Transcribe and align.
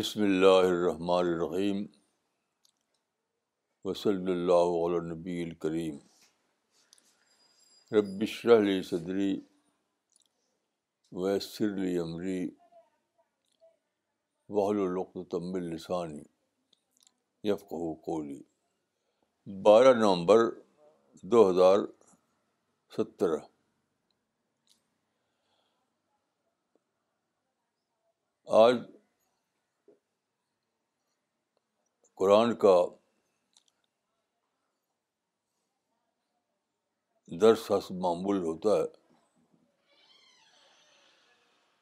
بسم 0.00 0.22
اللہ 0.22 0.58
الرحمن 0.66 1.14
الرحیم 1.30 1.78
وصلی 3.84 4.30
اللہ 4.32 4.68
علیہ 4.84 5.00
نبی 5.08 5.42
الکریم 5.42 5.96
رب 7.96 8.22
شرح 8.34 8.58
علی 8.58 8.80
صدری 8.90 9.30
ویسر 11.22 11.74
علی 11.74 11.96
عمری 12.04 12.38
وحل 14.60 14.78
و 14.78 15.24
تمب 15.34 15.54
السانی 15.62 16.22
یفقو 17.48 17.92
کولی 18.06 18.40
بارہ 19.64 19.92
نومبر 19.98 20.46
دو 21.34 21.48
ہزار 21.50 21.84
سترہ 22.96 23.36
آج 28.64 28.76
قرآن 32.20 32.52
کا 32.62 32.72
درس 37.40 37.60
حسب 37.70 37.94
معمول 38.06 38.38
ہوتا 38.42 38.76
ہے 38.76 38.82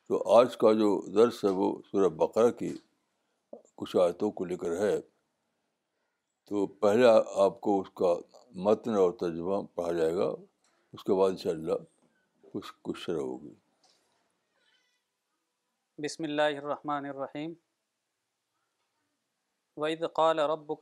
تو 0.08 0.22
آج 0.36 0.56
کا 0.56 0.72
جو 0.80 0.90
درس 1.14 1.42
ہے 1.44 1.48
وہ 1.58 1.72
سورہ 1.90 2.08
بقرہ 2.20 2.50
کی 2.60 2.72
کچھ 3.76 3.96
آیتوں 4.04 4.30
کو 4.38 4.44
لے 4.52 4.56
کر 4.62 4.76
ہے 4.84 4.94
تو 6.50 6.66
پہلے 6.86 7.06
آپ 7.46 7.60
کو 7.66 7.80
اس 7.80 7.90
کا 8.02 8.14
متن 8.68 8.96
اور 9.04 9.12
تجربہ 9.20 9.60
پڑھا 9.74 9.92
جائے 9.98 10.14
گا 10.16 10.30
اس 10.92 11.04
کے 11.04 11.18
بعد 11.20 11.30
ان 11.30 11.36
شاء 11.44 11.50
اللہ 11.58 11.84
کچھ 12.52 13.00
شرح 13.06 13.20
ہوگی 13.20 13.54
بسم 16.06 16.24
اللہ 16.32 16.58
الرحمن 16.58 17.10
الرحیم 17.16 17.52
رَبُّكَ 19.78 20.10
قال 20.18 20.38
رب 20.38 20.78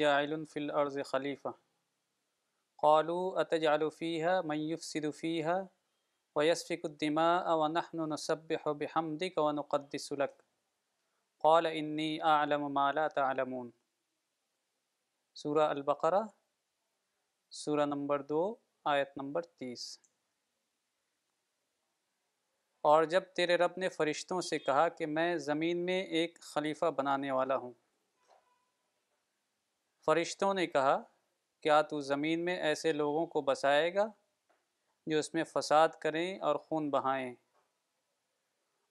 جَاعِلٌ 0.00 0.46
فِي 0.50 0.58
الْأَرْضِ 0.58 1.02
خَلِيفَةً 1.02 1.54
قَالُوا 2.82 3.40
أَتَجْعَلُ 3.40 3.90
فِيهَا 3.90 4.40
قالو 4.40 4.60
يُفْسِدُ 4.72 5.10
فِيهَا 5.20 5.68
وَيَسْفِكُ 6.34 6.84
الدِّمَاءَ 6.84 7.56
وَنَحْنُ 7.62 8.12
نُسَبِّحُ 8.14 8.68
بِحَمْدِكَ 8.82 9.38
وَنُقَدِّسُ 9.38 10.12
لَكَ 10.12 10.44
قَالَ 11.46 11.64
قال 11.66 12.20
أَعْلَمُ 12.34 12.72
مَا 12.80 12.92
لَا 12.92 13.08
تَعْلَمُونَ 13.08 13.70
سورہ 15.42 15.68
البقرہ 15.74 16.22
سورہ 17.64 17.84
نمبر 17.94 18.22
دو 18.32 18.42
آیت 18.94 19.16
نمبر 19.18 19.42
تیس 19.58 19.86
اور 22.88 23.04
جب 23.04 23.22
تیرے 23.36 23.56
رب 23.58 23.70
نے 23.78 23.88
فرشتوں 23.88 24.40
سے 24.42 24.58
کہا 24.58 24.88
کہ 24.98 25.06
میں 25.06 25.36
زمین 25.46 25.84
میں 25.86 26.00
ایک 26.18 26.40
خلیفہ 26.42 26.90
بنانے 26.96 27.30
والا 27.30 27.56
ہوں 27.56 27.72
فرشتوں 30.06 30.52
نے 30.54 30.66
کہا 30.66 30.96
کیا 31.62 31.80
تو 31.90 32.00
زمین 32.00 32.44
میں 32.44 32.56
ایسے 32.68 32.92
لوگوں 32.92 33.26
کو 33.34 33.40
بسائے 33.48 33.94
گا 33.94 34.06
جو 35.10 35.18
اس 35.18 35.32
میں 35.34 35.44
فساد 35.52 35.88
کریں 36.00 36.38
اور 36.48 36.56
خون 36.68 36.88
بہائیں 36.90 37.34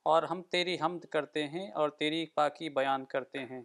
اور 0.09 0.23
ہم 0.31 0.41
تیری 0.51 0.77
حمد 0.81 1.05
کرتے 1.11 1.47
ہیں 1.47 1.69
اور 1.81 1.89
تیری 1.99 2.25
پاکی 2.35 2.69
بیان 2.77 3.05
کرتے 3.13 3.45
ہیں 3.45 3.61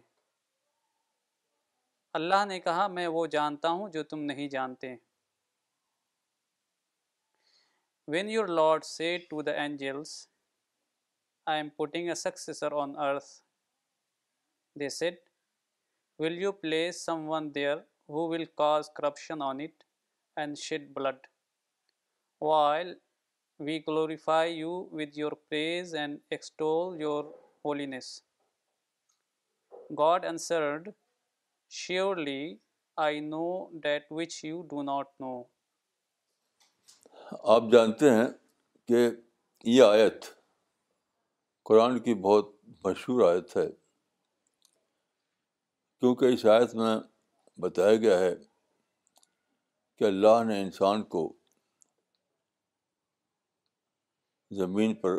اللہ 2.19 2.45
نے 2.47 2.59
کہا 2.59 2.87
میں 2.87 3.07
وہ 3.19 3.25
جانتا 3.37 3.69
ہوں 3.69 3.89
جو 3.93 4.03
تم 4.11 4.19
نہیں 4.23 4.47
جانتے 4.49 4.95
When 8.13 8.27
your 8.29 8.47
Lord 8.47 8.83
said 8.85 9.23
to 9.31 9.41
the 9.41 9.59
angels, 9.59 10.27
I 11.47 11.55
am 11.55 11.71
putting 11.75 12.11
a 12.11 12.15
successor 12.15 12.71
on 12.71 12.95
earth, 13.01 13.41
they 14.75 14.89
said, 14.89 15.17
will 16.19 16.37
you 16.43 16.51
place 16.51 17.01
someone 17.01 17.51
there 17.51 17.79
who 18.07 18.27
will 18.27 18.45
cause 18.57 18.91
corruption 18.95 19.41
on 19.41 19.59
it 19.59 19.83
and 20.37 20.55
shed 20.55 20.93
blood, 20.93 21.17
while 22.37 22.93
we 23.57 23.79
glorify 23.79 24.45
you 24.59 24.87
with 24.91 25.17
your 25.17 25.35
praise 25.49 25.95
and 25.95 26.19
extol 26.29 26.95
your 26.99 27.33
holiness? 27.63 28.21
God 30.03 30.25
answered, 30.25 30.93
surely 31.69 32.59
I 32.95 33.17
know 33.17 33.71
that 33.81 34.03
which 34.09 34.43
you 34.43 34.63
do 34.69 34.83
not 34.83 35.07
know, 35.19 35.37
آپ 37.53 37.63
جانتے 37.71 38.09
ہیں 38.13 38.27
کہ 38.87 39.07
یہ 39.65 39.81
آیت 39.83 40.25
قرآن 41.65 41.99
کی 41.99 42.13
بہت 42.25 42.49
مشہور 42.83 43.21
آیت 43.31 43.55
ہے 43.57 43.65
کیونکہ 45.99 46.33
اس 46.33 46.45
آیت 46.55 46.75
میں 46.75 46.95
بتایا 47.61 47.95
گیا 48.03 48.17
ہے 48.19 48.33
کہ 49.97 50.03
اللہ 50.03 50.43
نے 50.47 50.61
انسان 50.61 51.03
کو 51.13 51.31
زمین 54.59 54.93
پر 55.01 55.17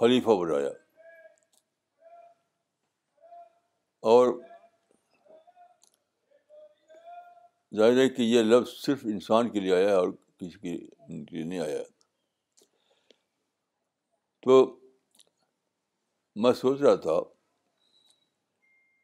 خلیفہ 0.00 0.36
بنایا 0.40 0.70
اور 4.12 4.32
ظاہر 7.76 7.96
ہے 7.98 8.08
کہ 8.08 8.22
یہ 8.22 8.42
لفظ 8.42 8.72
صرف 8.84 9.00
انسان 9.12 9.48
کے 9.50 9.60
لیے 9.60 9.74
آیا 9.74 9.88
ہے 9.88 9.92
اور 9.94 10.08
کسی 10.38 10.76
نہیں 11.42 11.58
آیا 11.60 11.82
تو 14.42 14.56
میں 16.42 16.52
سوچ 16.60 16.80
رہا 16.80 16.94
تھا 17.06 17.18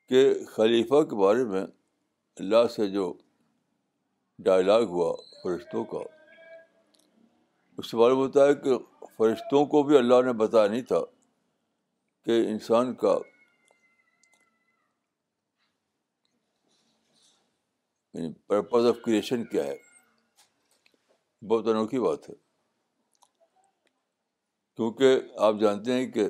کہ 0.08 0.22
خلیفہ 0.54 1.02
کے 1.10 1.16
بارے 1.22 1.44
میں 1.50 1.62
اللہ 1.64 2.66
سے 2.76 2.86
جو 2.92 3.12
ڈائلاگ 4.44 4.82
ہوا 4.94 5.12
فرشتوں 5.42 5.84
کا 5.92 5.98
اس 7.78 7.90
سے 7.90 7.96
معلوم 7.96 8.18
ہوتا 8.18 8.46
ہے 8.46 8.54
کہ 8.64 8.78
فرشتوں 9.18 9.64
کو 9.74 9.82
بھی 9.82 9.96
اللہ 9.98 10.22
نے 10.24 10.32
بتایا 10.44 10.66
نہیں 10.70 10.82
تھا 10.92 11.00
کہ 12.24 12.40
انسان 12.50 12.94
کا 13.02 13.18
پرپز 18.46 18.86
آف 18.86 18.96
کریشن 19.04 19.44
کیا 19.52 19.64
ہے 19.66 19.76
بہت 21.48 21.68
انوکھی 21.68 21.98
بات 22.00 22.28
ہے 22.30 22.34
کیونکہ 24.76 25.18
آپ 25.46 25.54
جانتے 25.60 25.92
ہیں 25.92 26.10
کہ 26.12 26.28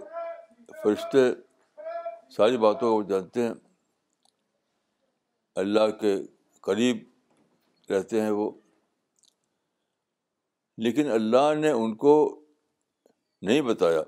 فرشتے 0.82 1.24
ساری 2.36 2.56
باتوں 2.64 2.90
کو 2.94 3.02
جانتے 3.08 3.42
ہیں 3.42 3.52
اللہ 5.62 5.90
کے 6.00 6.14
قریب 6.68 6.98
رہتے 7.92 8.20
ہیں 8.22 8.30
وہ 8.40 8.50
لیکن 10.84 11.10
اللہ 11.12 11.52
نے 11.60 11.70
ان 11.70 11.94
کو 12.04 12.14
نہیں 13.48 13.60
بتایا 13.70 14.02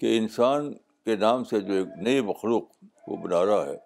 کہ 0.00 0.16
انسان 0.18 0.72
کے 1.04 1.16
نام 1.16 1.44
سے 1.50 1.60
جو 1.60 1.74
ایک 1.74 1.86
نئی 2.04 2.20
مخلوق 2.30 2.62
وہ 3.08 3.16
بنا 3.22 3.44
رہا 3.46 3.66
ہے 3.66 3.76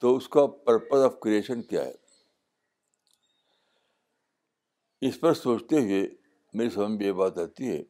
تو 0.00 0.16
اس 0.16 0.28
کا 0.28 0.46
پرپز 0.66 1.04
آف 1.04 1.18
کریشن 1.22 1.62
کیا 1.62 1.84
ہے 1.84 1.92
اس 5.06 5.18
پر 5.20 5.32
سوچتے 5.34 5.80
ہوئے 5.86 6.06
میرے 6.58 6.86
میں 6.88 7.06
یہ 7.06 7.12
بات 7.16 7.38
آتی 7.38 7.68
ہے 7.70 7.82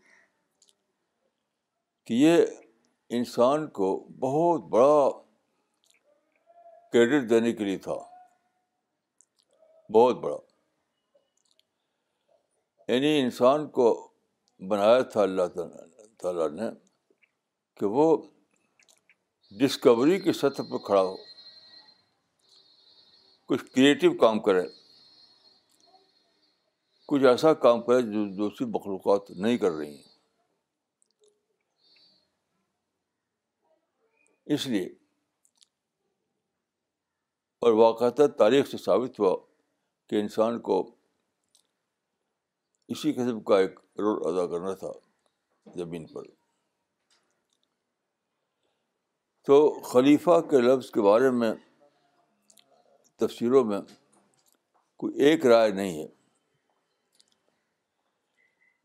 کہ 2.07 2.15
یہ 2.21 2.43
انسان 3.19 3.67
کو 3.79 3.91
بہت 4.25 4.63
بڑا 4.73 4.97
کریڈٹ 6.93 7.29
دینے 7.31 7.53
کے 7.61 7.65
لیے 7.65 7.77
تھا 7.87 7.95
بہت 9.95 10.19
بڑا 10.25 10.37
یعنی 12.93 13.19
انسان 13.21 13.69
کو 13.79 13.87
بنایا 14.71 15.01
تھا 15.15 15.23
اللہ 15.23 15.47
تعالیٰ 16.23 16.51
نے 16.61 16.69
کہ 17.81 17.87
وہ 17.99 18.07
ڈسکوری 19.61 20.19
کی 20.27 20.33
سطح 20.43 20.71
پر 20.73 20.87
کھڑا 20.87 21.03
ہو 21.03 21.15
کچھ 23.49 23.65
کریٹو 23.75 24.13
کام 24.25 24.39
کریں 24.49 24.67
کچھ 27.15 27.25
ایسا 27.31 27.53
کام 27.63 27.81
کرے 27.87 28.01
جو 28.03 28.25
دوسری 28.37 28.67
مخلوقات 28.75 29.31
نہیں 29.31 29.57
کر 29.65 29.71
رہی 29.73 29.91
ہیں 29.95 30.13
اس 34.55 34.67
لیے 34.67 34.87
اور 37.67 37.73
واقعات 37.83 38.21
تاریخ 38.39 38.69
سے 38.71 38.79
ثابت 38.85 39.21
ہوا 39.21 39.35
کہ 40.11 40.21
انسان 40.21 40.59
کو 40.69 40.79
اسی 42.95 43.13
قسم 43.21 43.41
کا 43.51 43.59
ایک 43.59 43.79
رول 44.01 44.19
ادا 44.33 44.47
کرنا 44.53 44.73
تھا 44.83 44.91
زمین 45.83 46.07
پر 46.15 46.23
تو 49.47 49.59
خلیفہ 49.93 50.41
کے 50.51 50.61
لفظ 50.69 50.91
کے 50.97 51.03
بارے 51.11 51.31
میں 51.43 51.53
تفسیروں 53.27 53.65
میں 53.73 53.81
کوئی 55.05 55.25
ایک 55.29 55.47
رائے 55.55 55.71
نہیں 55.81 55.99
ہے 56.03 56.07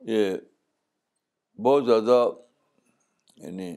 یہ 0.08 0.36
بہت 1.64 1.86
زیادہ 1.86 2.24
یعنی 3.44 3.70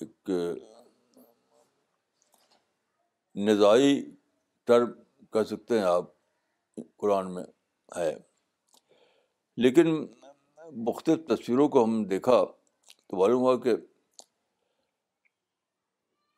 ایک 0.00 0.30
نظائی 3.46 4.00
ٹرم 4.66 4.90
کہہ 5.32 5.42
سکتے 5.50 5.78
ہیں 5.78 5.84
آپ 5.86 6.04
قرآن 7.00 7.32
میں 7.34 7.42
ہے 7.96 8.12
لیکن 9.62 9.94
مختلف 10.86 11.26
تصویروں 11.28 11.68
کو 11.68 11.82
ہم 11.84 12.02
دیکھا 12.10 12.42
تو 12.96 13.16
معلوم 13.20 13.42
ہوا 13.42 13.56
کہ 13.64 13.74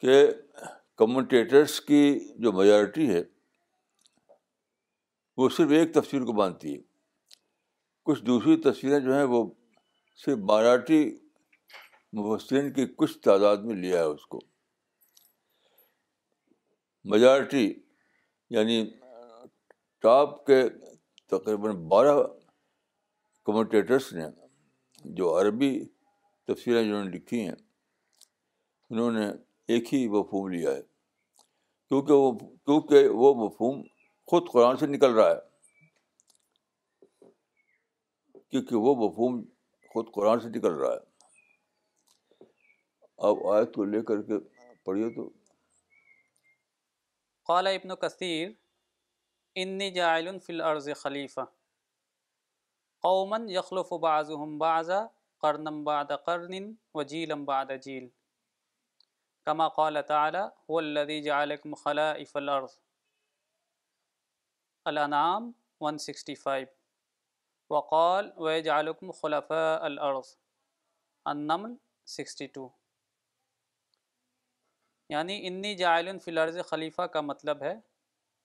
کہ 0.01 0.23
کمنٹیٹرس 0.99 1.81
کی 1.81 2.03
جو 2.43 2.53
میجارٹی 2.53 3.09
ہے 3.15 3.23
وہ 5.37 5.49
صرف 5.57 5.71
ایک 5.79 5.95
تفسیر 5.95 6.25
کو 6.25 6.33
مانتی 6.33 6.75
ہے 6.75 6.83
کچھ 8.07 8.23
دوسری 8.25 8.57
تصویریں 8.71 8.99
جو 9.01 9.15
ہیں 9.15 9.25
وہ 9.33 9.45
صرف 10.25 10.39
مراٹھی 10.49 10.99
مبصرین 12.17 12.73
کی 12.73 12.85
کچھ 12.97 13.19
تعداد 13.25 13.65
میں 13.69 13.75
لیا 13.77 13.99
ہے 13.99 14.05
اس 14.17 14.27
کو 14.35 14.39
میجارٹی 17.11 17.65
یعنی 18.57 18.85
ٹاپ 20.03 20.45
کے 20.47 20.63
تقریباً 21.31 21.77
بارہ 21.89 22.17
کمنٹیٹرس 23.47 24.13
نے 24.13 24.25
جو 25.17 25.39
عربی 25.41 25.71
تفسیریں 26.49 26.83
جنہوں 26.83 27.03
نے 27.05 27.11
لکھی 27.17 27.41
ہیں 27.41 27.55
انہوں 28.91 29.11
نے 29.13 29.27
ایک 29.75 29.93
ہی 29.95 30.07
مفہوم 30.09 30.49
لیا 30.53 30.71
ہے 30.71 30.83
کیونکہ 31.89 32.13
وہ 32.23 32.31
کیونکہ 32.33 33.09
وہ 33.23 33.35
مفہوم 33.45 33.81
خود 34.31 34.51
قرآن 34.53 34.77
سے 34.77 34.87
نکل 34.87 35.13
رہا 35.15 35.31
ہے 35.31 35.41
کیونکہ 38.55 38.77
وہ 38.87 38.95
مفہوم 38.97 39.41
خود 39.93 40.11
قرآن 40.15 40.41
سے 40.41 40.49
نکل 40.57 40.75
رہا 40.81 40.91
ہے 40.93 42.45
اب 43.29 43.39
آیت 43.53 43.73
کو 43.75 43.85
لے 43.85 44.01
کر 44.09 44.21
کے 44.29 44.35
پڑھیے 44.85 45.09
تو 45.15 45.23
قال 47.49 47.67
ابن 47.67 47.95
کثیر 48.03 48.51
انی 49.63 49.91
کثیر 49.95 50.39
فی 50.45 50.53
الارض 50.53 50.89
خلیفہ 51.03 51.45
قومن 53.09 53.49
یخلف 53.57 53.91
بعضهم 54.07 54.55
بعضا 54.63 55.01
کرنم 55.47 55.83
بعد 55.91 56.13
قرن 56.31 56.71
جھیل 57.07 57.35
بعد 57.51 57.75
جیل 57.89 58.07
کما 59.51 59.69
قال 59.81 60.03
تعالی 60.13 60.45
هو 60.69 60.79
الذی 60.85 61.19
جعلکم 61.31 61.75
خلائف 61.83 62.37
الارض 62.45 62.79
الانعام 64.95 65.53
165 65.91 66.73
وقال 67.75 68.27
وجالکم 68.47 69.11
خلف 69.21 69.51
العرض 69.59 70.33
انمن 71.33 71.73
سکسٹی 72.17 72.47
ٹو 72.57 72.67
یعنی 75.15 75.39
انی 75.47 75.75
جائل 75.77 76.09
الارض 76.27 76.59
خلیفہ 76.69 77.03
کا 77.17 77.21
مطلب 77.31 77.63
ہے 77.63 77.75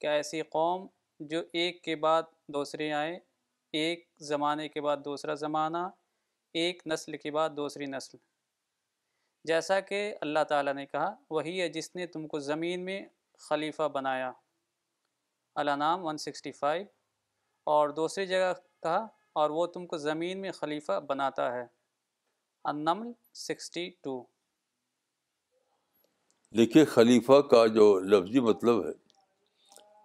کہ 0.02 0.08
ایسی 0.14 0.42
قوم 0.56 0.86
جو 1.34 1.42
ایک 1.62 1.84
کے 1.84 1.96
بعد 2.06 2.32
دوسرے 2.56 2.92
آئے 3.02 3.18
ایک 3.82 4.08
زمانے 4.32 4.68
کے 4.76 4.82
بعد 4.82 5.04
دوسرا 5.06 5.34
زمانہ 5.44 5.84
ایک 6.62 6.82
نسل 6.94 7.18
کے 7.26 7.32
بعد 7.32 7.50
دوسری 7.58 7.86
نسل 7.96 8.18
جیسا 9.52 9.80
کہ 9.92 10.00
اللہ 10.26 10.44
تعالیٰ 10.50 10.74
نے 10.74 10.86
کہا 10.86 11.14
وہی 11.38 11.60
ہے 11.62 11.68
جس 11.76 11.96
نے 11.96 12.06
تم 12.16 12.28
کو 12.34 12.40
زمین 12.48 12.86
میں 12.86 13.02
خلیفہ 13.50 13.88
بنایا 14.00 14.32
النام 15.64 16.06
ون 16.06 16.18
سکسٹی 16.28 16.52
فائیو 16.64 16.86
اور 17.76 17.90
دوسری 18.02 18.26
جگہ 18.28 18.54
کہا 18.84 19.06
اور 19.42 19.50
وہ 19.58 19.66
تم 19.74 19.86
کو 19.88 19.98
زمین 19.98 20.42
میں 20.42 20.52
خلیفہ 20.52 21.00
بناتا 21.08 21.52
ہے 21.54 21.66
النمل 22.72 23.12
سکسٹی 23.48 23.90
ٹو 24.04 24.22
دیکھیے 26.58 26.84
خلیفہ 26.94 27.40
کا 27.50 27.66
جو 27.76 27.86
لفظی 28.12 28.40
مطلب 28.50 28.82
ہے 28.88 28.92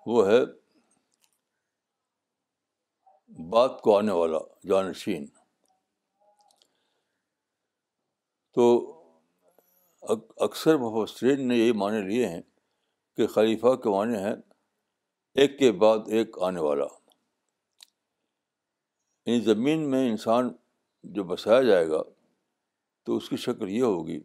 وہ 0.06 0.26
ہے 0.30 0.40
بات 3.50 3.80
کو 3.82 3.96
آنے 3.98 4.12
والا 4.12 4.38
جانشین 4.68 5.26
تو 8.54 8.66
اکثر 10.46 10.76
مفسرین 10.78 11.46
نے 11.48 11.56
یہ 11.56 11.72
معنی 11.76 12.00
لیے 12.08 12.26
ہیں 12.28 12.40
کہ 13.16 13.26
خلیفہ 13.34 13.74
کے 13.82 13.88
معنی 13.96 14.16
ہیں 14.24 14.34
ایک 15.42 15.58
کے 15.58 15.70
بعد 15.84 16.08
ایک 16.18 16.38
آنے 16.48 16.60
والا 16.60 16.84
یعنی 19.26 19.40
زمین 19.44 19.88
میں 19.90 20.08
انسان 20.10 20.52
جو 21.14 21.24
بسایا 21.28 21.62
جائے 21.62 21.88
گا 21.88 22.02
تو 23.04 23.16
اس 23.16 23.28
کی 23.28 23.36
شکل 23.36 23.68
یہ 23.70 23.82
ہوگی 23.82 24.18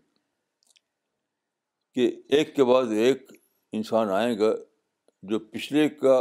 کہ 1.95 2.09
ایک 2.35 2.55
کے 2.55 2.63
بعد 2.71 2.91
ایک 3.05 3.31
انسان 3.79 4.09
آئے 4.19 4.37
گا 4.39 4.53
جو 5.29 5.39
پچھلے 5.51 5.87
کا 6.01 6.19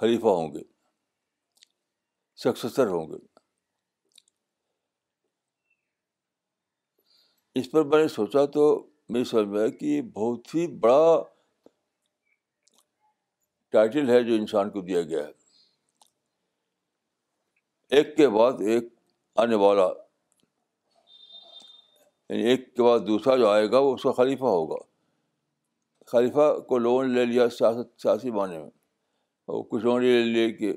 خلیفہ 0.00 0.26
ہوں 0.26 0.52
گے 0.54 0.62
سکسیسر 2.44 2.86
ہوں 2.90 3.08
گے 3.10 3.18
اس 7.60 7.70
پر 7.70 7.84
میں 7.84 8.00
نے 8.02 8.08
سوچا 8.08 8.44
تو 8.54 8.64
میری 9.12 9.24
سمجھ 9.30 9.46
میں 9.48 9.60
آیا 9.60 9.68
کہ 9.80 10.00
بہت 10.14 10.54
ہی 10.54 10.66
بڑا 10.80 11.20
ٹائٹل 13.72 14.10
ہے 14.10 14.22
جو 14.28 14.34
انسان 14.34 14.70
کو 14.70 14.80
دیا 14.86 15.02
گیا 15.08 15.26
ہے 15.26 15.32
ایک 17.96 18.16
کے 18.16 18.28
بعد 18.30 18.60
ایک 18.72 18.88
آنے 19.44 19.54
والا 19.60 19.86
یعنی 22.28 22.42
ایک 22.50 22.66
کے 22.76 22.82
بعد 22.82 22.98
دوسرا 23.06 23.36
جو 23.36 23.48
آئے 23.48 23.70
گا 23.70 23.78
وہ 23.86 23.94
اس 23.94 24.02
کا 24.02 24.10
خلیفہ 24.16 24.44
ہوگا 24.56 24.76
خلیفہ 26.10 26.52
کو 26.68 26.78
لون 26.78 27.10
لے 27.14 27.24
لیا 27.24 27.48
سیاست 27.56 28.00
سیاسی 28.02 28.30
معنی 28.36 28.58
میں 28.58 28.66
اور 29.52 29.64
کچھ 29.70 29.84
لون 29.84 30.02
لے 30.04 30.22
لیا 30.24 30.50
کہ 30.58 30.72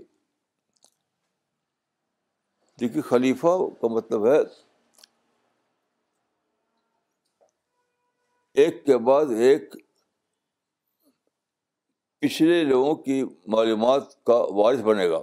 دیکھیے 2.80 3.02
خلیفہ 3.10 3.56
کا 3.82 3.88
مطلب 3.96 4.26
ہے 4.32 4.38
ایک 8.66 8.84
کے 8.86 8.98
بعد 9.12 9.32
ایک 9.50 9.76
پچھلے 12.22 12.64
لوگوں 12.64 12.96
کی 13.04 13.22
معلومات 13.58 14.14
کا 14.26 14.36
وارث 14.58 14.82
بنے 14.90 15.10
گا 15.10 15.22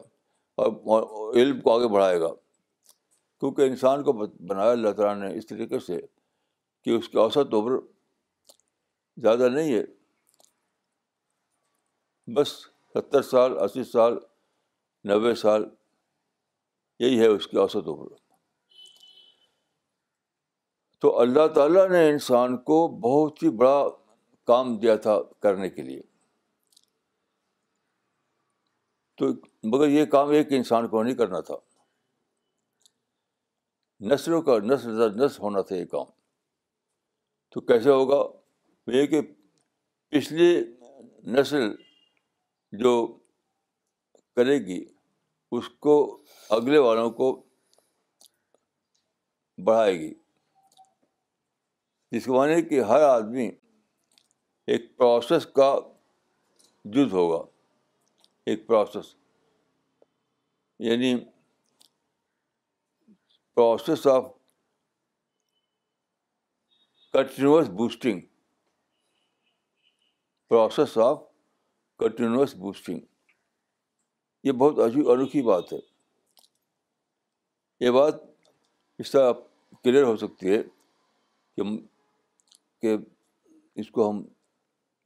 اور 0.65 1.35
علم 1.41 1.61
کو 1.61 1.73
آگے 1.79 1.89
بڑھائے 1.93 2.21
گا 2.21 2.29
کیونکہ 2.35 3.63
انسان 3.67 4.03
کو 4.05 4.13
بنایا 4.23 4.71
اللہ 4.71 4.93
تعالیٰ 4.97 5.29
نے 5.29 5.37
اس 5.39 5.47
طریقے 5.47 5.79
سے 5.87 5.99
کہ 6.85 6.91
اس 6.97 7.09
کی 7.09 7.19
اوسط 7.19 7.55
عمر 7.55 7.79
زیادہ 9.23 9.49
نہیں 9.55 9.75
ہے 9.75 9.83
بس 12.35 12.49
ستر 12.95 13.23
سال 13.31 13.57
اسی 13.65 13.85
سال 13.93 14.19
نوے 15.09 15.35
سال 15.45 15.65
یہی 17.05 17.21
ہے 17.21 17.27
اس 17.37 17.47
کی 17.49 17.57
اوسط 17.65 17.89
عمر 17.95 18.15
تو 21.05 21.19
اللہ 21.21 21.47
تعالیٰ 21.55 21.89
نے 21.91 22.09
انسان 22.11 22.57
کو 22.71 22.87
بہت 23.09 23.43
ہی 23.43 23.51
بڑا 23.61 23.79
کام 24.51 24.77
دیا 24.79 24.97
تھا 25.07 25.19
کرنے 25.43 25.69
کے 25.77 25.83
لیے 25.83 26.01
تو 29.21 29.27
مگر 29.71 29.89
یہ 29.89 30.05
کام 30.13 30.29
ایک 30.37 30.53
انسان 30.59 30.87
کو 30.89 31.03
نہیں 31.03 31.15
کرنا 31.15 31.39
تھا 31.49 31.57
نسلوں 34.13 34.41
کا 34.43 34.57
نسل 34.65 34.97
در 34.99 35.15
نسل 35.25 35.43
ہونا 35.43 35.61
تھا 35.71 35.77
یہ 35.77 35.85
کام 35.95 36.05
تو 37.55 37.61
کیسے 37.73 37.91
ہوگا 37.91 38.21
یہ 38.97 39.05
کہ 39.07 39.21
پچھلی 40.11 40.47
نسل 41.39 41.69
جو 42.85 42.95
کرے 44.37 44.59
گی 44.67 44.83
اس 45.59 45.69
کو 45.87 45.97
اگلے 46.59 46.79
والوں 46.89 47.11
کو 47.21 47.31
بڑھائے 49.65 49.95
گی 50.01 50.13
جس 52.13 52.25
کو 52.27 52.35
معنی 52.39 52.61
کہ 52.69 52.81
ہر 52.93 53.03
آدمی 53.13 53.49
ایک 54.73 54.97
پروسیس 54.99 55.47
کا 55.61 55.75
جز 56.97 57.13
ہوگا 57.13 57.43
ایک 58.49 58.67
پروسیس 58.67 59.15
یعنی 60.89 61.15
process 63.57 64.07
of 64.07 64.31
continuous 67.13 67.69
boosting 67.77 68.21
process 70.51 70.97
of 71.07 71.21
continuous 71.99 72.55
boosting 72.59 73.01
یہ 74.45 74.53
بہت 74.61 74.79
عجیب 74.87 75.11
انوکھی 75.11 75.43
بات 75.47 75.73
ہے 75.73 75.79
یہ 77.85 77.91
بات 77.91 78.21
اس 79.01 79.11
طرح 79.13 79.33
کلیئر 79.85 80.03
ہو 80.05 80.17
سکتی 80.17 80.55
ہے 80.55 80.63
کہ 82.81 82.97
اس 83.81 83.91
کو 83.91 84.11
ہم 84.11 84.23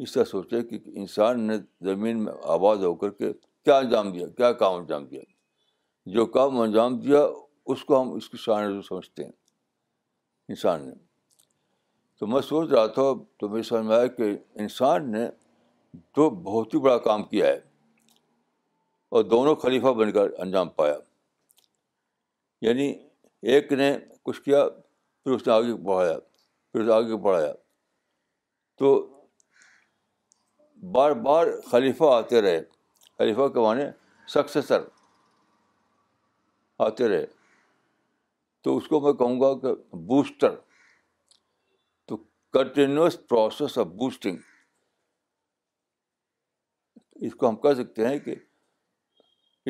اس 0.02 0.12
طرح 0.12 0.24
سوچے 0.24 0.62
کہ 0.68 0.78
انسان 0.98 1.40
نے 1.46 1.54
زمین 1.92 2.22
میں 2.24 2.32
آباد 2.54 2.76
ہو 2.86 2.94
کر 3.02 3.10
کے 3.18 3.32
کیا 3.64 3.76
انجام 3.78 4.10
دیا 4.12 4.26
کیا 4.36 4.52
کام 4.62 4.74
انجام 4.80 5.04
دیا 5.06 5.20
جو 6.14 6.24
کام 6.36 6.60
انجام 6.60 6.98
دیا 7.00 7.20
اس 7.72 7.84
کو 7.84 8.00
ہم 8.00 8.12
اس 8.14 8.28
کی 8.30 8.36
شان 8.44 8.80
سمجھتے 8.88 9.24
ہیں 9.24 9.32
انسان 10.48 10.86
نے 10.88 10.94
تو 12.20 12.26
میں 12.32 12.40
سوچ 12.48 12.70
رہا 12.72 12.86
تھا 12.96 13.02
تو 13.40 13.48
مجھے 13.48 13.62
سمجھ 13.68 13.86
میں 13.86 13.96
آیا 13.96 14.06
کہ 14.16 14.30
انسان 14.62 15.10
نے 15.12 15.26
دو 16.16 16.28
بہت 16.50 16.74
ہی 16.74 16.78
بڑا 16.80 16.98
کام 17.08 17.22
کیا 17.28 17.46
ہے 17.46 17.58
اور 19.14 19.24
دونوں 19.24 19.54
خلیفہ 19.62 19.92
بن 19.98 20.12
کر 20.12 20.30
انجام 20.42 20.68
پایا 20.80 20.98
یعنی 22.68 22.92
ایک 23.52 23.72
نے 23.80 23.92
کچھ 24.24 24.40
کیا 24.42 24.66
پھر 24.68 25.32
اس 25.32 25.46
نے 25.46 25.52
آگے 25.52 25.74
بڑھایا 25.86 26.18
پھر 26.18 26.80
اس 26.80 26.86
نے 26.86 26.92
آگے 26.92 27.16
بڑھایا 27.24 27.52
تو 28.78 28.94
بار 30.92 31.12
بار 31.26 31.46
خلیفہ 31.70 32.04
آتے 32.14 32.40
رہے 32.42 32.60
خلیفہ 33.18 33.46
کے 33.52 33.60
معنی 33.66 33.82
سکسیسر 34.32 34.82
آتے 36.86 37.08
رہے 37.08 37.26
تو 38.64 38.76
اس 38.76 38.88
کو 38.88 39.00
میں 39.00 39.12
کہوں 39.20 39.40
گا 39.40 39.52
کہ 39.60 39.74
بوسٹر 40.10 40.54
تو 42.08 42.16
کنٹینیوس 42.52 43.18
پروسیس 43.28 43.78
آف 43.78 43.86
بوسٹنگ 44.02 44.38
اس 47.26 47.34
کو 47.34 47.48
ہم 47.48 47.56
کہہ 47.62 47.74
سکتے 47.82 48.08
ہیں 48.08 48.18
کہ 48.26 48.34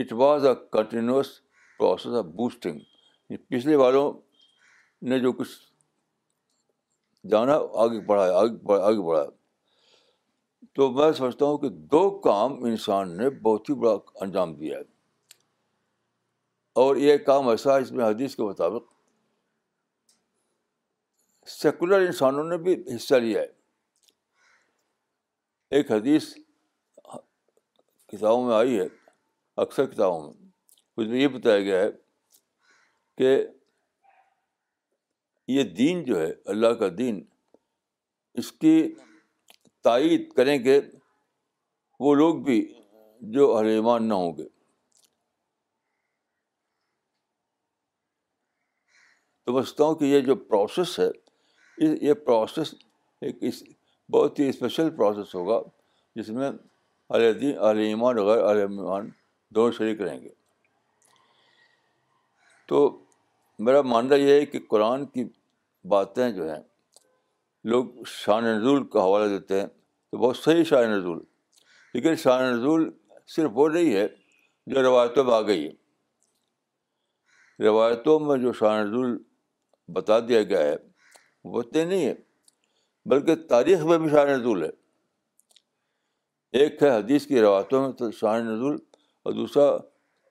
it 0.01 0.13
was 0.23 0.47
a 0.47 0.55
continuous 0.73 1.31
process 1.79 2.15
of 2.19 2.25
boosting 2.43 3.35
پچھلے 3.49 3.77
والوں 3.77 4.13
نے 5.11 5.19
جو 5.21 5.33
کچھ 5.43 5.57
جانا 7.31 7.59
آگے 7.85 8.01
بڑھایا 8.07 8.39
آگے 8.39 8.67
بڑھایا 9.07 9.25
تو 10.73 10.91
میں 10.93 11.11
سمجھتا 11.19 11.45
ہوں 11.45 11.59
کہ 11.59 11.69
دو 11.95 12.09
کام 12.21 12.63
انسان 12.65 13.17
نے 13.17 13.29
بہت 13.43 13.69
ہی 13.71 13.75
بڑا 13.83 13.93
انجام 14.25 14.55
دیا 14.57 14.79
ہے 14.79 14.93
اور 16.83 16.97
یہ 16.97 17.17
کام 17.27 17.49
ایسا 17.49 17.75
ہے 17.77 17.83
اس 17.83 17.91
میں 17.93 18.05
حدیث 18.05 18.35
کے 18.37 18.43
مطابق 18.43 18.93
سیکولر 21.51 22.07
انسانوں 22.07 22.45
نے 22.45 22.57
بھی 22.59 22.75
حصہ 22.95 23.15
لیا 23.25 23.41
ہے 23.41 23.47
ایک 25.77 25.91
حدیث 25.93 26.33
کتابوں 28.13 28.47
میں 28.47 28.55
آئی 28.55 28.79
ہے 28.81 28.87
اکثر 29.63 29.87
کتابوں 29.91 30.21
میں 30.23 30.49
اس 31.05 31.09
میں 31.11 31.21
یہ 31.21 31.29
بتایا 31.37 31.61
گیا 31.61 31.79
ہے 31.81 31.89
کہ 33.19 33.37
یہ 35.53 35.63
دین 35.79 36.05
جو 36.05 36.21
ہے 36.21 36.33
اللہ 36.53 36.73
کا 36.79 36.89
دین 36.99 37.23
اس 38.43 38.53
کی 38.53 38.77
تائید 39.85 40.33
کریں 40.37 40.57
گے 40.65 40.81
وہ 42.05 42.15
لوگ 42.21 42.37
بھی 42.45 42.59
جو 43.35 43.55
اہل 43.57 43.67
ایمان 43.75 44.09
نہ 44.09 44.15
ہوں 44.23 44.37
گے 44.37 44.45
سمجھتا 49.47 49.85
ہوں 49.85 49.95
کہ 50.01 50.05
یہ 50.15 50.21
جو 50.29 50.35
پروسیس 50.53 50.99
ہے 50.99 51.09
یہ 52.09 52.15
پروسیس 52.27 52.75
ایک 53.29 53.43
بہت 54.13 54.39
ہی 54.39 54.49
اسپیشل 54.49 54.91
پروسیس 54.97 55.35
ہوگا 55.35 55.61
جس 56.21 56.29
میں 56.39 56.51
اہل 56.51 57.41
دین 57.41 57.57
اور 58.01 58.17
غیر 58.29 58.61
ایمان 58.65 59.11
دونوں 59.55 59.73
شریک 59.79 60.01
رہیں 60.01 60.21
گے 60.21 60.31
تو 62.69 62.81
میرا 63.69 63.81
ماننا 63.93 64.15
یہ 64.23 64.33
ہے 64.41 64.47
کہ 64.53 64.61
قرآن 64.69 65.07
کی 65.17 65.25
باتیں 65.95 66.31
جو 66.39 66.49
ہیں 66.53 66.63
لوگ 67.73 67.87
شان 68.07 68.45
رضول 68.45 68.83
کا 68.93 69.03
حوالہ 69.05 69.27
دیتے 69.29 69.59
ہیں 69.61 69.67
تو 70.11 70.15
بہت 70.19 70.37
صحیح 70.37 70.65
شان 70.71 70.91
رضول 70.93 71.19
لیکن 71.95 72.15
شان 72.23 72.41
رضول 72.45 72.83
صرف 73.35 73.51
وہ 73.55 73.67
نہیں 73.69 73.91
ہے 73.95 74.07
جو 74.73 74.77
روایتوں 74.83 75.25
میں 75.25 75.35
آ 75.35 75.41
گئی 75.47 75.63
ہے 75.67 75.73
روایتوں 77.65 78.19
میں 78.21 78.37
جو 78.43 78.51
شان 78.61 78.77
رضول 78.87 79.11
بتا 79.95 80.17
دیا 80.29 80.43
گیا 80.53 80.61
ہے 80.67 80.75
وہ 81.55 81.61
تو 81.73 81.81
نہیں 81.85 82.05
ہے 82.05 82.15
بلکہ 83.11 83.33
تاریخ 83.49 83.79
میں 83.87 83.99
بھی 83.99 84.09
شان 84.13 84.27
رضول 84.29 84.63
ہے 84.65 84.71
ایک 86.61 86.73
ہے 86.83 86.91
حدیث 86.97 87.27
کی 87.27 87.37
روایتوں 87.41 87.81
میں 87.87 87.93
تو 87.99 88.05
شان 88.21 88.41
رضول 88.51 88.77
اور 89.25 89.33
دوسرا 89.33 89.67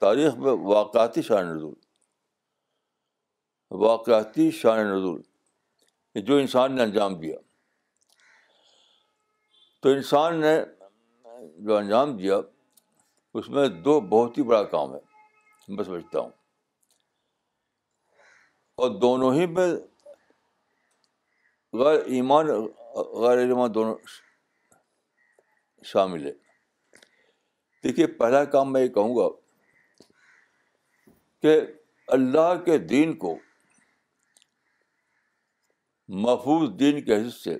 تاریخ 0.01 0.35
میں 0.43 0.51
واقعاتی 0.67 1.21
شان 1.31 1.45
رضول 1.57 1.73
واقعاتی 3.83 4.45
شان 4.63 4.79
رضول 4.95 5.21
جو 6.21 6.37
انسان 6.37 6.75
نے 6.75 6.83
انجام 6.83 7.15
دیا 7.19 7.37
تو 9.81 9.89
انسان 9.89 10.39
نے 10.41 10.55
جو 11.67 11.77
انجام 11.77 12.15
دیا 12.17 12.35
اس 13.39 13.49
میں 13.49 13.67
دو 13.85 13.99
بہت 14.09 14.37
ہی 14.37 14.43
بڑا 14.47 14.63
کام 14.73 14.93
ہے 14.95 14.99
میں 15.75 15.83
سمجھتا 15.83 16.19
ہوں 16.19 16.29
اور 18.81 18.89
دونوں 19.01 19.33
ہی 19.33 19.45
میں 19.47 19.67
غیر 21.79 21.99
ایمان 22.15 22.47
غیر 23.21 23.37
ایمان 23.37 23.73
دونوں 23.73 23.95
شامل 25.91 26.25
ہے 26.25 26.31
دیکھیے 27.83 28.07
پہلا 28.19 28.43
کام 28.55 28.71
میں 28.73 28.81
یہ 28.81 28.87
کہوں 28.97 29.15
گا 29.15 29.27
کہ 31.41 31.59
اللہ 32.17 32.53
کے 32.65 32.77
دین 32.87 33.15
کو 33.17 33.37
محفوظ 36.21 36.69
دین 36.79 37.01
کے 37.05 37.15
حصے 37.27 37.55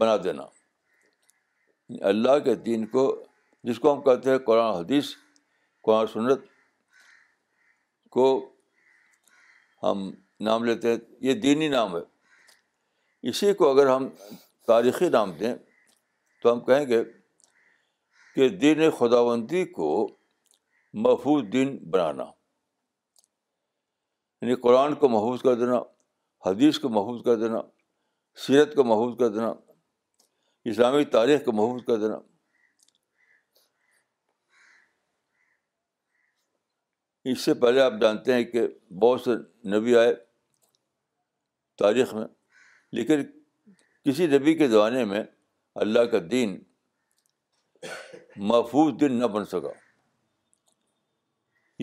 بنا 0.00 0.16
دینا 0.24 0.42
اللہ 2.08 2.38
کے 2.44 2.54
دین 2.68 2.86
کو 2.94 3.04
جس 3.68 3.78
کو 3.80 3.92
ہم 3.92 4.00
کہتے 4.02 4.30
ہیں 4.30 4.38
قرآن 4.46 4.74
حدیث 4.76 5.10
قرآن 5.84 6.06
سنت 6.12 6.44
کو 8.16 8.24
ہم 9.82 10.10
نام 10.48 10.64
لیتے 10.64 10.90
ہیں 10.90 10.96
یہ 11.28 11.34
دینی 11.40 11.68
نام 11.76 11.96
ہے 11.96 12.00
اسی 13.28 13.52
کو 13.60 13.70
اگر 13.70 13.86
ہم 13.94 14.08
تاریخی 14.66 15.08
نام 15.18 15.30
دیں 15.40 15.54
تو 16.42 16.52
ہم 16.52 16.60
کہیں 16.64 16.86
گے 16.88 17.02
کہ 18.34 18.48
دین 18.64 18.80
خداوندی 18.98 19.64
کو 19.78 19.90
محفوظ 21.04 21.44
دین 21.52 21.76
بنانا 21.90 22.30
یعنی 24.42 24.54
قرآن 24.62 24.94
کو 25.02 25.08
محفوظ 25.08 25.42
کر 25.42 25.54
دینا 25.60 25.78
حدیث 26.46 26.78
کو 26.78 26.88
محفوظ 26.88 27.22
کر 27.24 27.36
دینا 27.42 27.60
سیرت 28.46 28.74
کو 28.74 28.84
محفوظ 28.84 29.16
کر 29.18 29.28
دینا 29.34 29.52
اسلامی 30.70 31.04
تاریخ 31.16 31.42
کو 31.44 31.52
محفوظ 31.52 31.84
کر 31.86 31.96
دینا 32.00 32.18
اس 37.30 37.40
سے 37.44 37.54
پہلے 37.62 37.80
آپ 37.80 37.92
جانتے 38.00 38.34
ہیں 38.34 38.42
کہ 38.50 38.66
بہت 39.02 39.20
سے 39.20 39.30
نبی 39.76 39.96
آئے 39.96 40.14
تاریخ 41.78 42.12
میں 42.14 42.26
لیکن 42.96 43.22
کسی 44.04 44.26
نبی 44.38 44.54
کے 44.58 44.68
زمانے 44.68 45.04
میں 45.12 45.22
اللہ 45.84 46.04
کا 46.10 46.18
دین 46.30 46.58
محفوظ 48.50 48.92
دن 49.00 49.18
نہ 49.18 49.26
بن 49.34 49.44
سکا 49.54 49.72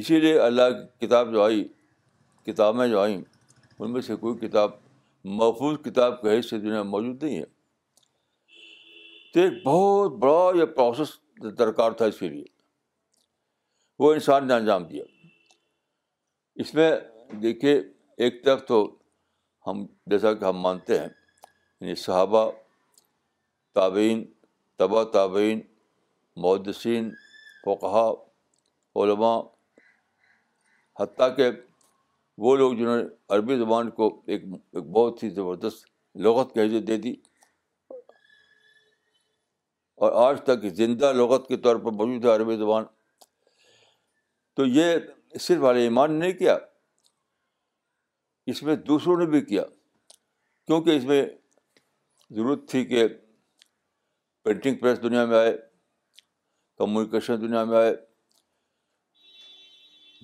اسی 0.01 0.19
لیے 0.19 0.39
اللہ 0.39 0.69
کی 0.77 1.05
کتاب 1.05 1.31
جو 1.33 1.41
آئی 1.43 1.67
کتابیں 2.45 2.88
جو 2.88 3.00
آئیں 3.00 3.17
ان 3.17 3.91
میں 3.93 4.01
سے 4.01 4.15
کوئی 4.23 4.38
کتاب 4.47 4.71
محفوظ 5.39 5.77
کتاب 5.85 6.21
کے 6.21 6.41
سے 6.47 6.57
دنیا 6.59 6.81
میں 6.81 6.89
موجود 6.91 7.23
نہیں 7.23 7.38
ہے 7.38 7.43
تو 9.33 9.39
ایک 9.39 9.63
بہت 9.65 10.12
بڑا 10.23 10.57
یہ 10.59 10.65
پروسیس 10.75 11.13
درکار 11.59 11.91
تھا 12.00 12.05
اس 12.05 12.17
کے 12.19 12.27
لیے 12.29 12.43
وہ 14.00 14.13
انسان 14.13 14.47
نے 14.47 14.53
انجام 14.53 14.83
دیا 14.88 15.03
اس 16.63 16.73
میں 16.75 16.91
دیکھیے 17.41 17.79
ایک 18.25 18.43
طرف 18.45 18.65
تو 18.67 18.83
ہم 19.67 19.85
جیسا 20.13 20.33
کہ 20.33 20.45
ہم 20.45 20.59
مانتے 20.62 21.00
ہیں 21.00 21.07
یعنی 21.07 21.95
صحابہ 22.03 22.50
تابعین 23.75 24.23
طبع 24.77 25.03
تعبین 25.13 25.62
معدسین 26.43 27.09
فقہ 27.65 28.03
علماء 29.03 29.38
حتیٰ 31.00 31.35
کہ 31.38 31.50
وہ 32.42 32.56
لوگ 32.58 32.74
جنہوں 32.74 32.98
نے 33.02 33.04
عربی 33.36 33.58
زبان 33.58 33.90
کو 33.98 34.08
ایک 34.28 34.44
ایک 34.44 34.84
بہت 34.92 35.22
ہی 35.24 35.30
زبردست 35.34 35.86
لغت 36.25 36.54
کی 36.54 36.60
حیثیت 36.60 36.88
دے 36.88 36.98
دی 37.02 37.13
اور 40.06 40.12
آج 40.28 40.40
تک 40.46 40.63
زندہ 40.75 41.12
لغت 41.16 41.48
کے 41.48 41.58
طور 41.66 41.75
پر 41.84 41.92
موجود 41.98 42.25
ہے 42.25 42.36
عربی 42.36 42.56
زبان 42.58 42.84
تو 44.56 44.66
یہ 44.66 44.96
صرف 45.40 45.63
علیہ 45.70 45.82
ایمان 45.84 46.20
نے 46.20 46.32
کیا 46.32 46.58
اس 48.52 48.62
میں 48.63 48.75
دوسروں 48.88 49.18
نے 49.18 49.25
بھی 49.32 49.42
کیا 49.42 49.63
کیونکہ 50.68 50.98
اس 50.98 51.04
میں 51.04 51.24
ضرورت 52.36 52.68
تھی 52.70 52.84
کہ 52.86 53.04
پرنٹنگ 54.44 54.75
پریس 54.82 55.02
دنیا 55.04 55.25
میں 55.25 55.38
آئے 55.38 55.56
کمیونیکیشن 56.78 57.42
دنیا 57.42 57.63
میں 57.63 57.78
آئے 57.78 57.94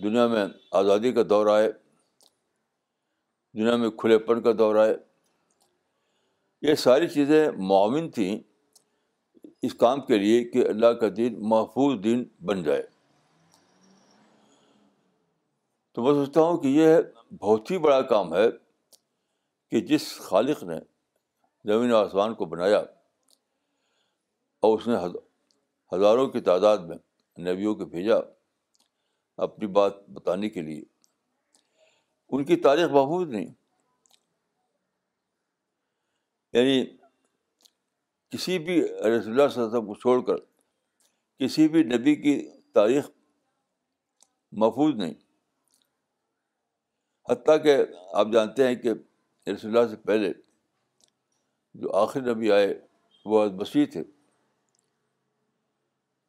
دنیا 0.03 0.27
میں 0.27 0.45
آزادی 0.81 1.11
کا 1.13 1.23
دور 1.29 1.47
آئے 1.55 1.71
دنیا 3.53 3.75
میں 3.75 3.89
کھلے 3.97 4.17
پن 4.25 4.41
کا 4.41 4.51
دور 4.57 4.75
آئے 4.79 4.95
یہ 6.67 6.75
ساری 6.75 7.07
چیزیں 7.07 7.49
معاون 7.67 8.09
تھیں 8.11 8.37
اس 9.65 9.73
کام 9.79 10.01
کے 10.05 10.17
لیے 10.17 10.43
کہ 10.51 10.67
اللہ 10.69 10.93
کا 10.99 11.07
دین 11.17 11.39
محفوظ 11.49 11.97
دین 12.03 12.23
بن 12.47 12.61
جائے 12.63 12.81
تو 15.93 16.03
میں 16.03 16.13
سوچتا 16.13 16.41
ہوں 16.41 16.57
کہ 16.61 16.67
یہ 16.67 16.97
بہت 17.39 17.71
ہی 17.71 17.77
بڑا 17.85 18.01
کام 18.11 18.33
ہے 18.35 18.45
کہ 19.71 19.79
جس 19.87 20.07
خالق 20.27 20.63
نے 20.63 20.75
زمین 21.73 21.91
و 21.91 21.95
آسمان 21.97 22.33
کو 22.35 22.45
بنایا 22.53 22.77
اور 24.67 24.77
اس 24.77 24.87
نے 24.87 24.95
ہزاروں 25.93 26.27
کی 26.29 26.39
تعداد 26.51 26.77
میں 26.87 26.97
نبیوں 27.51 27.75
کو 27.75 27.85
بھیجا 27.95 28.15
اپنی 29.47 29.67
بات 29.75 30.09
بتانے 30.13 30.49
کے 30.49 30.61
لیے 30.61 30.81
ان 32.33 32.43
کی 32.45 32.55
تاریخ 32.63 32.89
محفوظ 32.91 33.27
نہیں 33.29 33.45
یعنی 36.53 36.83
کسی 38.35 38.57
بھی 38.67 38.79
رسول 38.83 39.05
اللہ 39.05 39.21
صلی 39.21 39.31
اللہ 39.31 39.43
علیہ 39.43 39.63
وسلم 39.63 39.85
کو 39.87 39.95
چھوڑ 40.01 40.21
کر 40.25 40.43
کسی 41.43 41.67
بھی 41.75 41.83
نبی 41.93 42.15
کی 42.23 42.33
تاریخ 42.79 43.09
محفوظ 44.63 44.95
نہیں 44.95 45.13
حتیٰ 47.29 47.61
کہ 47.63 47.75
آپ 48.19 48.27
جانتے 48.33 48.67
ہیں 48.67 48.75
کہ 48.75 48.93
رسول 49.49 49.77
اللہ 49.77 49.89
سے 49.89 49.95
پہلے 50.11 50.31
جو 51.81 51.91
آخری 51.97 52.21
نبی 52.31 52.51
آئے 52.51 52.73
وہ 53.25 53.43
حضرت 53.43 53.53
بشیر 53.61 53.85
تھے 53.91 54.03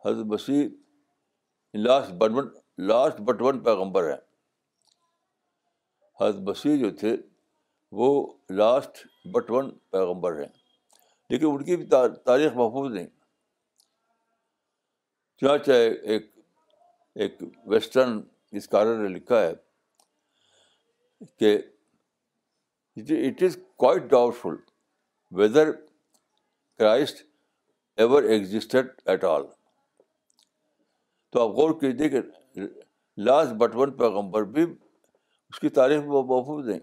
حضرت 0.06 0.24
Bashir 0.34 0.66
last 1.86 2.10
one 2.20 2.48
last 2.88 3.20
but 3.30 3.42
one 3.42 3.62
پیغمبر 3.64 4.10
ہیں 4.10 4.20
حضرت 6.20 6.36
بسی 6.46 6.78
جو 6.78 6.90
تھے 7.00 7.14
وہ 7.98 8.08
لاسٹ 8.56 8.98
بٹ 9.34 9.50
ون 9.50 9.70
پیغمبر 9.92 10.36
ہیں 10.40 10.48
لیکن 11.30 11.46
ان 11.46 11.64
کی 11.64 11.76
بھی 11.76 11.86
تاریخ 11.94 12.52
محفوظ 12.56 12.90
نہیں 12.92 13.06
چنانچہ 15.40 15.70
ایک 16.12 16.26
ایک 17.24 17.42
ویسٹرن 17.74 18.20
اسکالر 18.60 18.98
نے 19.02 19.08
لکھا 19.16 19.40
ہے 19.40 19.52
کہ 21.38 21.56
it 23.26 23.42
is 23.46 23.56
quite 23.82 24.02
doubtful 24.40 24.54
whether 25.40 25.72
Christ 26.78 27.24
ever 28.02 28.22
existed 28.34 28.90
at 29.10 29.24
all 29.24 29.42
تو 31.32 31.42
آپ 31.42 31.54
غور 31.56 31.74
کیجیے 31.80 32.08
کہ 32.08 32.20
لاسٹ 33.26 33.52
بٹ 33.62 33.74
ون 33.76 33.92
پیغمبر 33.96 34.44
بھی 34.56 34.64
اس 35.50 35.58
کی 35.60 35.68
تاریخ 35.76 36.02
وہ 36.06 36.22
محفوظ 36.26 36.68
نہیں 36.68 36.80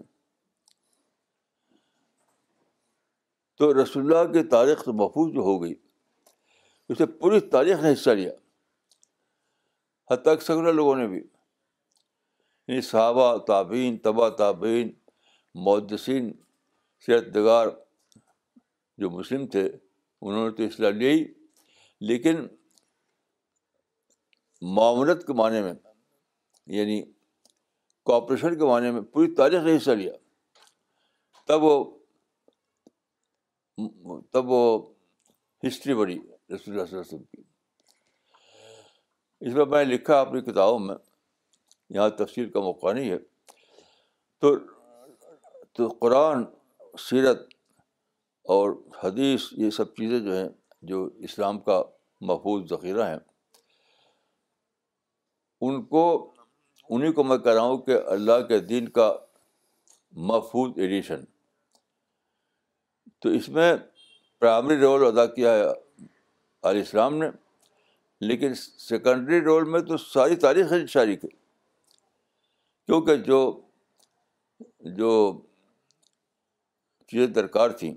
تو 3.58 3.72
رسول 3.82 4.04
اللہ 4.14 4.32
کی 4.32 4.42
تاریخ 4.48 4.84
تو 4.84 4.92
محفوظ 5.02 5.32
جو 5.34 5.40
ہو 5.42 5.62
گئی 5.62 5.74
اسے 6.92 7.06
پوری 7.22 7.40
تاریخ 7.54 7.82
نے 7.82 7.92
حصہ 7.92 8.10
لیا 8.20 8.30
حتیٰ 10.12 10.36
سکا 10.40 10.70
لوگوں 10.72 10.94
نے 10.96 11.06
بھی 11.06 11.18
یعنی 11.18 12.80
صحابہ 12.90 13.36
تعبین 13.46 13.96
تباہ 14.06 14.28
تعبین 14.38 14.90
معدسن 15.66 16.30
صحت 17.06 17.34
دگار 17.34 17.68
جو 19.02 19.10
مسلم 19.10 19.46
تھے 19.54 19.64
انہوں 19.68 20.48
نے 20.48 20.54
تو 20.56 20.62
اصلاح 20.62 20.90
لیا 20.90 21.10
ہی 21.10 21.24
لیکن 22.08 22.46
معاونت 24.76 25.26
کے 25.26 25.32
معنی 25.42 25.60
میں 25.62 25.74
یعنی 26.78 27.02
کوپریشن 28.08 28.56
کے 28.58 28.64
معنی 28.66 28.90
میں 28.90 29.00
پوری 29.12 29.34
تاریخ 29.38 29.62
نے 29.62 29.76
حصہ 29.76 29.90
لیا 30.02 30.12
تب 31.46 31.62
وہ 31.62 31.74
تب 34.32 34.48
وہ 34.50 34.60
ہسٹری 35.66 35.94
بڑی 35.94 36.16
رسول 36.54 36.78
اللہ 36.80 36.96
وسلم 36.98 37.22
کی 37.32 37.42
اس 39.48 39.54
میں 39.54 39.64
میں 39.64 39.84
نے 39.84 39.92
لکھا 39.92 40.20
اپنی 40.20 40.40
کتابوں 40.50 40.78
میں 40.86 40.94
یہاں 41.96 42.08
تفسیر 42.22 42.48
کا 42.54 42.60
موقع 42.68 42.92
نہیں 42.92 43.10
ہے 43.10 43.18
تو 44.44 44.54
تو 45.78 45.88
قرآن 46.06 46.44
سیرت 47.08 47.46
اور 48.56 48.70
حدیث 49.02 49.46
یہ 49.64 49.70
سب 49.80 49.94
چیزیں 49.96 50.18
جو 50.28 50.36
ہیں 50.36 50.48
جو 50.92 51.04
اسلام 51.28 51.58
کا 51.68 51.82
محفوظ 52.32 52.64
ذخیرہ 52.72 53.08
ہیں 53.10 53.20
ان 55.68 55.82
کو 55.94 56.02
انہیں 56.96 57.12
کو 57.12 57.22
میں 57.24 57.36
کہہ 57.38 57.52
رہا 57.52 57.60
ہوں 57.62 57.78
کہ 57.86 57.92
اللہ 58.12 58.38
کے 58.48 58.58
دین 58.68 58.88
کا 58.98 59.08
محفوظ 60.30 60.68
ایڈیشن 60.80 61.20
تو 63.22 63.26
اس 63.38 63.46
میں 63.58 63.70
پرائمری 64.40 64.76
رول 64.80 65.00
ادا 65.06 65.26
کیا 65.34 65.50
ہے 65.56 65.62
علیہ 65.68 66.76
السلام 66.80 67.14
نے 67.16 67.26
لیکن 68.28 68.50
سیکنڈری 68.60 69.40
رول 69.44 69.64
میں 69.70 69.80
تو 69.88 69.94
ساری 70.12 70.36
تاریخ 70.46 70.66
ہے 70.72 70.78
شاعری 70.94 71.16
کیونکہ 71.16 73.12
جو 73.28 73.38
جو 74.98 75.10
چیزیں 77.10 77.26
درکار 77.34 77.70
تھیں 77.82 77.94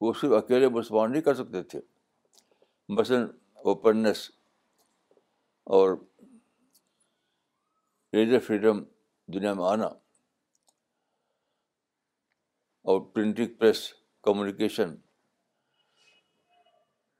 وہ 0.00 0.12
صرف 0.20 0.32
اکیلے 0.44 0.66
مسلمان 0.68 1.06
نہیں 1.12 1.22
کر 1.22 1.34
سکتے 1.34 1.62
تھے 1.72 1.80
مثلاً 2.98 3.26
اوپننیس 3.70 4.30
اور 5.76 5.86
فریڈم 8.46 8.82
دنیا 9.34 9.52
میں 9.54 9.64
آنا 9.68 9.86
اور 12.90 13.00
پرنٹنگ 13.14 13.54
پریس 13.58 13.78
کمیونیکیشن 14.24 14.94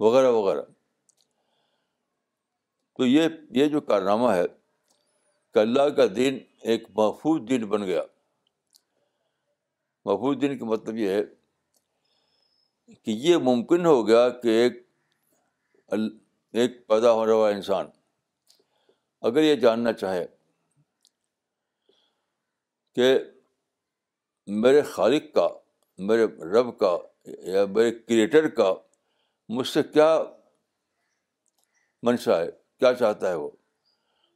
وغیرہ 0.01 0.31
وغیرہ 0.33 0.63
تو 2.99 3.07
یہ 3.07 3.29
یہ 3.55 3.67
جو 3.75 3.81
کارنامہ 3.91 4.31
ہے 4.35 4.45
کہ 5.55 5.59
اللہ 5.59 5.89
کا 5.97 6.05
دین 6.17 6.39
ایک 6.73 6.87
محفوظ 6.97 7.41
دین 7.49 7.65
بن 7.69 7.85
گیا 7.87 8.03
محفوظ 10.05 10.41
دین 10.43 10.59
کا 10.59 10.67
مطلب 10.67 10.97
یہ 10.99 11.11
ہے 11.15 11.23
کہ 13.05 13.11
یہ 13.27 13.37
ممکن 13.51 13.87
ہو 13.87 14.07
گیا 14.09 14.29
کہ 14.43 14.57
ایک 14.63 14.83
ایک 16.61 16.87
پیدا 16.89 17.13
ہونے 17.13 17.33
والا 17.33 17.55
انسان 17.57 17.87
اگر 19.31 19.43
یہ 19.43 19.55
جاننا 19.65 19.93
چاہے 19.93 20.25
کہ 22.97 23.09
میرے 24.61 24.81
خالق 24.93 25.23
کا 25.35 25.47
میرے 26.09 26.25
رب 26.53 26.77
کا 26.79 26.97
یا 27.47 27.65
میرے 27.75 27.91
کریٹر 27.95 28.49
کا 28.61 28.73
مجھ 29.57 29.67
سے 29.69 29.83
کیا 29.97 30.09
منشا 32.07 32.39
ہے 32.41 32.49
کیا 32.81 32.93
چاہتا 33.01 33.29
ہے 33.31 33.35
وہ 33.43 33.51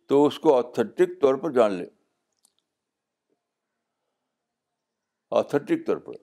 تو 0.08 0.24
اس 0.26 0.38
کو 0.44 0.54
آتھیٹک 0.56 1.20
طور 1.20 1.34
پر 1.44 1.52
جان 1.58 1.72
لیں 1.78 1.86
آتھیٹک 5.40 5.86
طور 5.86 5.96
پر 6.06 6.14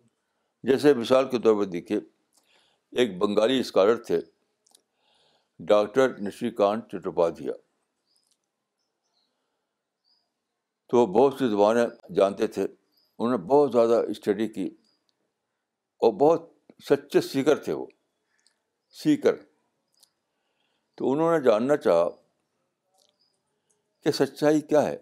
جیسے 0.70 0.94
مثال 1.04 1.30
کے 1.30 1.40
طور 1.44 1.56
پر 1.60 1.70
دیکھیے 1.78 2.00
ایک 3.02 3.18
بنگالی 3.24 3.60
اسکالر 3.60 4.04
تھے 4.12 4.20
ڈاکٹر 5.74 6.18
نشی 6.28 6.50
کانت 6.62 6.92
چٹوپادھیا 6.92 7.54
تو 10.90 11.06
بہت 11.20 11.34
سی 11.40 11.48
زبانیں 11.50 11.86
جانتے 12.16 12.48
تھے 12.56 12.64
انہوں 12.64 13.30
نے 13.38 13.44
بہت 13.46 13.72
زیادہ 13.72 14.02
اسٹڈی 14.12 14.48
کی 14.58 14.66
اور 16.06 16.12
بہت 16.20 16.50
سچے 16.90 17.22
سیکر 17.22 17.64
تھے 17.64 17.74
وہ 17.74 17.86
سیکر 19.04 19.36
تو 20.98 21.12
انہوں 21.12 21.32
نے 21.38 21.44
جاننا 21.46 21.76
چاہا 21.78 22.08
کہ 24.04 24.12
سچائی 24.20 24.62
کیا 24.70 24.82
ہے 24.86 24.96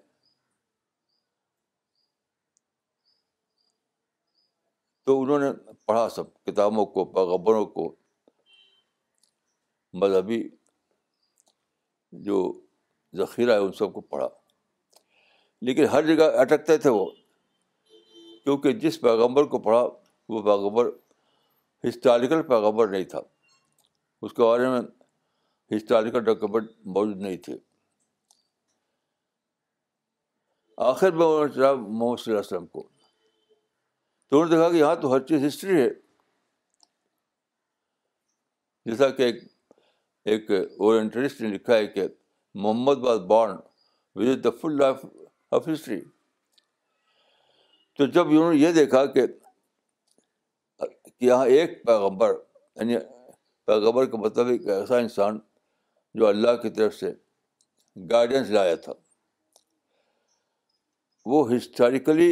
تو 5.05 5.21
انہوں 5.21 5.39
نے 5.39 5.51
پڑھا 5.87 6.07
سب 6.09 6.33
کتابوں 6.45 6.85
کو 6.93 7.05
پیغبروں 7.11 7.65
کو 7.75 7.85
مذہبی 10.01 10.41
جو 12.29 12.41
ذخیرہ 13.21 13.51
ہے 13.51 13.65
ان 13.65 13.71
سب 13.81 13.93
کو 13.93 14.01
پڑھا 14.13 14.27
لیکن 15.67 15.85
ہر 15.91 16.05
جگہ 16.15 16.23
اٹکتے 16.41 16.77
تھے 16.77 16.89
وہ 16.89 17.05
کیونکہ 18.43 18.71
جس 18.81 18.99
پیغمبر 19.01 19.43
کو 19.51 19.59
پڑھا 19.59 19.81
وہ 20.29 20.41
پیغمبر 20.43 20.89
ہسٹوریکل 21.87 22.41
پیغمبر 22.47 22.87
نہیں 22.87 23.03
تھا 23.13 23.19
اس 24.25 24.33
کے 24.33 24.41
بارے 24.41 24.67
میں 24.69 24.81
ہسٹوریکل 25.75 26.23
ڈاکیومنٹ 26.23 26.69
موجود 26.95 27.21
نہیں 27.21 27.37
تھے 27.47 27.57
آخر 30.87 31.11
میں 31.11 31.25
انہوں 31.25 31.45
نے 31.47 31.53
چلا 31.55 31.73
محمد 31.73 32.19
صلی 32.23 32.33
اللہ 32.33 32.37
علیہ 32.45 32.55
وسلم 32.55 32.65
کو 32.67 32.87
تو 34.29 34.39
انہوں 34.41 34.49
نے 34.49 34.55
دیکھا 34.55 34.69
کہ 34.71 34.77
یہاں 34.77 34.95
تو 35.01 35.13
ہر 35.13 35.19
چیز 35.27 35.45
ہسٹری 35.45 35.81
ہے 35.81 35.89
جیسا 38.89 39.09
کہ 39.09 39.21
ایک 39.23 39.41
ایک 40.33 40.51
اورینٹلسٹ 40.51 41.41
نے 41.41 41.47
لکھا 41.53 41.75
ہے 41.75 41.85
کہ 41.87 42.05
محمد 42.63 42.95
was 43.05 43.19
bond 43.29 43.59
with 44.17 44.43
the 44.43 44.49
full 44.61 44.77
life 44.77 45.05
of 45.55 45.67
history 45.73 45.99
تو 47.97 48.05
جب 48.15 48.29
انہوں 48.29 48.53
نے 48.53 48.59
یہ 48.59 48.71
دیکھا 48.77 49.05
کہ 49.13 49.21
یہاں 51.25 51.45
ایک 51.57 51.83
پیغمبر 51.85 52.33
یعنی 52.79 52.97
پیغبر 53.71 54.05
کا 54.11 54.17
مطلب 54.23 54.47
ایسا 54.73 54.97
انسان 55.03 55.37
جو 56.19 56.27
اللہ 56.27 56.57
کی 56.61 56.69
طرف 56.79 56.95
سے 56.95 57.11
گائیڈنس 58.11 58.49
لایا 58.57 58.75
تھا 58.87 58.93
وہ 61.33 61.39
ہسٹوریکلی 61.55 62.29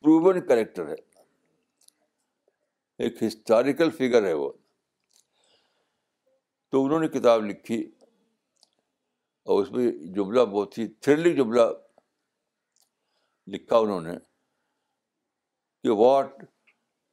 پروون 0.00 0.46
کریکٹر 0.48 0.88
ہے 0.88 1.00
ایک 3.04 3.22
ہسٹوریکل 3.22 3.90
فگر 3.98 4.26
ہے 4.26 4.32
وہ 4.44 4.50
تو 6.74 6.84
انہوں 6.84 7.00
نے 7.00 7.08
کتاب 7.18 7.44
لکھی 7.44 7.82
اور 9.50 9.62
اس 9.62 9.70
میں 9.72 9.90
جملہ 10.14 10.40
بہت 10.52 10.76
ہی 10.78 10.86
تھرلی 11.06 11.32
جملہ 11.36 11.62
لکھا 13.54 13.76
انہوں 13.78 14.00
نے 14.00 14.12
کہ 15.84 15.94
what 15.98 16.42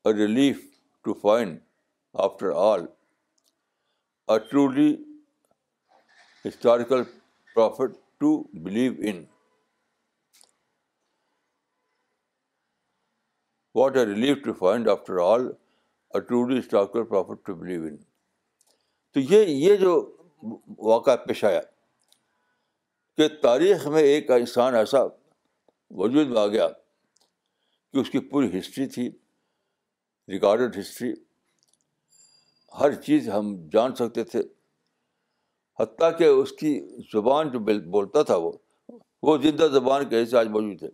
a 0.07 0.13
relief 0.19 0.59
to 1.03 1.13
find 1.21 1.57
after 2.25 2.51
all 2.61 2.85
a 4.31 4.37
truly 4.49 4.93
historical 6.47 7.03
prophet 7.55 7.97
to 8.19 8.29
believe 8.63 8.93
in 9.09 9.23
what 13.79 13.97
a 13.97 14.05
relief 14.05 14.37
to 14.45 14.53
find 14.63 14.89
after 14.95 15.17
all 15.25 15.47
a 16.13 16.19
truly 16.29 16.59
historical 16.59 17.03
prophet 17.09 17.45
to 17.47 17.55
believe 17.55 17.83
in 17.87 17.97
تو 19.13 19.19
یہ 19.33 19.53
یہ 19.67 19.75
جو 19.85 19.93
واقعہ 20.89 21.15
پیش 21.27 21.43
آیا 21.51 21.59
کہ 23.17 23.27
تاریخ 23.41 23.87
میں 23.93 24.01
ایک 24.03 24.31
انسان 24.31 24.75
ایسا 24.75 24.99
وجود 25.97 26.27
میں 26.31 26.39
آ 26.41 26.45
گیا 26.47 26.67
کہ 26.77 27.97
اس 27.99 28.09
کی 28.09 28.19
پوری 28.29 28.57
ہسٹری 28.57 28.85
تھی 28.89 29.09
ریکارڈڈ 30.31 30.77
ہسٹری 30.79 31.11
ہر 32.79 32.93
چیز 33.07 33.29
ہم 33.29 33.55
جان 33.71 33.95
سکتے 33.95 34.23
تھے 34.33 34.41
حتیٰ 35.79 36.17
کہ 36.17 36.23
اس 36.25 36.51
کی 36.59 36.79
زبان 37.13 37.49
جو 37.51 37.59
بولتا 37.91 38.21
تھا 38.29 38.35
وہ 38.45 38.51
وہ 39.23 39.37
زندہ 39.41 39.63
زبان 39.71 40.07
کے 40.09 40.21
حصے 40.21 40.37
آج 40.37 40.47
موجود 40.55 40.83
ہے 40.83 40.87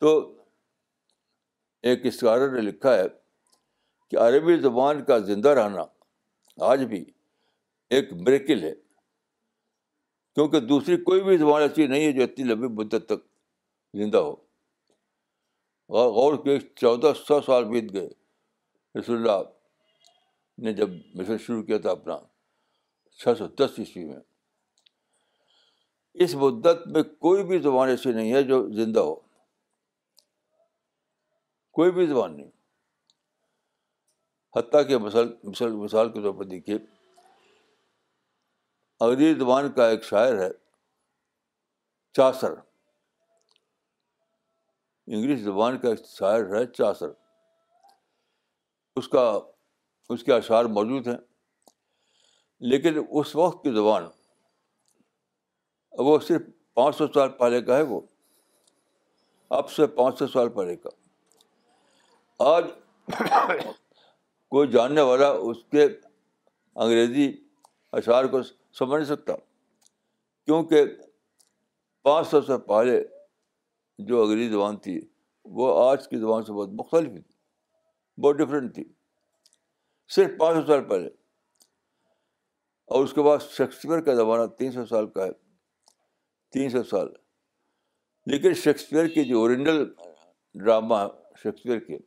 تو 0.00 0.10
ایک 1.90 2.06
اسکارر 2.06 2.52
نے 2.54 2.60
لکھا 2.60 2.94
ہے 2.98 3.02
کہ 4.10 4.16
عربی 4.26 4.56
زبان 4.60 5.04
کا 5.04 5.18
زندہ 5.30 5.48
رہنا 5.58 5.84
آج 6.70 6.84
بھی 6.92 7.04
ایک 7.96 8.12
بریکل 8.26 8.62
ہے 8.62 8.72
کیونکہ 10.34 10.60
دوسری 10.60 10.96
کوئی 11.04 11.22
بھی 11.24 11.36
زبان 11.38 11.62
ایسی 11.62 11.86
نہیں 11.86 12.04
ہے 12.06 12.12
جو 12.12 12.22
اتنی 12.22 12.44
لمبی 12.52 12.68
مدت 12.82 13.06
تک 13.08 13.24
زندہ 14.02 14.18
ہو 14.26 14.32
اور 15.98 16.10
غور 16.12 16.36
کے 16.44 16.58
چودہ 16.80 17.12
سو 17.26 17.40
سال 17.46 17.64
بیت 17.68 17.92
گئے 17.92 18.08
رسول 18.98 19.16
اللہ 19.16 19.42
نے 20.64 20.72
جب 20.80 20.90
مشن 21.14 21.38
شروع 21.46 21.62
کیا 21.62 21.78
تھا 21.86 21.90
اپنا 21.90 22.18
چھ 23.22 23.36
سو 23.38 23.46
دس 23.60 23.78
عیسوی 23.78 24.04
میں 24.04 24.20
اس 26.24 26.34
مدت 26.34 26.86
میں 26.94 27.02
کوئی 27.26 27.42
بھی 27.46 27.58
زبان 27.66 27.88
ایسی 27.88 28.12
نہیں 28.12 28.32
ہے 28.34 28.42
جو 28.52 28.62
زندہ 28.84 29.00
ہو 29.08 29.14
کوئی 31.78 31.90
بھی 31.98 32.06
زبان 32.06 32.36
نہیں 32.36 32.50
حتیٰ 34.56 34.86
کہ 34.88 34.98
مثال 34.98 35.28
مثال 35.82 36.12
کے 36.12 36.22
طور 36.22 36.32
پر 36.38 36.44
دیکھیے 36.52 36.76
انگریزی 39.04 39.38
زبان 39.40 39.70
کا 39.72 39.86
ایک 39.88 40.02
شاعر 40.04 40.38
ہے 40.42 40.48
چاسر 42.16 42.54
انگلش 45.06 45.38
زبان 45.42 45.78
کا 45.80 45.88
ایک 45.88 46.04
شاعر 46.06 46.44
ہے 46.54 46.64
چاسر 46.78 47.10
اس 49.00 49.08
کا 49.08 49.20
اس 50.14 50.22
کے 50.24 50.32
اشعار 50.34 50.64
موجود 50.78 51.06
ہیں 51.08 51.16
لیکن 52.70 53.02
اس 53.20 53.34
وقت 53.36 53.62
کی 53.64 53.72
زبان 53.74 54.06
وہ 56.08 56.18
صرف 56.26 56.42
پانچ 56.74 56.96
سو 56.96 57.06
سال 57.14 57.28
پہلے 57.38 57.60
کا 57.62 57.76
ہے 57.76 57.82
وہ 57.92 58.00
اب 59.60 59.70
سے 59.70 59.86
پانچ 60.00 60.18
سو 60.18 60.26
سال 60.34 60.48
پہلے 60.58 60.76
کا 60.76 60.90
آج 62.54 62.64
کوئی 64.48 64.68
جاننے 64.70 65.00
والا 65.10 65.28
اس 65.50 65.56
کے 65.70 65.84
انگریزی 65.84 67.30
اشعار 67.98 68.24
کو 68.34 68.40
سمجھ 68.78 68.94
نہیں 68.98 69.08
سکتا 69.16 69.34
کیونکہ 70.46 70.84
پانچ 72.04 72.28
سو 72.28 72.40
سے 72.42 72.56
پہلے 72.66 73.00
جو 74.08 74.22
اگلی 74.22 74.48
زبان 74.48 74.76
تھی 74.84 75.00
وہ 75.58 75.72
آج 75.88 76.08
کی 76.08 76.16
زبان 76.20 76.44
سے 76.44 76.52
بہت 76.52 76.68
مختلف 76.78 77.12
تھی 77.12 78.20
بہت 78.22 78.36
ڈفرینٹ 78.36 78.74
تھی 78.74 78.84
صرف 80.14 80.38
پانچ 80.38 80.56
سو 80.60 80.66
سال 80.72 80.84
پہلے 80.88 81.08
اور 82.94 83.04
اس 83.04 83.12
کے 83.14 83.22
بعد 83.22 83.38
شیکسپیئر 83.56 84.00
کا 84.04 84.14
زمانہ 84.22 84.46
تین 84.58 84.72
سو 84.72 84.84
سال 84.86 85.06
کا 85.10 85.24
ہے 85.24 85.30
تین 86.52 86.70
سو 86.70 86.82
سال 86.90 87.08
لیکن 88.32 88.54
شیکسپیئر 88.62 89.06
کے 89.14 89.24
جو 89.24 89.38
اوریجنل 89.40 89.84
ڈرامہ 90.62 91.06
شیکسپیئر 91.42 91.78
کے 91.86 91.98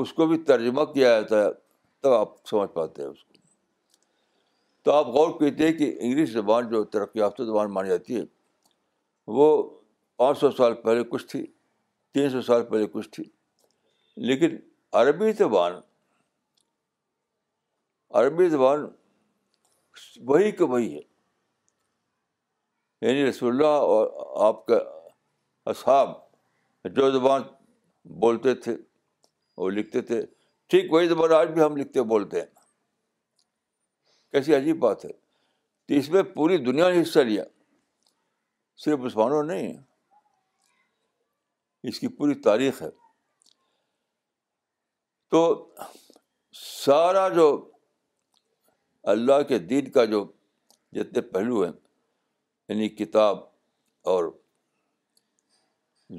اس 0.00 0.12
کو 0.14 0.26
بھی 0.26 0.42
ترجمہ 0.52 0.84
کیا 0.92 1.18
جاتا 1.20 1.44
ہے 1.44 1.50
تب 2.02 2.12
آپ 2.12 2.34
سمجھ 2.50 2.70
پاتے 2.74 3.02
ہیں 3.02 3.08
اس 3.08 3.22
کو 3.24 3.29
تو 4.84 4.92
آپ 4.92 5.06
غور 5.14 5.38
کہتے 5.38 5.66
ہیں 5.68 5.72
کہ 5.78 5.92
انگلش 6.00 6.28
زبان 6.32 6.68
جو 6.68 6.82
ترقی 6.94 7.18
یافتہ 7.20 7.42
زبان 7.44 7.72
مانی 7.72 7.88
جاتی 7.88 8.16
ہے 8.16 8.24
وہ 9.38 9.48
پانچ 10.18 10.38
سو 10.38 10.50
سال 10.50 10.74
پہلے 10.82 11.02
کچھ 11.10 11.26
تھی 11.30 11.44
تین 12.14 12.30
سو 12.30 12.40
سال 12.42 12.62
پہلے 12.70 12.86
کچھ 12.92 13.08
تھی 13.14 13.24
لیکن 14.28 14.56
عربی 15.00 15.32
زبان 15.38 15.72
عربی 18.20 18.48
زبان 18.50 18.86
وہی 20.28 20.50
کا 20.60 20.64
وہی 20.70 20.94
ہے 20.94 21.00
یعنی 23.06 23.28
رسول 23.28 23.50
اللہ 23.52 23.84
اور 23.92 24.46
آپ 24.48 24.66
کا 24.66 24.78
اصحاب 25.70 26.12
جو 26.96 27.10
زبان 27.18 27.42
بولتے 28.20 28.54
تھے 28.66 28.74
وہ 29.60 29.70
لکھتے 29.70 30.00
تھے 30.10 30.20
ٹھیک 30.70 30.92
وہی 30.92 31.08
زبان 31.08 31.32
آج 31.40 31.48
بھی 31.54 31.62
ہم 31.62 31.76
لکھتے 31.76 32.02
بولتے 32.14 32.40
ہیں 32.40 32.59
کیسی 34.32 34.54
عجیب 34.54 34.78
بات 34.80 35.04
ہے 35.04 35.10
تو 35.12 35.94
اس 35.98 36.08
میں 36.10 36.22
پوری 36.34 36.56
دنیا 36.64 36.88
نے 36.92 37.00
حصہ 37.02 37.18
لیا 37.30 37.44
صرف 38.84 38.98
مسلمانوں 38.98 39.42
نے 39.44 39.54
نہیں 39.56 39.76
اس 41.88 41.98
کی 42.00 42.08
پوری 42.18 42.34
تاریخ 42.48 42.82
ہے 42.82 42.88
تو 45.30 45.40
سارا 46.60 47.28
جو 47.34 47.46
اللہ 49.12 49.42
کے 49.48 49.58
دین 49.72 49.90
کا 49.90 50.04
جو 50.14 50.24
جتنے 50.96 51.20
پہلو 51.34 51.62
ہیں 51.64 51.72
یعنی 52.68 52.88
کتاب 52.88 53.38
اور 54.12 54.24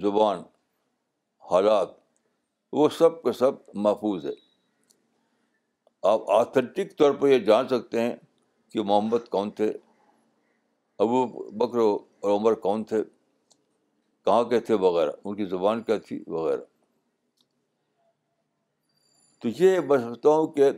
زبان 0.02 0.39
حالات 1.52 1.89
وہ 2.80 2.88
سب 2.97 3.21
کے 3.24 3.32
سب 3.38 3.54
محفوظ 3.86 4.26
ہے 4.26 4.32
آپ 6.09 6.29
آتھینٹک 6.31 6.97
طور 6.97 7.11
پر 7.19 7.27
یہ 7.27 7.39
جان 7.45 7.67
سکتے 7.67 8.01
ہیں 8.01 8.15
کہ 8.71 8.81
محمد 8.83 9.27
کون 9.31 9.49
تھے 9.59 9.67
ابو 11.05 11.25
بکر 11.57 11.77
اور 11.79 12.31
عمر 12.35 12.53
کون 12.65 12.83
تھے 12.91 13.01
کہاں 14.25 14.43
کے 14.49 14.59
تھے 14.69 14.73
وغیرہ 14.85 15.11
ان 15.23 15.35
کی 15.35 15.45
زبان 15.51 15.81
کیا 15.83 15.97
تھی 16.07 16.23
وغیرہ 16.27 16.61
تو 19.41 19.49
یہ 19.59 19.79
میں 19.79 19.97
سمجھتا 19.97 20.29
ہوں 20.29 20.47
کہ 20.55 20.69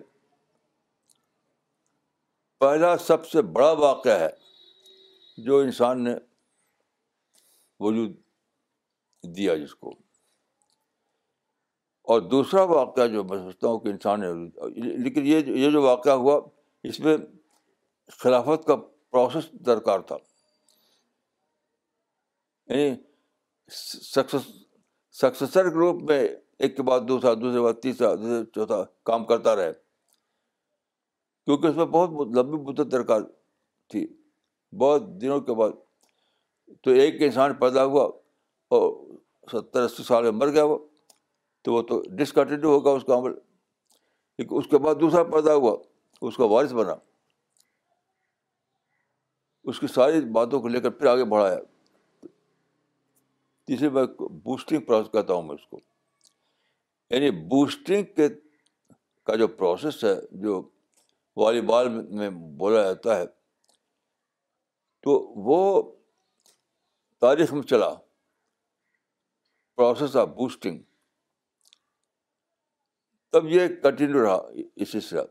پہلا 2.60 2.96
سب 3.08 3.26
سے 3.28 3.42
بڑا 3.56 3.72
واقعہ 3.80 4.20
ہے 4.20 4.30
جو 5.46 5.58
انسان 5.60 6.04
نے 6.04 6.14
وجود 7.80 8.16
دیا 9.38 9.56
جس 9.64 9.76
کو 9.76 9.94
اور 12.12 12.22
دوسرا 12.32 12.62
واقعہ 12.70 13.06
جو 13.08 13.24
میں 13.24 13.38
سمجھتا 13.38 13.68
ہوں 13.68 13.80
کہ 13.80 13.88
انسان 13.90 14.22
لیکن 15.04 15.26
یہ 15.28 15.52
یہ 15.60 15.70
جو 15.72 15.82
واقعہ 15.82 16.12
ہوا 16.24 16.40
اس 16.90 17.00
میں 17.00 17.16
خلافت 18.24 18.66
کا 18.68 18.76
پروسیس 19.12 19.50
درکار 19.66 20.00
تھا 20.10 20.16
یعنی 22.74 22.94
سکسیسر 25.22 25.70
گروپ 25.76 26.02
میں 26.12 26.20
ایک 26.60 26.76
کے 26.78 26.84
بعد 26.90 27.02
دوسرا 27.08 27.34
دوسرے 27.34 27.60
کے 27.60 27.64
بعد 27.66 27.82
تیسرا 27.82 28.14
دوسرے 28.16 28.44
چوتھا 28.56 28.84
کام 29.12 29.26
کرتا 29.26 29.56
رہے 29.56 29.72
کیونکہ 31.46 31.68
اس 31.68 31.76
میں 31.76 31.86
بہت 31.98 32.36
لمبی 32.38 32.58
مدت 32.72 32.92
درکار 32.92 33.22
تھی 33.92 34.06
بہت 34.82 35.08
دنوں 35.22 35.40
کے 35.48 35.54
بعد 35.62 35.72
تو 36.84 36.92
ایک 37.02 37.22
انسان 37.22 37.54
پیدا 37.60 37.84
ہوا 37.86 38.04
اور 38.76 38.90
ستر 39.52 39.84
اسی 39.84 40.04
سال 40.04 40.24
میں 40.24 40.32
مر 40.32 40.50
گیا 40.54 40.64
وہ 40.66 40.78
تو 41.64 41.74
وہ 41.74 41.82
تو 41.90 42.02
ڈسکنٹینیو 42.20 42.70
ہوگا 42.70 42.92
اس 42.98 43.04
کا 43.08 43.16
عمل 43.18 43.32
ایک 44.40 44.48
اس 44.60 44.68
کے 44.70 44.78
بعد 44.86 44.96
دوسرا 45.02 45.24
پیدا 45.36 45.54
ہوا 45.56 45.76
اس 46.30 46.38
کا 46.38 46.44
وارث 46.54 46.74
بنا 46.74 46.94
اس 49.72 49.80
کی 49.80 49.88
ساری 49.94 50.20
باتوں 50.40 50.60
کو 50.62 50.68
لے 50.68 50.80
کر 50.82 50.90
پھر 50.98 51.06
آگے 51.08 51.26
بڑھایا 51.34 51.58
تیسری 53.68 53.90
میں 53.98 54.04
بوسٹنگ 54.44 54.80
پروسیس 54.88 55.12
کہتا 55.12 55.34
ہوں 55.34 55.44
میں 55.48 55.56
اس 55.56 55.66
کو 55.72 55.80
یعنی 57.14 57.30
بوسٹنگ 57.52 58.14
کے 58.16 58.28
کا 59.28 59.36
جو 59.42 59.48
پروسیس 59.62 60.04
ہے 60.04 60.14
جو 60.44 60.62
والی 61.42 61.62
بال 61.70 61.90
میں 62.18 62.30
بولا 62.58 62.82
جاتا 62.84 63.18
ہے 63.20 63.26
تو 65.04 65.18
وہ 65.46 65.62
تاریخ 67.22 67.54
میں 67.54 67.62
چلا 67.72 67.94
پروسیس 69.78 70.16
آف 70.22 70.28
بوسٹنگ 70.38 70.82
تب 73.34 73.46
یہ 73.50 73.68
کنٹینیو 73.84 74.24
رہا 74.24 74.38
اس 74.82 74.92
سلسلہ 74.92 75.22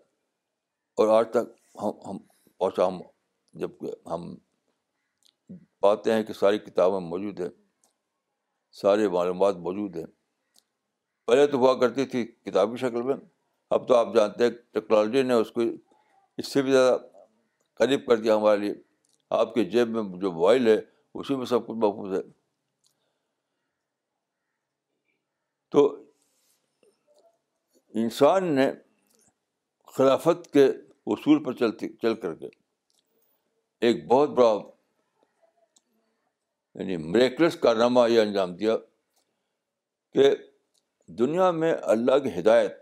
اور 1.01 1.09
آج 1.19 1.27
تک 1.35 1.51
ہم 1.83 1.91
ہم 2.07 2.17
پہنچا 2.61 2.87
ہم 2.87 2.99
جب 3.61 3.79
کہ 3.81 3.91
ہم 4.13 4.35
پاتے 5.83 6.13
ہیں 6.13 6.23
کہ 6.23 6.33
ساری 6.33 6.59
کتابیں 6.65 6.99
موجود 7.11 7.41
ہیں 7.41 7.49
سارے 8.81 9.09
معلومات 9.19 9.57
موجود 9.69 9.97
ہیں 9.97 10.05
پہلے 11.27 11.47
تو 11.53 11.59
ہوا 11.59 11.75
کرتی 11.81 12.05
تھی 12.15 12.25
کتابی 12.27 12.77
شکل 12.83 13.03
میں 13.11 13.17
اب 13.77 13.87
تو 13.89 13.97
آپ 13.97 14.15
جانتے 14.15 14.45
ہیں 14.45 14.51
ٹیکنالوجی 14.73 15.23
نے 15.29 15.35
اس 15.43 15.53
کو 15.53 15.61
اس 16.39 16.53
سے 16.53 16.63
بھی 16.63 16.73
زیادہ 16.73 16.97
قریب 17.81 18.07
کر 18.09 18.17
دیا 18.25 18.37
ہمارے 18.37 18.59
لیے 18.65 18.75
آپ 19.43 19.55
کے 19.55 19.65
جیب 19.77 19.97
میں 19.97 20.03
جو 20.21 20.31
موبائل 20.33 20.67
ہے 20.69 20.79
اسی 21.21 21.37
میں 21.37 21.47
سب 21.55 21.67
کچھ 21.67 21.79
محفوظ 21.85 22.15
ہے 22.19 22.23
تو 25.73 25.89
انسان 28.01 28.45
نے 28.55 28.71
خلافت 29.97 30.47
کے 30.53 30.65
اصول 31.13 31.43
پر 31.45 31.53
چلتی 31.55 31.89
چل 32.03 32.15
کر 32.21 32.35
کے 32.35 32.47
ایک 33.87 34.07
بہت 34.09 34.29
بڑا 34.39 34.53
یعنی 36.75 36.97
مریکلس 36.97 37.57
کارنامہ 37.63 38.09
یہ 38.11 38.21
انجام 38.21 38.55
دیا 38.57 38.77
کہ 40.15 40.31
دنیا 41.19 41.51
میں 41.59 41.73
اللہ 41.95 42.19
کی 42.27 42.39
ہدایت 42.39 42.77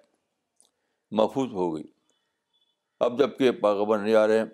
محفوظ 1.21 1.53
ہو 1.53 1.75
گئی 1.77 1.85
اب 3.07 3.19
جب 3.19 3.37
کہ 3.39 3.51
پاغبر 3.63 3.99
نہیں 3.99 4.15
آ 4.15 4.27
رہے 4.27 4.39
ہیں 4.39 4.45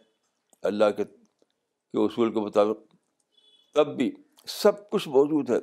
اللہ 0.70 0.90
کے 0.96 1.04
کے 1.04 2.04
اصول 2.04 2.32
کے 2.34 2.40
مطابق 2.40 2.94
تب 3.74 3.96
بھی 3.96 4.10
سب 4.60 4.88
کچھ 4.90 5.08
موجود 5.08 5.50
ہے 5.50 5.58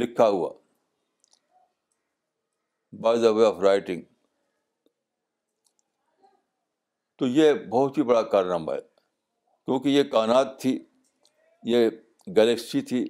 لکھا 0.00 0.28
ہوا 0.28 0.50
by 3.02 3.20
the 3.22 3.30
way 3.34 3.44
of 3.46 3.60
writing 3.62 4.00
تو 7.18 7.26
یہ 7.26 7.52
بہت 7.70 7.98
ہی 7.98 8.02
بڑا 8.10 8.22
کارنامہ 8.32 8.72
ہے 8.72 8.80
کیونکہ 9.64 9.88
یہ 9.88 10.02
کائنات 10.12 10.60
تھی 10.60 10.78
یہ 11.72 11.88
گلیکسی 12.36 12.80
تھی 12.90 13.04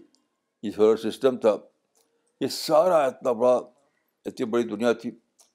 یہ 0.62 0.70
سولر 0.76 0.96
سسٹم 1.10 1.36
تھا 1.38 1.56
یہ 2.40 2.48
سارا 2.56 3.02
اتنا 3.04 3.32
بڑا 3.32 3.56
اتنی 4.26 4.46
بڑی 4.50 4.62
دنیا 4.68 4.92
تھی 5.02 5.10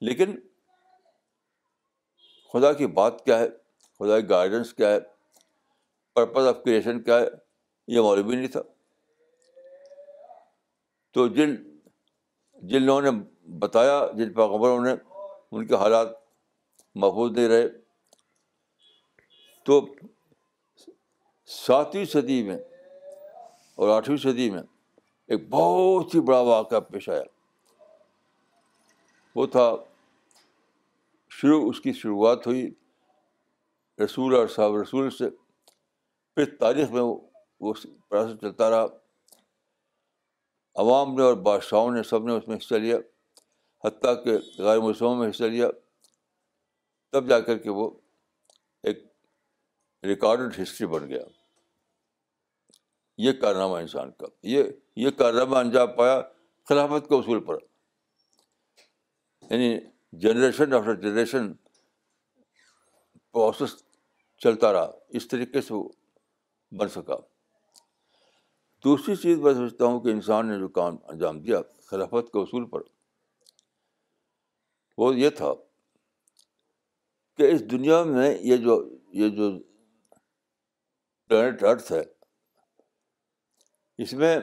لیکن 0.08 0.36
خدا 2.54 2.72
کی 2.74 2.88
بات 3.00 3.24
کیا 3.26 3.40
ہے 3.40 3.48
خدا 4.00 4.20
کی 4.20 4.30
گائیڈنس 4.30 4.74
کیا 4.74 4.90
ہے 4.92 5.00
پرپز 6.16 6.48
آف 6.48 6.64
کریشن 6.64 7.02
کیا 7.04 7.20
ہے 7.20 7.28
یہ 7.96 8.02
معلوم 8.02 8.30
ہی 8.30 8.36
نہیں 8.36 8.48
تھا 8.52 8.62
تو 11.14 11.28
جن 11.36 11.56
جن 12.70 12.84
لوگوں 12.84 13.02
نے 13.02 13.10
بتایا 13.60 14.00
جن 14.18 14.32
پیغمبروں 14.34 14.82
نے 14.84 14.92
ان 15.52 15.66
کے 15.68 15.76
حالات 15.76 16.08
محفوظ 17.04 17.32
نہیں 17.38 17.48
رہے 17.48 17.68
تو 19.66 19.80
ساتویں 21.56 22.06
صدی 22.14 22.42
میں 22.44 22.58
اور 23.78 23.90
آٹھویں 23.98 24.18
صدی 24.24 24.50
میں 24.52 24.62
ایک 25.28 25.50
بہت 25.50 26.16
ہی 26.16 26.20
بڑا 26.30 26.40
واقعہ 26.52 26.80
پیش 26.92 27.10
آیا 27.10 27.24
وہ 29.36 29.46
تھا 29.52 29.70
شروع 31.42 31.62
اس 31.70 31.82
کی 31.82 31.94
شروعات 31.94 32.48
ہوئی 32.48 32.70
رسول 34.04 34.36
اور 34.36 34.48
صاحب 34.56 34.76
رسول 34.78 35.10
سے 35.18 35.30
پھر 36.36 36.56
تاریخ 36.60 36.92
میں 36.92 37.02
وہ 37.02 37.74
چلتا 38.12 38.70
رہا 38.70 38.86
عوام 40.84 41.14
نے 41.16 41.24
اور 41.24 41.34
بادشاہوں 41.48 41.92
نے 41.92 42.04
سب 42.10 42.26
نے 42.28 42.34
اس 42.34 42.48
میں 42.48 42.58
حصہ 42.58 42.76
لیا 42.84 42.98
حتیٰ 43.86 44.14
کہ 44.24 44.38
غیر 44.64 44.80
موسموں 44.80 45.16
میں 45.16 45.30
حصہ 45.30 45.44
لیا 45.54 45.70
تب 47.12 47.30
جا 47.30 47.40
کر 47.46 47.58
کے 47.58 47.70
وہ 47.80 47.90
ایک 48.90 49.04
ریکارڈڈ 50.08 50.60
ہسٹری 50.62 50.88
بن 50.88 51.08
گیا 51.10 51.22
یہ 53.26 53.32
کارنامہ 53.42 53.76
انسان 53.78 54.12
کا 54.20 54.28
یہ 54.48 54.64
یہ 55.06 55.10
کارنامہ 55.18 55.56
انجام 55.58 55.96
پایا 55.96 56.22
خلافت 56.70 57.10
کے 57.10 57.16
اصول 57.16 57.44
پر 57.46 57.58
یعنی 59.50 59.76
جنریشن 60.22 60.74
آفٹر 60.74 60.96
جنریشن 61.02 61.52
پروسیس 63.34 63.76
چلتا 64.44 64.72
رہا 64.74 64.92
اس 65.18 65.28
طریقے 65.28 65.62
سے 65.62 65.74
وہ 65.74 65.84
بن 66.80 66.88
سکا 66.90 67.16
دوسری 68.84 69.16
چیز 69.24 69.38
میں 69.40 69.54
سوچتا 69.54 69.86
ہوں 69.86 70.00
کہ 70.04 70.10
انسان 70.10 70.48
نے 70.48 70.58
جو 70.60 70.68
کام 70.80 70.96
انجام 71.12 71.40
دیا 71.42 71.60
خلافت 71.90 72.32
کے 72.34 72.40
اصول 72.42 72.66
پر 72.70 72.82
وہ 75.02 75.16
یہ 75.18 75.30
تھا 75.38 75.48
کہ 77.38 77.44
اس 77.52 77.62
دنیا 77.72 78.02
میں 78.10 78.28
یہ 78.48 78.58
جو 78.66 78.74
یہ 79.20 79.30
جو 79.38 79.48
پلانٹ 81.30 81.64
ارتھ 81.70 81.92
ہے 81.92 82.02
اس 84.06 84.14
میں 84.24 84.36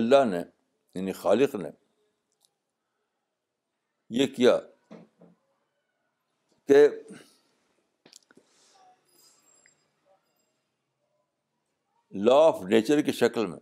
اللہ 0.00 0.24
نے 0.30 0.38
یعنی 0.38 1.12
خالق 1.18 1.54
نے 1.64 1.70
یہ 4.20 4.26
کیا 4.38 4.56
کہ 6.68 6.86
لا 12.24 12.38
آف 12.46 12.62
نیچر 12.72 13.00
کی 13.06 13.12
شکل 13.20 13.46
میں 13.52 13.60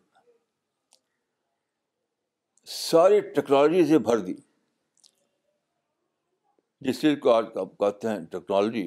ساری 2.79 3.21
ٹیکنالوجی 3.35 3.85
سے 3.93 3.99
بھر 4.11 4.27
دی 4.31 4.35
جس 6.85 7.01
چیز 7.01 7.17
کو 7.23 7.31
آج 7.33 7.45
آپ 7.61 7.77
کہتے 7.79 8.09
ہیں 8.09 8.19
ٹیکنالوجی 8.31 8.87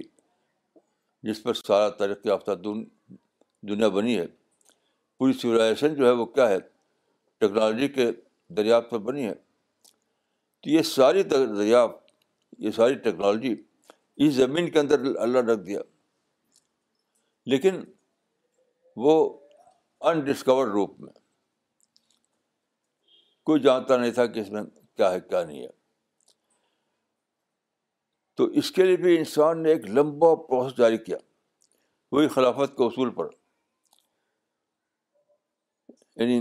جس 1.28 1.42
پر 1.44 1.54
سارا 1.54 1.90
ترقی 2.00 2.30
یافتہ 2.30 2.52
دنیا 2.64 3.88
بنی 3.98 4.16
ہے 4.20 4.26
پوری 5.20 5.34
سویلائزیشن 5.44 5.94
جو 6.00 6.06
ہے 6.06 6.12
وہ 6.22 6.26
کیا 6.38 6.48
ہے 6.50 6.58
ٹیکنالوجی 7.40 7.88
کے 7.98 8.10
دریافت 8.58 8.90
پر 8.92 8.98
بنی 9.10 9.26
ہے 9.26 9.34
تو 9.34 10.70
یہ 10.70 10.82
ساری 10.90 11.24
دریافت 11.36 12.12
یہ 12.66 12.72
ساری 12.80 12.96
ٹیکنالوجی 13.08 13.56
اس 14.26 14.34
زمین 14.34 14.70
کے 14.72 14.80
اندر 14.80 15.08
اللہ 15.28 15.50
رکھ 15.52 15.64
دیا 15.68 15.80
لیکن 17.54 17.84
وہ 19.06 19.16
ان 20.10 20.22
روپ 20.48 21.00
میں 21.02 21.14
کوئی 23.50 23.62
جانتا 23.62 23.98
نہیں 23.98 24.12
تھا 24.20 24.26
کہ 24.36 24.40
اس 24.40 24.50
میں 24.58 24.64
کیا 24.98 25.12
ہے 25.12 25.20
کیا 25.30 25.44
نہیں 25.46 25.64
ہے 25.64 25.72
تو 28.38 28.44
اس 28.60 28.72
کے 28.76 28.84
لیے 28.86 28.96
بھی 29.04 29.18
انسان 29.18 29.62
نے 29.64 29.70
ایک 29.72 29.86
لمبا 29.90 30.34
پروسیس 30.48 30.78
جاری 30.78 30.98
کیا 31.06 31.18
وہی 32.12 32.28
خلافت 32.30 32.76
کے 32.78 32.84
اصول 32.86 33.10
پر 33.20 33.28
یعنی 36.22 36.40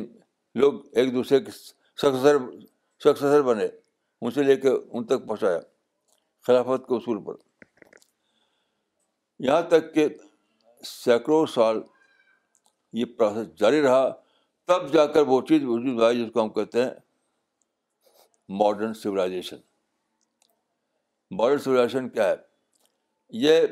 لوگ 0.61 0.80
ایک 0.98 1.12
دوسرے 1.14 1.40
کے 1.44 1.50
سکسر 1.50 2.37
سکسر 3.04 3.42
بنے 3.42 3.66
ان 3.66 4.30
سے 4.30 4.42
لے 4.42 4.57
کے 4.64 4.68
ان 4.76 5.04
تک 5.07 5.26
پہنچایا 5.28 5.61
خلافت 6.46 6.87
کے 6.88 6.94
اصول 6.96 7.22
پر 7.24 7.35
یہاں 9.46 9.62
تک 9.70 9.94
کہ 9.94 10.07
سینکڑوں 10.87 11.44
سال 11.54 11.80
یہ 13.00 13.04
پروسیس 13.18 13.54
جاری 13.61 13.83
رہا 13.83 14.09
تب 14.68 14.92
جا 14.92 15.07
کر 15.14 15.26
وہ 15.28 15.40
چیز 15.48 15.62
وجود 15.68 16.02
آئی 16.02 16.24
جس 16.24 16.33
کو 16.33 16.42
ہم 16.42 16.48
کہتے 16.59 16.83
ہیں 16.85 16.90
ماڈرن 18.61 18.94
سولائزیشن 19.02 19.57
ماڈرن 21.37 21.59
سولیشن 21.66 22.09
کیا 22.16 22.29
ہے 22.29 22.35
یہ 23.44 23.66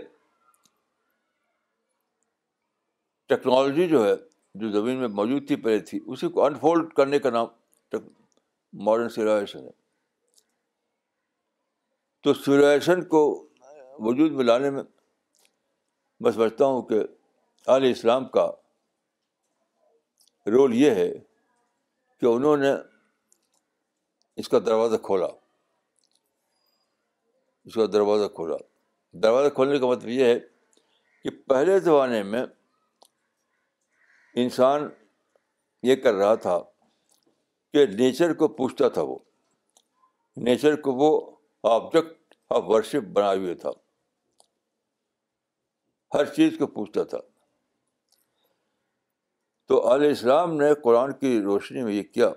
ٹیکنالوجی 3.29 3.87
جو 3.89 4.05
ہے 4.07 4.15
جو 4.63 4.71
زمین 4.71 4.97
میں 5.03 5.09
موجود 5.19 5.47
تھی 5.49 5.57
پہلے 5.67 5.79
تھی 5.91 6.01
اسی 6.15 6.29
کو 6.37 6.45
انفولڈ 6.45 6.93
کرنے 6.97 7.19
کا 7.27 7.31
نام 7.37 7.47
ماڈرن 8.89 9.09
سولیشن 9.19 9.65
ہے 9.67 9.71
تو 12.25 12.35
سولیشن 12.47 13.03
کو 13.15 13.23
وجود 14.09 14.33
میں 14.39 14.45
لانے 14.45 14.71
میں 14.79 14.83
میں 16.25 16.33
سمجھتا 16.33 16.65
ہوں 16.73 16.83
کہ 16.91 17.01
علیہ 17.77 17.91
اسلام 17.97 18.25
کا 18.39 18.47
رول 20.57 20.75
یہ 20.81 21.01
ہے 21.03 21.11
کہ 22.21 22.27
انہوں 22.27 22.57
نے 22.67 22.73
اس 24.43 24.49
کا 24.49 24.59
دروازہ 24.67 24.97
کھولا 25.09 25.27
اس 27.67 27.75
کا 27.75 27.85
دروازہ 27.93 28.29
کھولا 28.35 28.57
دروازہ 29.23 29.49
کھولنے 29.55 29.79
کا 29.79 29.87
مطلب 29.87 30.09
یہ 30.09 30.25
ہے 30.25 30.39
کہ 31.23 31.31
پہلے 31.49 31.79
زمانے 31.81 32.23
میں 32.31 32.45
انسان 34.45 34.89
یہ 35.89 35.97
کر 36.03 36.15
رہا 36.15 36.35
تھا 36.47 36.59
کہ 37.73 37.85
نیچر 37.99 38.33
کو 38.41 38.49
پوچھتا 38.57 38.89
تھا 38.97 39.03
وہ 39.11 39.19
نیچر 40.47 40.77
کو 40.87 40.93
وہ 41.03 41.09
آبجیکٹ 41.73 42.35
آف 42.57 42.63
ورشپ 42.69 43.09
بنائے 43.17 43.39
ہوئے 43.39 43.55
تھا 43.65 43.71
ہر 46.15 46.25
چیز 46.35 46.57
کو 46.59 46.67
پوچھتا 46.75 47.03
تھا 47.13 47.19
تو 49.69 49.79
علیہ 49.95 50.09
السلام 50.09 50.57
نے 50.57 50.73
قرآن 50.83 51.13
کی 51.19 51.41
روشنی 51.43 51.83
میں 51.83 51.93
یہ 51.93 52.03
کیا 52.15 52.31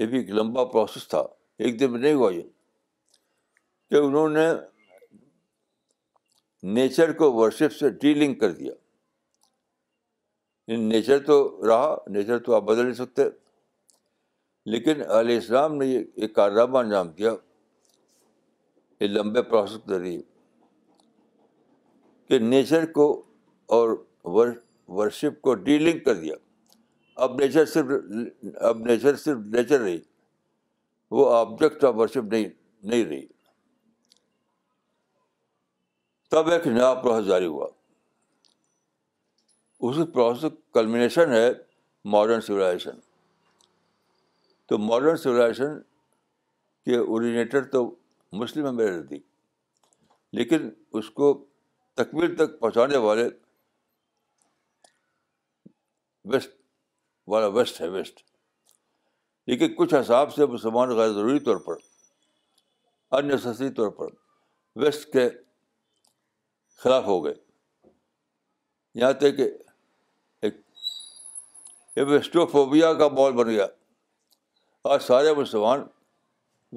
یہ 0.00 0.06
بھی 0.06 0.18
ایک 0.18 0.30
لمبا 0.38 0.64
پروسیس 0.72 1.08
تھا 1.08 1.18
ایک 1.64 1.80
دن 1.80 1.90
میں 1.92 2.00
نہیں 2.00 2.14
ہوا 2.14 2.30
یہ 2.34 2.42
کہ 3.90 3.94
انہوں 3.96 4.28
نے 4.28 4.46
نیچر 6.74 7.12
کو 7.20 7.32
ورشپ 7.32 7.74
سے 7.78 7.88
ڈی 8.00 8.12
لنک 8.14 8.40
کر 8.40 8.52
دیا 8.52 8.72
یعنی 10.70 10.82
نیچر 10.86 11.18
تو 11.26 11.36
رہا 11.68 11.96
نیچر 12.12 12.38
تو 12.46 12.54
آپ 12.54 12.62
بدل 12.62 12.84
نہیں 12.84 12.94
سکتے 12.94 13.22
لیکن 14.72 15.02
علیہ 15.18 15.34
السلام 15.36 15.74
نے 15.76 15.86
یہ 15.86 16.04
ایک 16.22 16.34
کارنامہ 16.34 16.78
انجام 16.78 17.10
دیا 17.18 17.32
یہ 19.00 19.06
لمبے 19.08 19.42
پروسیس 19.52 19.78
کے 19.86 19.92
ذریعے 19.94 20.20
کہ 22.28 22.38
نیچر 22.38 22.84
کو 22.92 23.06
اور 23.76 23.96
ورشپ 24.96 25.40
کو 25.42 25.54
ڈی 25.68 25.78
لنک 25.78 26.04
کر 26.04 26.14
دیا 26.20 26.34
اب 27.26 27.40
نیچر 27.40 27.64
صرف 27.66 28.54
اب 28.70 28.86
نیچر 28.88 29.16
صرف 29.22 29.38
نیچر 29.56 29.80
رہی 29.80 29.98
وہ 31.18 31.30
آبجیکٹ 31.34 31.84
آف 31.84 31.94
ورشپ 31.96 32.32
نہیں 32.32 32.48
نہیں 32.90 33.04
رہی 33.04 33.26
تب 36.30 36.48
ایک 36.52 36.66
نیا 36.66 36.92
پروسیس 37.02 37.26
جاری 37.26 37.46
ہوا 37.46 37.66
اس 39.88 39.96
پروسیس 40.14 40.52
کلمنیشن 40.74 41.32
ہے 41.32 41.48
ماڈرن 42.12 42.40
سولائزیشن 42.46 42.98
تو 44.68 44.78
ماڈرن 44.78 45.16
سولائزیشن 45.16 45.78
کے 46.84 46.96
اوریجنیٹر 46.96 47.64
تو 47.72 47.82
مسلم 48.40 48.74
میرے 48.76 48.90
بردی 48.96 49.18
لیکن 50.38 50.68
اس 50.98 51.10
کو 51.20 51.32
تکمیل 51.96 52.34
تک 52.36 52.58
پہنچانے 52.60 52.96
والے 53.06 53.28
ویسٹ 56.32 56.50
والا 57.32 57.46
ویسٹ 57.58 57.80
ہے 57.80 57.88
ویسٹ 57.88 58.20
لیکن 59.46 59.74
کچھ 59.76 59.94
حساب 59.94 60.34
سے 60.34 60.46
مسلمان 60.46 60.90
غیر 60.96 61.12
ضروری 61.12 61.38
طور 61.44 61.56
پر 61.66 61.76
ان 63.18 63.36
طور 63.76 63.88
پر 64.00 64.08
ویسٹ 64.82 65.12
کے 65.12 65.28
خلاف 66.82 67.04
ہو 67.06 67.24
گئے 67.24 67.34
یہاں 69.00 69.12
تک 69.22 69.36
کہ 69.36 69.48
ایک 70.46 72.08
ویسٹوفوبیا 72.08 72.92
کا 72.98 73.08
بال 73.20 73.32
بن 73.38 73.48
گیا 73.50 73.66
آج 74.92 75.00
سارے 75.02 75.32
مسلمان 75.34 75.82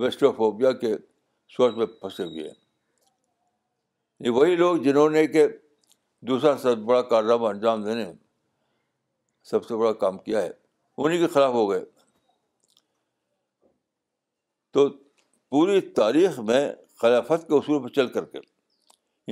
ویسٹوفوبیا 0.04 0.72
کے 0.84 0.96
سوچ 1.58 1.76
میں 1.76 1.86
پھنسے 2.00 2.24
ہوئے 2.24 2.44
ہیں 2.44 2.60
یہ 4.26 4.30
وہی 4.40 4.56
لوگ 4.56 4.78
جنہوں 4.84 5.10
نے 5.10 5.26
کہ 5.36 5.48
دوسرا 6.28 6.58
سب 6.62 6.78
بڑا 6.90 7.02
کارنامہ 7.12 7.48
انجام 7.48 7.84
دینے 7.86 8.12
سب 9.50 9.66
سے 9.66 9.76
بڑا 9.76 9.92
کام 10.04 10.18
کیا 10.26 10.42
ہے 10.42 10.50
انہیں 10.98 11.18
کے 11.20 11.28
خلاف 11.34 11.54
ہو 11.54 11.70
گئے 11.70 11.84
تو 14.74 14.90
پوری 15.50 15.82
تاریخ 16.02 16.40
میں 16.52 16.62
خلافت 17.02 17.48
کے 17.48 17.54
اصول 17.58 17.82
پر 17.84 17.94
چل 18.00 18.08
کر 18.14 18.26
کے 18.26 18.40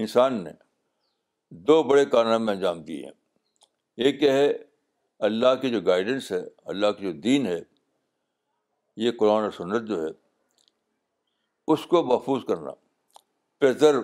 انسان 0.01 0.43
نے 0.43 0.51
دو 1.69 1.81
بڑے 1.83 2.05
کارنامے 2.05 2.51
انجام 2.51 2.81
دیے 2.89 3.03
ہیں 3.05 4.03
ایک 4.05 4.21
یہ 4.23 4.31
ہے 4.31 4.51
اللہ 5.27 5.55
کی 5.61 5.69
جو 5.69 5.81
گائیڈنس 5.85 6.31
ہے 6.31 6.39
اللہ 6.73 6.91
کی 6.97 7.03
جو 7.05 7.11
دین 7.21 7.45
ہے 7.47 7.59
یہ 9.05 9.11
قرآن 9.19 9.43
اور 9.43 9.51
سنت 9.57 9.87
جو 9.87 10.01
ہے 10.03 10.07
اس 11.73 11.85
کو 11.89 12.03
محفوظ 12.11 12.45
کرنا 12.47 12.71
پرزرو 13.59 14.01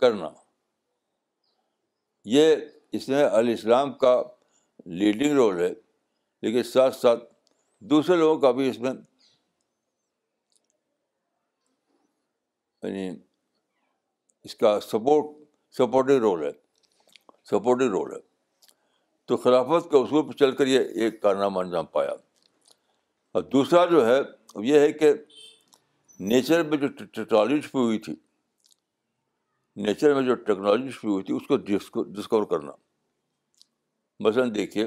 کرنا 0.00 0.28
یہ 2.34 2.54
اس 2.98 3.08
میں 3.08 3.22
علیہ 3.38 3.54
السلام 3.58 3.92
کا 4.04 4.12
لیڈنگ 5.02 5.32
رول 5.36 5.58
ہے 5.60 5.72
لیکن 6.46 6.62
ساتھ 6.72 6.96
ساتھ 6.96 7.24
دوسرے 7.94 8.16
لوگوں 8.16 8.40
کا 8.40 8.50
بھی 8.58 8.68
اس 8.68 8.78
میں 8.84 8.92
یعنی 12.82 13.08
اس 14.44 14.54
کا 14.56 14.78
سپورٹ 14.80 15.30
سپورٹو 15.78 16.18
رول 16.20 16.42
ہے 16.44 16.50
سپورٹو 17.50 17.88
رول 17.90 18.12
ہے 18.12 18.18
تو 19.28 19.36
خلافت 19.42 19.90
کے 19.90 19.96
اصول 20.02 20.26
پہ 20.30 20.36
چل 20.38 20.54
کر 20.56 20.66
یہ 20.66 21.02
ایک 21.04 21.20
کارنامہ 21.22 21.60
انجام 21.60 21.86
پایا 21.96 22.10
اور 23.38 23.42
دوسرا 23.54 23.84
جو 23.90 24.06
ہے 24.06 24.18
یہ 24.66 24.78
ہے 24.80 24.92
کہ 24.92 25.12
نیچر 26.30 26.62
میں 26.68 26.76
جو 26.78 26.86
ٹیکنالوجی 26.96 27.60
چھپی 27.60 27.78
ہوئی 27.78 27.98
تھی 28.06 28.14
نیچر 29.86 30.14
میں 30.14 30.22
جو 30.22 30.34
ٹیکنالوجی 30.48 30.90
چھپی 30.92 31.08
ہوئی 31.08 31.24
تھی 31.24 31.34
اس 31.74 31.88
کو 31.90 32.02
ڈسکور 32.16 32.42
کرنا 32.50 32.72
مثلاً 34.26 34.54
دیکھیے 34.54 34.86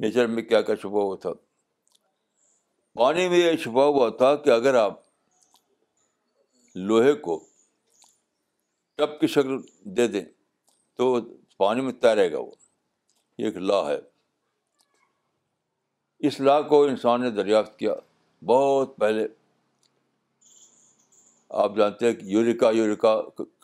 نیچر 0.00 0.26
میں 0.36 0.42
کیا 0.42 0.60
کیا 0.68 0.76
چھپا 0.76 1.02
ہوا 1.02 1.16
تھا 1.22 1.30
پانی 3.00 3.28
میں 3.28 3.38
یہ 3.38 3.56
چھپا 3.62 3.84
ہوا 3.86 4.08
تھا 4.18 4.34
کہ 4.44 4.50
اگر 4.50 4.74
آپ 4.84 5.02
لوہے 6.88 7.12
کو 7.26 7.42
ٹب 8.96 9.18
کی 9.20 9.26
شکل 9.26 9.56
دے 9.96 10.06
دیں 10.08 10.24
تو 10.96 11.14
پانی 11.58 11.80
میں 11.80 11.92
تیرے 12.02 12.30
گا 12.32 12.38
وہ 12.38 12.50
یہ 13.38 13.44
ایک 13.44 13.56
لا 13.56 13.80
ہے 13.88 13.96
اس 16.28 16.38
لا 16.40 16.60
کو 16.68 16.82
انسان 16.84 17.20
نے 17.20 17.30
دریافت 17.40 17.78
کیا 17.78 17.94
بہت 18.46 18.96
پہلے 19.00 19.26
آپ 21.64 21.76
جانتے 21.76 22.06
ہیں 22.06 22.12
کہ 22.20 22.26
یوریکا 22.28 22.70
یوریکا 22.74 23.14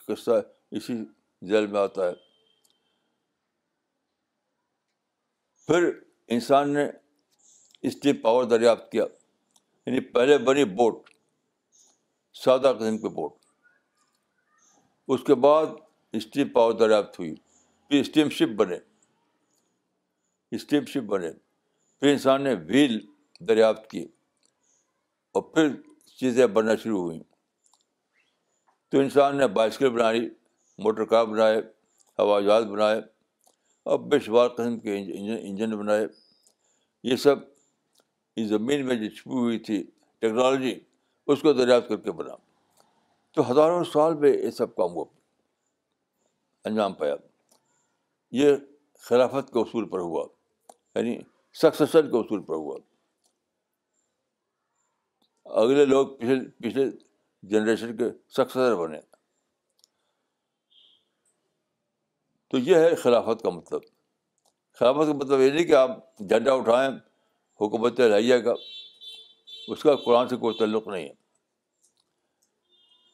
قصہ 0.07 0.41
اسی 0.79 0.95
ذیل 1.51 1.67
میں 1.67 1.81
آتا 1.81 2.07
ہے 2.09 2.13
پھر 5.67 5.89
انسان 6.37 6.73
نے 6.75 6.87
اسٹیل 7.89 8.21
پاور 8.21 8.45
دریافت 8.57 8.91
کیا 8.93 9.05
یعنی 9.87 10.01
پہلے 10.17 10.39
بنی 10.51 10.65
بوٹ 10.81 11.09
سادہ 12.45 12.73
قسم 12.79 12.99
کی 12.99 13.09
بوٹ 13.15 13.40
اس 15.13 15.23
کے 15.27 15.35
بعد 15.45 15.67
اسٹیم 16.17 16.49
پاور 16.49 16.73
دریافت 16.79 17.19
ہوئی 17.19 17.35
پھر 17.89 18.01
اسٹیم 18.01 18.29
شپ 18.35 18.51
بنے 18.57 18.77
اسٹیم 20.57 20.85
شپ 20.93 21.07
بنے 21.13 21.31
پھر 22.01 22.11
انسان 22.11 22.43
نے 22.45 22.53
ویل 22.67 22.99
دریافت 23.49 23.89
کی 23.91 24.03
اور 25.35 25.43
پھر 25.55 25.69
چیزیں 26.21 26.47
بننا 26.59 26.75
شروع 26.83 27.01
ہوئیں 27.01 27.21
تو 28.91 28.99
انسان 29.01 29.37
نے 29.39 29.47
بائسکل 29.57 29.91
بنائی 29.97 30.21
موٹر 30.85 31.05
کار 31.15 31.25
بنائے 31.33 31.57
ہوا 32.19 32.39
جہاز 32.41 32.65
بنائے 32.75 33.01
اور 33.91 33.99
بے 34.13 34.19
شمار 34.29 34.49
قسم 34.57 34.79
کے 34.85 34.97
انجن 35.39 35.77
بنائے 35.79 36.07
یہ 37.11 37.17
سب 37.27 37.39
اس 38.41 38.47
زمین 38.49 38.87
میں 38.87 38.97
جو 39.03 39.09
چھپی 39.17 39.31
ہوئی 39.31 39.59
تھی 39.71 39.83
ٹیکنالوجی 40.21 40.75
اس 41.33 41.43
کو 41.43 41.53
دریافت 41.63 41.89
کر 41.89 41.97
کے 42.07 42.13
بنا 42.23 42.35
تو 43.35 43.51
ہزاروں 43.51 43.83
سال 43.93 44.15
میں 44.21 44.31
یہ 44.37 44.51
سب 44.51 44.75
کام 44.77 44.97
وہ 44.99 45.05
انجام 46.69 46.93
پایا 47.03 47.15
یہ 48.39 48.57
خلافت 49.09 49.53
کے 49.53 49.59
اصول 49.61 49.89
پر 49.91 49.99
ہوا 50.07 50.27
یعنی 50.95 51.17
سکسیسر 51.61 52.11
کے 52.11 52.19
اصول 52.19 52.43
پر 52.45 52.55
ہوا 52.55 52.77
اگلے 55.63 55.85
لوگ 55.85 56.07
پچھلے 56.17 56.41
پچھلے 56.69 56.85
جنریشن 57.51 57.97
کے 57.97 58.09
سکسیسر 58.37 58.75
بنے 58.83 58.99
تو 62.51 62.59
یہ 62.59 62.77
ہے 62.85 62.95
خلافت 63.05 63.43
کا 63.43 63.51
مطلب 63.51 63.81
خلافت 64.79 65.07
کا 65.07 65.17
مطلب 65.17 65.41
یہ 65.41 65.51
نہیں 65.51 65.65
کہ 65.67 65.75
آپ 65.75 65.99
جھنڈا 66.19 66.53
اٹھائیں 66.53 66.91
حکومت 67.61 68.01
لائیے 68.01 68.41
کا 68.43 68.55
اس 69.73 69.83
کا 69.83 69.95
قرآن 70.05 70.29
سے 70.29 70.37
کوئی 70.45 70.55
تعلق 70.59 70.87
نہیں 70.89 71.09
ہے 71.09 71.13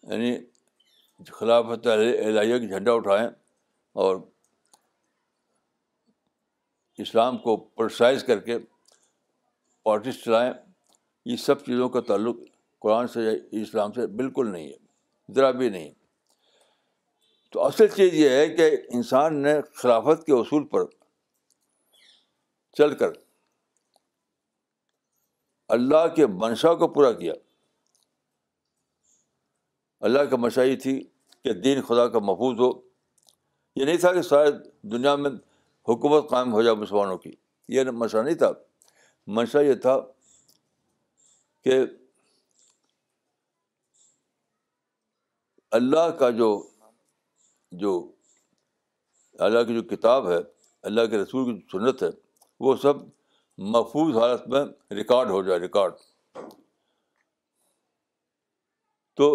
یعنی 0.09 0.33
خلافت 1.37 1.85
کی 1.87 2.67
جھنڈا 2.69 2.93
اٹھائیں 2.93 3.27
اور 4.05 4.17
اسلام 7.05 7.39
کو 7.47 7.57
پرسائز 7.79 8.25
کر 8.25 8.39
کے 8.49 8.59
پارٹیز 9.85 10.23
چلائیں 10.25 10.51
یہ 11.31 11.37
سب 11.47 11.65
چیزوں 11.65 11.89
کا 11.97 12.01
تعلق 12.09 12.37
قرآن 12.83 13.07
سے 13.17 13.21
اسلام 13.63 13.93
سے 13.93 14.07
بالکل 14.21 14.51
نہیں 14.53 14.69
ہے 14.69 15.35
ذرا 15.37 15.51
بھی 15.61 15.69
نہیں 15.69 15.91
تو 17.53 17.65
اصل 17.65 17.87
چیز 17.97 18.15
یہ 18.15 18.29
ہے 18.37 18.49
کہ 18.57 18.69
انسان 18.99 19.43
نے 19.43 19.55
خلافت 19.83 20.25
کے 20.27 20.33
اصول 20.41 20.67
پر 20.75 20.85
چل 22.79 22.95
کر 23.01 23.11
اللہ 25.77 26.07
کے 26.17 26.27
منشا 26.41 26.75
کو 26.81 26.89
پورا 26.95 27.13
کیا 27.21 27.33
اللہ 30.05 30.23
کا 30.31 30.37
مشاہی 30.37 30.77
تھی 30.77 30.99
کہ 31.45 31.53
دین 31.65 31.81
خدا 31.89 32.07
کا 32.15 32.19
محفوظ 32.25 32.59
ہو 32.61 32.71
یہ 33.81 33.85
نہیں 33.85 33.97
تھا 34.01 34.13
کہ 34.13 34.23
سارے 34.23 34.51
دنیا 34.91 35.15
میں 35.17 35.31
حکومت 35.89 36.29
قائم 36.31 36.53
ہو 36.53 36.63
جائے 36.63 36.77
مسلمانوں 36.77 37.17
کی 37.19 37.31
یہ 37.77 37.91
مشورہ 38.01 38.23
نہیں 38.25 38.35
تھا 38.39 38.51
منشا 39.37 39.61
یہ 39.61 39.75
تھا 39.85 39.99
کہ 41.65 41.79
اللہ 45.79 46.11
کا 46.19 46.29
جو 46.41 46.49
جو 47.85 47.93
اللہ 49.47 49.65
کی 49.69 49.75
جو 49.75 49.83
کتاب 49.97 50.31
ہے 50.31 50.39
اللہ 50.91 51.07
کے 51.11 51.19
رسول 51.23 51.45
کی 51.53 51.59
جو 51.61 51.79
سنت 51.79 52.03
ہے 52.03 52.09
وہ 52.67 52.75
سب 52.83 52.97
محفوظ 53.75 54.17
حالت 54.17 54.47
میں 54.53 54.65
ریکارڈ 54.99 55.31
ہو 55.31 55.43
جائے 55.43 55.59
ریکارڈ 55.61 55.93
تو 59.17 59.29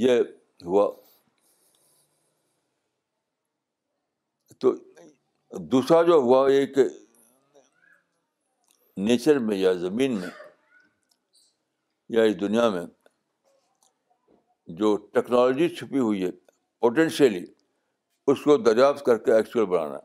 یہ 0.00 0.20
ہوا 0.64 0.90
تو 4.60 4.74
دوسرا 5.72 6.02
جو 6.02 6.14
ہوا 6.26 6.50
یہ 6.52 6.66
کہ 6.74 6.82
نیچر 9.06 9.38
میں 9.48 9.56
یا 9.56 9.72
زمین 9.86 10.12
میں 10.20 10.28
یا 12.16 12.22
اس 12.28 12.38
دنیا 12.40 12.68
میں 12.70 12.84
جو 14.78 14.94
ٹیکنالوجی 15.14 15.68
چھپی 15.74 15.98
ہوئی 15.98 16.24
ہے 16.24 16.30
پوٹینشیلی 16.80 17.44
اس 18.32 18.42
کو 18.44 18.56
دریافت 18.68 19.04
کر 19.06 19.18
کے 19.24 19.34
ایکچوئل 19.34 19.66
بنانا 19.66 19.98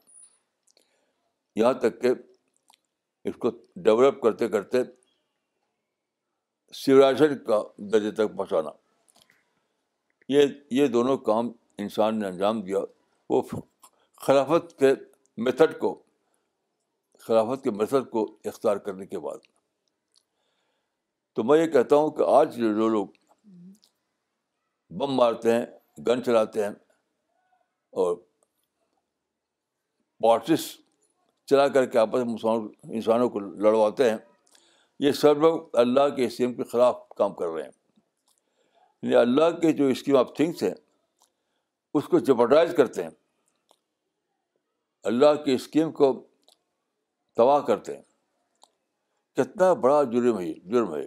یہاں 1.59 1.73
تک 1.85 2.01
کہ 2.01 2.11
اس 3.29 3.35
کو 3.41 3.49
ڈیولپ 3.85 4.21
کرتے 4.21 4.47
کرتے 4.57 4.83
سولاشن 6.83 7.37
کا 7.45 7.61
درجے 7.93 8.11
تک 8.11 8.35
پہنچانا 8.37 8.69
یہ 10.29 10.45
یہ 10.79 10.87
دونوں 10.95 11.17
کام 11.27 11.51
انسان 11.79 12.19
نے 12.19 12.27
انجام 12.27 12.61
دیا 12.61 12.79
وہ 13.29 13.41
خلافت 14.25 14.77
کے 14.79 14.87
میتھڈ 15.43 15.77
کو 15.79 15.93
خلافت 17.27 17.63
کے 17.63 17.71
میتھڈ 17.77 18.09
کو 18.11 18.25
اختیار 18.51 18.77
کرنے 18.87 19.05
کے 19.05 19.19
بعد 19.19 19.45
تو 21.35 21.43
میں 21.43 21.57
یہ 21.59 21.67
کہتا 21.71 21.95
ہوں 21.95 22.09
کہ 22.17 22.23
آج 22.35 22.55
جو 22.57 22.87
لوگ 22.89 23.07
بم 24.99 25.15
مارتے 25.15 25.51
ہیں 25.55 25.65
گن 26.07 26.23
چلاتے 26.23 26.63
ہیں 26.63 26.71
اور 28.03 28.15
پارٹیس 30.23 30.65
چلا 31.49 31.67
کر 31.75 31.85
کے 31.95 31.99
آپس 31.99 32.23
میں 32.27 32.51
انسانوں 32.95 33.29
کو 33.29 33.39
لڑواتے 33.39 34.09
ہیں 34.09 34.17
یہ 35.05 35.11
سب 35.21 35.41
لوگ 35.41 35.75
اللہ 35.85 36.15
کے 36.15 36.25
اسیم 36.25 36.53
کے 36.53 36.63
خلاف 36.71 37.07
کام 37.17 37.33
کر 37.35 37.47
رہے 37.53 37.63
ہیں 37.63 37.76
یعنی 39.01 39.15
اللہ 39.15 39.59
کے 39.61 39.71
جو 39.77 39.87
اسکیم 39.87 40.15
آف 40.17 40.33
تھنگس 40.35 40.63
ہیں 40.63 40.73
اس 41.97 42.05
کو 42.11 42.19
جبرڈائز 42.29 42.73
کرتے 42.77 43.03
ہیں 43.03 43.09
اللہ 45.11 45.43
کی 45.43 45.53
اسکیم 45.53 45.91
کو 45.99 46.11
تباہ 47.37 47.59
کرتے 47.65 47.95
ہیں 47.95 48.01
کتنا 49.43 49.71
بڑا 49.85 50.01
جرم 50.11 50.39
ہے 50.39 50.53
جرم 50.71 50.93
ہے 50.95 51.05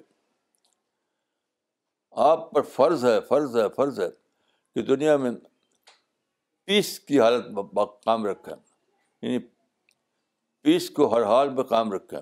آپ 2.31 2.51
پر 2.53 2.63
فرض 2.77 3.05
ہے 3.05 3.19
فرض 3.29 3.57
ہے 3.57 3.69
فرض 3.77 3.99
ہے 4.01 4.09
کہ 4.75 4.83
دنیا 4.87 5.17
میں 5.25 5.31
پیس 6.67 6.99
کی 7.09 7.21
حالت 7.21 7.71
قائم 8.05 8.27
رکھیں 8.27 8.55
یعنی 9.23 9.39
پیس 10.65 10.89
کو 10.97 11.15
ہر 11.15 11.23
حال 11.27 11.49
میں 11.55 11.65
قائم 11.73 11.93
رکھیں 11.93 12.21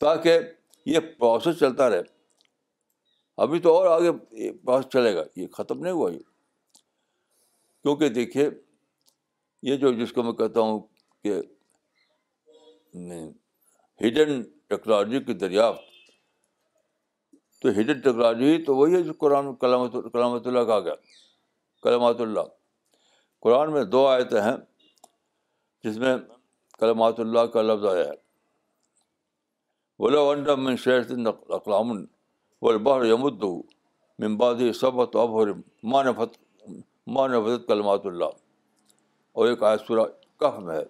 تاکہ 0.00 0.38
یہ 0.86 0.98
پروسیس 1.18 1.58
چلتا 1.58 1.88
رہے 1.90 2.02
ابھی 3.44 3.58
تو 3.62 3.76
اور 3.76 3.86
آگے 3.86 4.50
پاس 4.66 4.84
چلے 4.92 5.14
گا 5.14 5.22
یہ 5.36 5.46
ختم 5.52 5.82
نہیں 5.82 5.92
ہوا 5.92 6.10
یہ 6.12 6.18
کیونکہ 7.82 8.08
دیکھیے 8.14 8.48
یہ 9.70 9.76
جو 9.84 9.92
جس 10.00 10.12
کو 10.12 10.22
میں 10.22 10.32
کہتا 10.40 10.60
ہوں 10.60 10.80
کہ 11.24 11.38
ہڈن 14.06 14.40
ٹیکنالوجی 14.68 15.20
کی 15.24 15.32
دریافت 15.44 15.90
تو 17.62 17.68
ہڈن 17.80 18.00
ٹیکنالوجی 18.00 18.62
تو 18.64 18.76
وہی 18.76 18.94
ہے 18.94 19.02
جو 19.02 19.12
قرآن 19.18 19.54
کلامۃ 19.60 20.46
اللہ 20.46 20.60
کا 20.66 20.74
آ 20.74 20.78
گیا 20.78 20.94
کلامات 21.82 22.20
اللہ 22.20 22.40
قرآن 23.42 23.72
میں 23.72 23.82
دو 23.96 24.06
آیتیں 24.06 24.40
ہیں 24.40 24.56
جس 25.84 25.96
میں 25.98 26.16
کلمۃ 26.80 27.18
اللہ 27.20 27.46
کا 27.54 27.62
لفظ 27.62 27.84
آیا 27.94 28.04
ہے 28.04 28.14
بولا 30.02 30.20
اقلام 30.48 31.90
اور 32.66 32.74
بہر 32.86 33.10
عمد 33.12 33.42
ممباد 34.22 34.60
صبت 34.80 35.16
ابھر 35.20 35.50
مان 35.92 36.12
فت 36.18 36.36
مان 37.14 37.32
فضت 37.44 37.66
کلمات 37.68 38.04
اللہ 38.06 38.36
اور 39.40 39.48
ایک 39.48 39.62
سورہ 39.86 40.04
کہ 40.40 40.50
میں 40.58 40.74
ہے 40.76 40.84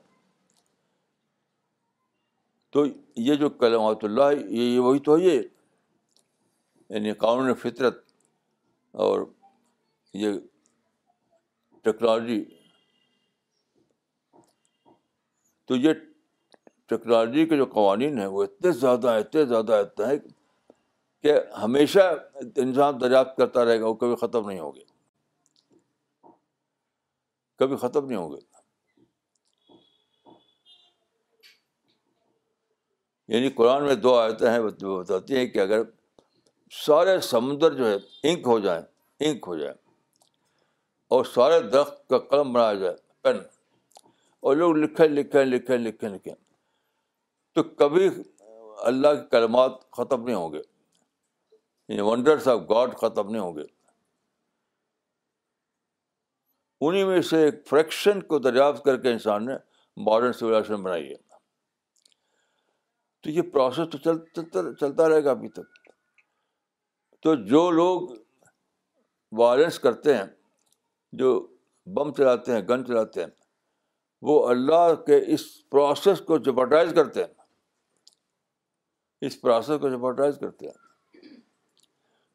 تو 2.73 2.85
یہ 3.29 3.35
جو 3.45 3.49
کلمات 3.63 4.05
اللہ 4.05 4.29
ہے 4.33 4.37
یہ 4.57 4.79
وہی 4.89 4.99
تو 5.07 5.17
ہے 5.17 5.23
یہ 5.25 5.41
یعنی 6.89 7.13
قانون 7.25 7.55
فطرت 7.63 8.03
اور 9.07 9.27
یہ 10.25 10.39
ٹیکنالوجی 11.85 12.43
تو 15.69 15.77
یہ 15.77 15.93
ٹیکنالوجی 16.89 17.47
کے 17.53 17.57
جو 17.57 17.65
قوانین 17.81 18.19
ہیں 18.19 18.27
وہ 18.37 18.43
اتنے 18.45 18.73
زیادہ 18.85 19.19
اتنے 19.25 19.45
زیادہ 19.57 19.81
آتے 19.87 20.07
ہیں 20.13 20.19
کہ 21.23 21.33
ہمیشہ 21.63 22.01
انسان 22.63 23.01
دریافت 23.01 23.37
کرتا 23.37 23.65
رہے 23.65 23.81
گا 23.81 23.87
وہ 23.89 23.95
کبھی 23.95 24.15
ختم 24.21 24.49
نہیں 24.49 24.59
ہوگی 24.61 24.81
کبھی 27.59 27.77
ختم 27.83 28.07
نہیں 28.09 28.19
ہوگی 28.19 28.41
یعنی 33.35 33.51
قرآن 33.59 33.85
میں 33.87 33.95
دو 34.07 34.15
آیتیں 34.19 34.51
ہیں 34.51 34.59
وہ 34.59 34.71
بتاتی 34.81 35.37
ہیں 35.37 35.47
کہ 35.47 35.59
اگر 35.59 35.83
سارے 36.87 37.19
سمندر 37.29 37.73
جو 37.75 37.87
ہے 37.91 37.95
انک 38.31 38.47
ہو 38.47 38.59
جائیں 38.67 38.83
انک 39.29 39.45
ہو 39.49 39.57
جائیں 39.59 39.75
اور 41.17 41.25
سارے 41.35 41.61
درخت 41.71 42.09
کا 42.09 42.19
قلم 42.33 42.53
بنایا 42.53 42.75
جائے 42.83 42.95
پین 43.23 43.37
اور 44.51 44.57
لوگ 44.57 44.77
لکھیں 44.77 45.07
لکھیں 45.09 45.45
لکھیں 45.45 45.77
لکھیں 45.79 46.09
لکھیں 46.09 46.35
تو 47.55 47.63
کبھی 47.83 48.09
اللہ 48.93 49.15
کے 49.21 49.27
کلمات 49.31 49.83
ختم 49.97 50.25
نہیں 50.27 50.35
ہوں 50.37 50.53
گے 50.53 50.61
ونڈرس 52.07 52.47
آف 52.49 52.61
گاڈ 52.71 52.95
ختم 52.97 53.31
نہیں 53.31 53.43
ہوں 53.43 53.55
گے 53.57 53.63
انہیں 56.87 57.05
میں 57.07 57.21
سے 57.31 57.43
ایک 57.45 57.67
فریکشن 57.69 58.21
کو 58.31 58.39
دریافت 58.39 58.85
کر 58.85 58.97
کے 59.03 59.11
انسان 59.13 59.45
نے 59.47 59.53
ماڈرن 60.05 60.33
سولیشن 60.33 60.83
بنائی 60.83 61.09
ہے 61.11 61.17
تو 63.23 63.31
یہ 63.31 63.43
پروسیس 63.53 63.89
تو 63.93 63.99
چلتا 64.05 64.63
چلتا 64.81 65.09
رہے 65.09 65.25
گا 65.25 65.31
ابھی 65.31 65.49
تک 65.59 65.79
تو 67.23 67.35
جو 67.51 67.71
لوگ 67.71 68.09
وائلنس 69.39 69.79
کرتے 69.81 70.15
ہیں 70.17 70.25
جو 71.21 71.39
بم 71.97 72.13
چلاتے 72.15 72.53
ہیں 72.55 72.61
گن 72.69 72.85
چلاتے 72.87 73.21
ہیں 73.25 73.29
وہ 74.31 74.47
اللہ 74.49 74.95
کے 75.07 75.17
اس 75.35 75.45
پروسیس 75.71 76.21
کو 76.27 76.39
جپرٹائز 76.51 76.93
کرتے 76.97 77.25
ہیں 77.25 78.11
اس 79.27 79.41
پروسیس 79.41 79.81
کو 79.81 79.89
جپرٹائز 79.89 80.39
کرتے 80.41 80.67
ہیں 80.69 80.82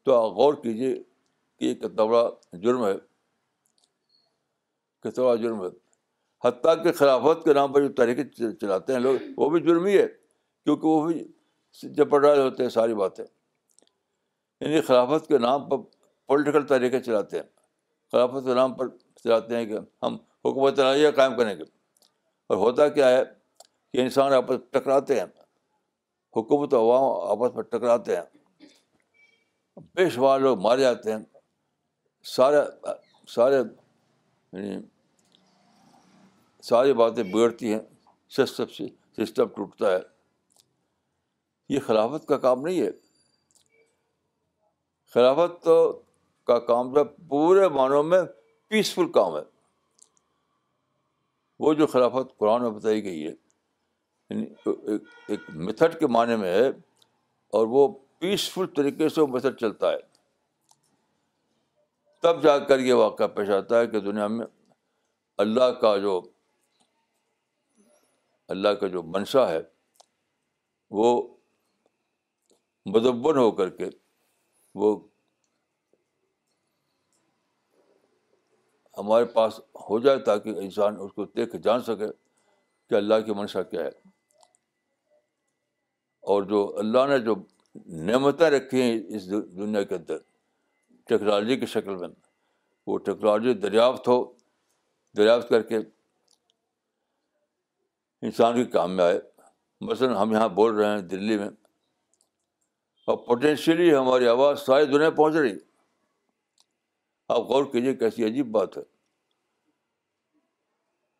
تو 0.08 0.14
آپ 0.16 0.34
غور 0.36 0.54
کیجیے 0.64 0.94
کہ 1.60 1.74
کتنا 1.80 2.04
بڑا 2.04 2.30
جرم 2.64 2.84
ہے 2.86 2.92
کتنا 5.04 5.24
بڑا 5.24 5.36
جرم 5.42 5.64
ہے 5.64 5.68
حتیٰ 6.46 6.74
کہ 6.84 6.92
خلافت 7.00 7.44
کے 7.46 7.54
نام 7.54 7.74
پر 7.74 7.82
جو 7.88 7.92
طریقے 7.98 8.24
چلاتے 8.62 8.94
ہیں 8.94 9.00
لوگ 9.00 9.18
وہ 9.38 9.50
بھی 9.50 9.60
جرم 9.64 9.86
ہی 9.86 9.98
ہے 9.98 10.06
کیونکہ 10.08 10.88
وہ 10.88 11.08
بھی 11.08 12.04
رہے 12.28 12.38
ہوتے 12.42 12.64
ہیں 12.64 12.70
ساری 12.76 12.94
باتیں 13.02 13.24
یعنی 13.24 14.82
خلافت 14.92 15.28
کے 15.28 15.38
نام 15.48 15.68
پر 15.70 15.82
پولیٹیکل 16.28 16.68
طریقے 16.68 17.00
چلاتے 17.10 17.40
ہیں 17.40 17.46
خلافت 18.12 18.46
کے 18.46 18.54
نام 18.62 18.74
پر 18.78 18.90
چلاتے 19.24 19.58
ہیں 19.58 19.66
کہ 19.74 19.80
ہم 20.04 20.16
حکومت 20.46 20.80
علیہ 20.88 21.12
قائم 21.20 21.36
کریں 21.38 21.54
گے 21.58 21.64
اور 22.48 22.58
ہوتا 22.66 22.88
کیا 23.00 23.10
ہے 23.18 23.22
کہ 23.26 24.02
انسان 24.06 24.34
آپس 24.40 24.66
ٹکراتے 24.74 25.20
ہیں 25.20 25.26
حکومت 26.42 26.74
عوام 26.84 27.04
آپس 27.34 27.56
میں 27.56 27.64
ٹکراتے 27.76 28.16
ہیں 28.16 28.24
شمار 30.14 30.40
لوگ 30.40 30.60
مارے 30.62 30.82
جاتے 30.82 31.12
ہیں 31.12 31.18
سارے 32.36 32.58
سارے 33.36 33.56
یعنی 33.58 34.78
ساری 36.70 36.94
باتیں 37.02 37.24
بگڑتی 37.24 37.74
ہیں 37.74 37.80
سسٹم 38.38 38.66
سے 38.78 38.88
سسٹم 39.22 39.48
ٹوٹتا 39.56 39.92
ہے 39.92 40.00
یہ 41.74 41.80
خلافت 41.86 42.28
کا 42.28 42.38
کام 42.48 42.62
نہیں 42.66 42.82
ہے 42.82 42.90
خلافت 45.14 45.64
تو 45.64 45.76
کا 46.48 46.58
کام 46.68 46.94
جو 46.94 47.04
پورے 47.30 47.68
معنوں 47.78 48.04
میں 48.04 48.22
پیسفل 48.70 49.12
کام 49.18 49.36
ہے 49.36 49.42
وہ 51.66 51.74
جو 51.74 51.88
خلافت 51.94 52.38
قرآن 52.40 52.62
میں 52.62 52.70
بتائی 52.72 53.04
گئی 53.04 53.26
ہے 53.28 53.34
یعنی 54.30 54.46
ایک 55.28 55.50
میتھڈ 55.70 56.00
کے 56.00 56.08
معنی 56.16 56.36
میں 56.42 56.54
ہے 56.54 56.68
اور 57.58 57.68
وہ 57.72 57.88
پیسفل 58.20 58.66
طریقے 58.76 59.08
سے 59.10 59.22
وہ 59.22 59.28
میتھڈ 59.34 59.60
چلتا 59.60 59.92
ہے 59.92 59.98
تب 62.22 62.42
جا 62.44 62.58
کر 62.70 62.80
یہ 62.80 62.94
واقعہ 63.04 63.28
پیش 63.36 63.50
آتا 63.58 63.80
ہے 63.80 63.88
کہ 63.88 64.00
دنیا 64.10 64.28
میں 64.36 64.46
اللہ 65.44 65.72
کا 65.82 65.96
جو 66.06 66.20
اللہ 68.56 68.70
کا 68.82 68.88
جو 68.96 69.04
منشا 69.16 69.48
ہے 69.50 69.60
وہ 71.00 71.12
مدبن 72.96 73.38
ہو 73.38 73.52
کر 73.56 73.70
کے 73.78 73.90
وہ 74.82 74.98
ہمارے 78.98 79.26
پاس 79.34 79.60
ہو 79.90 80.00
جائے 80.06 80.18
تاکہ 80.30 80.60
انسان 80.62 80.96
اس 81.00 81.12
کو 81.16 81.26
دیکھ 81.38 81.56
جان 81.64 81.82
سکے 81.88 82.06
کہ 82.90 82.96
اللہ 82.96 83.20
کی 83.26 83.34
منشا 83.40 83.62
کیا 83.74 83.82
ہے 83.84 83.90
اور 86.36 86.44
جو 86.54 86.62
اللہ 86.80 87.06
نے 87.10 87.18
جو 87.26 87.36
نعمتیں 88.06 88.50
رکھی 88.50 88.82
ہیں 88.82 88.98
اس 89.16 89.30
دنیا 89.32 89.82
کے 89.84 89.96
اندر 89.96 90.18
ٹیکنالوجی 91.08 91.56
کی 91.60 91.66
شکل 91.76 91.96
میں 91.96 92.08
وہ 92.88 92.98
ٹیکنالوجی 93.06 93.54
دریافت 93.60 94.08
ہو 94.08 94.24
دریافت 95.18 95.50
کر 95.50 95.62
کے 95.72 95.78
انسان 98.28 98.56
کے 98.56 98.64
کام 98.72 98.96
میں 98.96 99.04
آئے 99.04 99.20
مثلاً 99.90 100.16
ہم 100.18 100.32
یہاں 100.32 100.48
بول 100.60 100.74
رہے 100.76 100.90
ہیں 100.92 101.02
دلی 101.08 101.38
میں 101.38 101.50
اور 103.10 103.18
پوٹینشیلی 103.26 103.94
ہماری 103.96 104.28
آواز 104.28 104.60
ساری 104.66 104.86
دنیا 104.86 105.10
پہنچ 105.10 105.36
رہی 105.36 105.54
آپ 107.36 107.42
غور 107.50 107.66
کیجیے 107.72 107.94
کیسی 107.96 108.26
عجیب 108.26 108.48
بات 108.52 108.78
ہے 108.78 108.82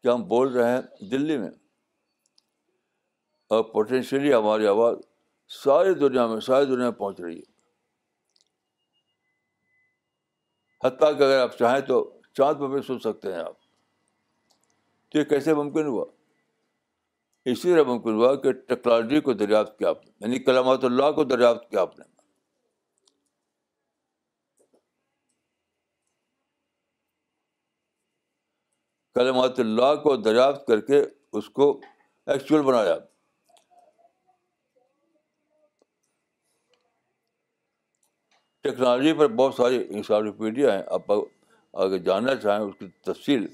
کہ 0.04 0.08
ہم 0.08 0.24
بول 0.28 0.52
رہے 0.56 0.72
ہیں 0.76 1.06
دلی 1.12 1.38
میں 1.38 1.50
اور 3.56 3.64
پوٹینشیلی 3.74 4.34
ہماری 4.34 4.68
آواز 4.68 4.96
ساری 5.64 5.94
دنیا 6.00 6.26
میں 6.28 6.40
ساری 6.42 6.66
دنیا 6.66 6.90
میں 6.90 6.98
پہنچ 6.98 7.20
رہی 7.22 7.36
ہے 7.38 7.56
حتیٰ 10.88 11.08
کہ 11.18 11.24
اگر 11.24 11.40
آپ 11.42 11.58
چاہیں 11.58 11.80
تو 11.86 12.04
چاند 12.38 12.60
پر 12.60 12.70
بھی 12.70 12.82
سن 12.88 13.00
سکتے 13.04 13.34
ہیں 13.34 13.40
آپ 13.40 13.54
تو 15.12 15.18
یہ 15.20 15.24
کیسے 15.24 15.54
ممکن 15.54 15.86
ہوا 15.86 16.06
اسی 17.52 17.74
طرح 17.74 17.84
ممکن 17.88 18.14
ہوا 18.14 18.34
کہ 18.42 18.52
ٹیکنالوجی 18.68 19.20
کو 19.30 19.34
دریافت 19.42 19.78
کیا 19.80 19.90
آپ 19.90 20.06
نے 20.06 20.12
یعنی 20.20 20.40
کلامات 20.44 20.84
اللہ 20.86 21.12
کو 21.16 21.24
دریافت 21.24 21.70
کیا 21.70 21.82
آپ 21.82 21.98
نے 22.00 22.06
کلمات 29.16 29.60
اللہ 29.60 29.94
کو 30.04 30.16
دریافت 30.16 30.68
کر 30.68 30.82
کے 30.90 31.02
اس 31.38 31.50
کو 31.60 31.70
ایکچوئل 32.34 32.62
بنایا 32.64 32.96
ٹیکنالوجی 38.68 39.12
پر 39.18 39.28
بہت 39.42 39.54
ساری 39.56 39.78
انسائکلوپیڈیا 39.96 40.74
ہیں 40.78 40.82
آپ 40.96 41.12
اگر 41.82 41.98
جاننا 42.06 42.34
چاہیں 42.42 42.64
اس 42.66 42.74
کی 42.80 42.88
تفصیل 43.12 43.46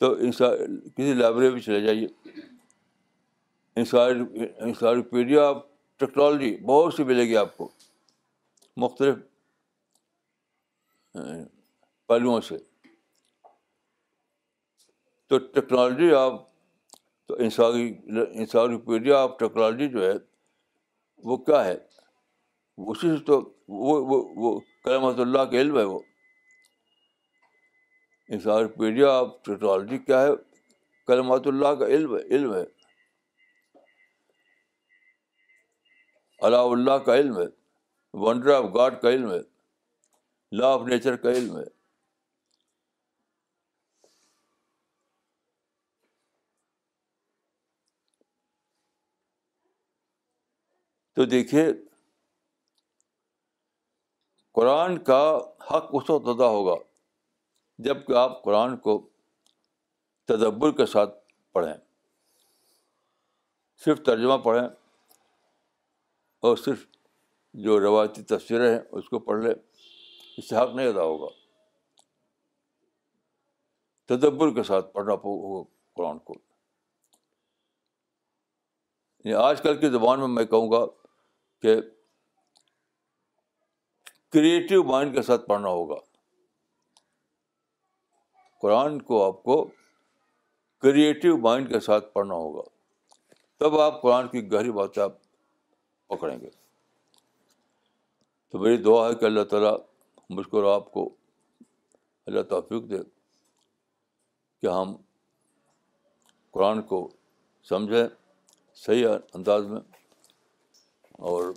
تو 0.00 0.10
انسا 0.26 0.50
کسی 0.56 1.12
لائبریری 1.14 1.52
میں 1.52 1.60
چلے 1.60 1.80
جائیے 1.84 2.06
انسائکلوپیڈیا 3.82 5.46
آف 5.48 5.56
ٹیکنالوجی 6.00 6.54
بہت 6.66 6.94
سی 6.94 7.04
ملے 7.10 7.24
گی 7.28 7.36
آپ 7.36 7.56
کو 7.56 7.68
مختلف 8.84 9.18
پہلوؤں 12.08 12.40
سے 12.48 12.56
تو 15.28 15.38
ٹیکنالوجی 15.54 16.14
آپ 16.18 16.40
تو 17.28 17.36
انسائکلوپیڈیا 17.48 19.18
آف 19.22 19.38
ٹیکنالوجی 19.38 19.88
جو 19.98 20.04
ہے 20.10 20.16
وہ 21.30 21.36
کیا 21.48 21.64
ہے 21.64 21.76
اسی 22.78 23.16
سے 23.16 23.22
تو 23.24 23.40
وہ 23.82 23.94
وہ 24.06 24.22
وہ 24.42 24.58
کلمۃ 24.84 25.18
اللہ 25.20 25.44
کا 25.50 25.60
علم 25.60 25.78
ہے 25.78 25.82
وہ 25.92 25.98
انسائکلوپیڈیا 28.34 29.10
آف 29.18 29.28
ٹیکنالوجی 29.44 29.98
کیا 29.98 30.20
ہے 30.22 30.30
کلمات 31.06 31.46
اللہ 31.46 31.74
کا 31.80 31.86
علم 31.96 32.14
علم 32.14 32.54
ہے 32.54 32.64
علاء 36.46 36.62
اللہ 36.72 36.98
کا 37.06 37.16
علم 37.16 37.38
ہے 37.38 37.44
ونڈر 38.24 38.54
آف 38.54 38.64
گاڈ 38.74 39.00
کا 39.02 39.08
علم 39.10 39.30
ہے 39.32 39.38
لا 40.56 40.72
آف 40.74 40.82
نیچر 40.88 41.16
کا 41.24 41.30
علم 41.30 41.56
ہے 41.58 41.64
تو 51.16 51.24
دیکھیے 51.24 51.62
قرآن 54.56 54.96
کا 55.06 55.22
حق 55.70 55.88
اس 55.98 56.10
وقت 56.10 56.28
ادا 56.32 56.46
ہوگا 56.48 56.74
جب 57.86 58.06
کہ 58.06 58.12
آپ 58.18 58.42
قرآن 58.44 58.76
کو 58.84 58.92
تدبر 60.28 60.70
کے 60.76 60.86
ساتھ 60.92 61.14
پڑھیں 61.54 61.74
صرف 63.84 64.02
ترجمہ 64.06 64.36
پڑھیں 64.44 64.66
اور 66.42 66.56
صرف 66.64 66.86
جو 67.66 67.78
روایتی 67.80 68.22
تفسیریں 68.34 68.68
ہیں 68.68 68.78
اس 69.00 69.08
کو 69.08 69.18
پڑھ 69.28 69.42
لیں 69.44 69.52
اس 69.58 70.48
سے 70.48 70.56
حق 70.56 70.74
نہیں 70.74 70.88
ادا 70.88 71.02
ہوگا 71.10 71.28
تدبر 74.14 74.54
کے 74.54 74.62
ساتھ 74.70 74.92
پڑھنا 74.92 75.14
قرآن 75.20 76.18
کو 76.30 76.34
یعنی 79.24 79.34
آج 79.42 79.62
کل 79.62 79.78
کی 79.80 79.90
زبان 79.98 80.18
میں 80.20 80.28
میں 80.38 80.44
کہوں 80.54 80.70
گا 80.72 80.84
کہ 81.62 81.76
کریٹو 84.32 84.82
مائنڈ 84.84 85.14
کے 85.14 85.22
ساتھ 85.22 85.46
پڑھنا 85.48 85.68
ہوگا 85.68 85.96
قرآن 88.60 89.00
کو 89.10 89.22
آپ 89.26 89.42
کو 89.42 89.62
کریٹو 90.82 91.36
مائنڈ 91.40 91.68
کے 91.72 91.80
ساتھ 91.80 92.12
پڑھنا 92.12 92.34
ہوگا 92.34 92.62
تب 93.60 93.78
آپ 93.80 94.00
قرآن 94.02 94.28
کی 94.28 94.42
گہری 94.52 94.70
آپ 95.02 95.12
پکڑیں 96.12 96.38
گے 96.40 96.50
تو 98.50 98.58
میری 98.62 98.76
دعا 98.82 99.08
ہے 99.08 99.14
کہ 99.20 99.24
اللہ 99.24 99.44
تعالیٰ 99.50 99.76
مجھ 100.36 100.46
کو 100.48 100.68
آپ 100.70 100.90
کو 100.92 101.08
اللہ 102.26 102.42
توفیق 102.50 102.90
دے 102.90 102.98
کہ 104.60 104.66
ہم 104.66 104.94
قرآن 106.52 106.82
کو 106.92 107.08
سمجھیں 107.68 108.06
صحیح 108.84 109.06
انداز 109.34 109.66
میں 109.70 109.80
اور 111.30 111.52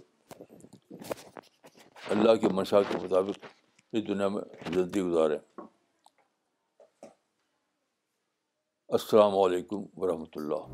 اللہ 2.13 2.35
کی 2.41 2.47
منشا 2.55 2.81
کے 2.91 2.97
مطابق 3.01 3.45
اس 3.97 4.05
دنیا 4.07 4.27
میں 4.35 4.41
زندگی 4.73 5.01
گزاریں 5.01 5.37
السلام 8.97 9.37
علیکم 9.39 9.83
و 10.03 10.07
رحمت 10.11 10.37
اللہ 10.37 10.65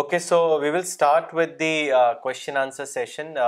okay 0.00 0.18
so 0.28 0.40
we 0.60 0.70
will 0.70 0.76
start 0.76 1.34
with 1.34 1.58
the question 1.60 2.56
answer 2.64 2.84
session 2.84 3.38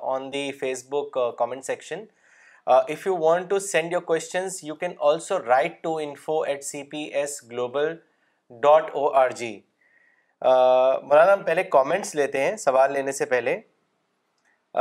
on 0.00 0.32
the 0.32 0.50
Facebook 0.90 1.18
comment 1.38 1.64
section 1.64 2.04
if 2.70 3.06
you 3.06 3.16
want 3.18 3.48
to 3.50 3.58
send 3.58 3.92
your 3.92 4.00
questions 4.02 4.62
you 4.64 4.74
can 4.80 4.92
also 5.08 5.38
write 5.44 5.82
to 5.82 5.96
info 6.02 6.40
at 6.42 6.64
C 6.64 6.82
P 6.90 7.02
S 7.20 7.42
global 7.50 7.94
dot 8.62 8.90
O 8.96 9.08
R 9.22 9.30
G 9.36 9.50
مولانا 10.42 11.32
ہم 11.32 11.42
پہلے 11.46 11.62
comments 11.72 12.14
لیتے 12.14 12.40
ہیں 12.44 12.56
سوال 12.56 12.92
لینے 12.92 13.12
سے 13.12 13.24
پہلے 13.32 13.56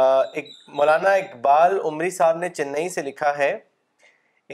اک 0.01 0.45
مولانا 0.75 1.13
اقبال 1.23 1.77
عمری 1.85 2.09
صاحب 2.17 2.37
نے 2.39 2.49
چنئی 2.49 2.87
سے 2.89 3.01
لکھا 3.03 3.37
ہے 3.37 3.51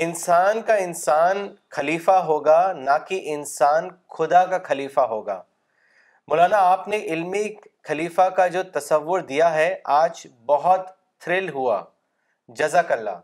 انسان 0.05 0.61
کا 0.67 0.73
انسان 0.86 1.47
خلیفہ 1.75 2.11
ہوگا 2.28 2.61
نہ 2.78 2.97
کہ 3.07 3.19
انسان 3.34 3.89
خدا 4.17 4.45
کا 4.49 4.57
خلیفہ 4.63 5.01
ہوگا 5.13 5.41
مولانا 6.28 6.57
آپ 6.71 6.88
نے 6.88 6.97
علمی 7.13 7.45
خلیفہ 7.88 8.30
کا 8.36 8.47
جو 8.57 8.63
تصور 8.73 9.19
دیا 9.34 9.53
ہے 9.53 9.73
آج 10.01 10.25
بہت 10.45 10.89
تھرل 11.23 11.49
ہوا 11.53 11.82
جزاک 12.56 12.91
اللہ 12.91 13.16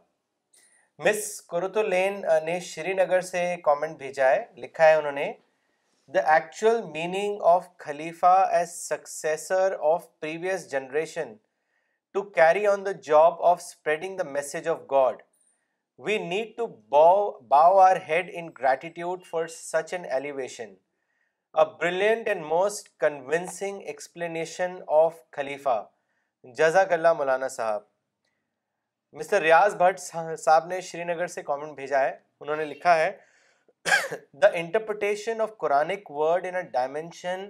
مس 1.05 1.19
کرت 1.49 1.78
الین 1.78 2.19
نے 2.45 2.59
شری 2.69 2.93
نگر 2.93 3.21
سے 3.28 3.43
کامنٹ 3.63 3.97
بھیجا 3.97 4.30
ہے 4.30 4.39
لکھا 4.61 4.88
ہے 4.88 4.93
انہوں 4.95 5.11
نے 5.11 5.32
دا 6.13 6.21
ایکچوئل 6.34 6.82
میننگ 6.93 7.41
آف 7.51 7.67
خلیفہ 7.80 8.34
as 8.57 8.71
successor 8.89 9.76
of 9.93 10.03
previous 10.19 10.69
generation 10.71 11.34
to 12.13 12.21
carry 12.39 12.65
on 12.67 12.86
the 12.86 12.91
job 13.03 13.41
of 13.51 13.61
spreading 13.63 14.17
the 14.17 14.24
message 14.32 14.67
of 14.69 14.80
God 14.91 15.21
we 16.05 16.17
need 16.28 16.55
to 16.57 16.67
bow 17.49 17.78
our 17.86 17.97
head 18.09 18.30
in 18.39 18.49
gratitude 18.59 19.24
for 19.30 19.47
such 19.55 19.93
an 19.93 20.05
elevation 20.05 20.74
a 21.59 21.65
brilliant 21.80 22.28
and 22.28 22.45
most 22.49 22.89
convincing 23.05 23.82
explanation 23.86 24.76
of 25.03 25.15
خلیفہ 25.38 25.84
جزاک 26.57 26.93
اللہ 26.93 27.13
مولانا 27.17 27.47
صاحب 27.57 27.82
mister 29.16 29.41
ریاض 29.41 29.76
بھٹ 29.78 29.99
صاحب 29.99 30.66
نے 30.68 30.80
شری 30.82 31.03
نگر 31.03 31.28
سے 31.28 31.41
comment 31.43 31.76
بھیجا 31.76 31.99
ہے 32.01 32.11
انہوں 32.41 32.55
نے 32.55 32.64
لکھا 32.66 32.95
ہے 32.97 33.11
the 34.41 34.47
interpretation 34.61 35.41
of 35.41 35.49
Quranic 35.57 36.09
word 36.11 36.45
in 36.45 36.55
dimension 36.72 37.43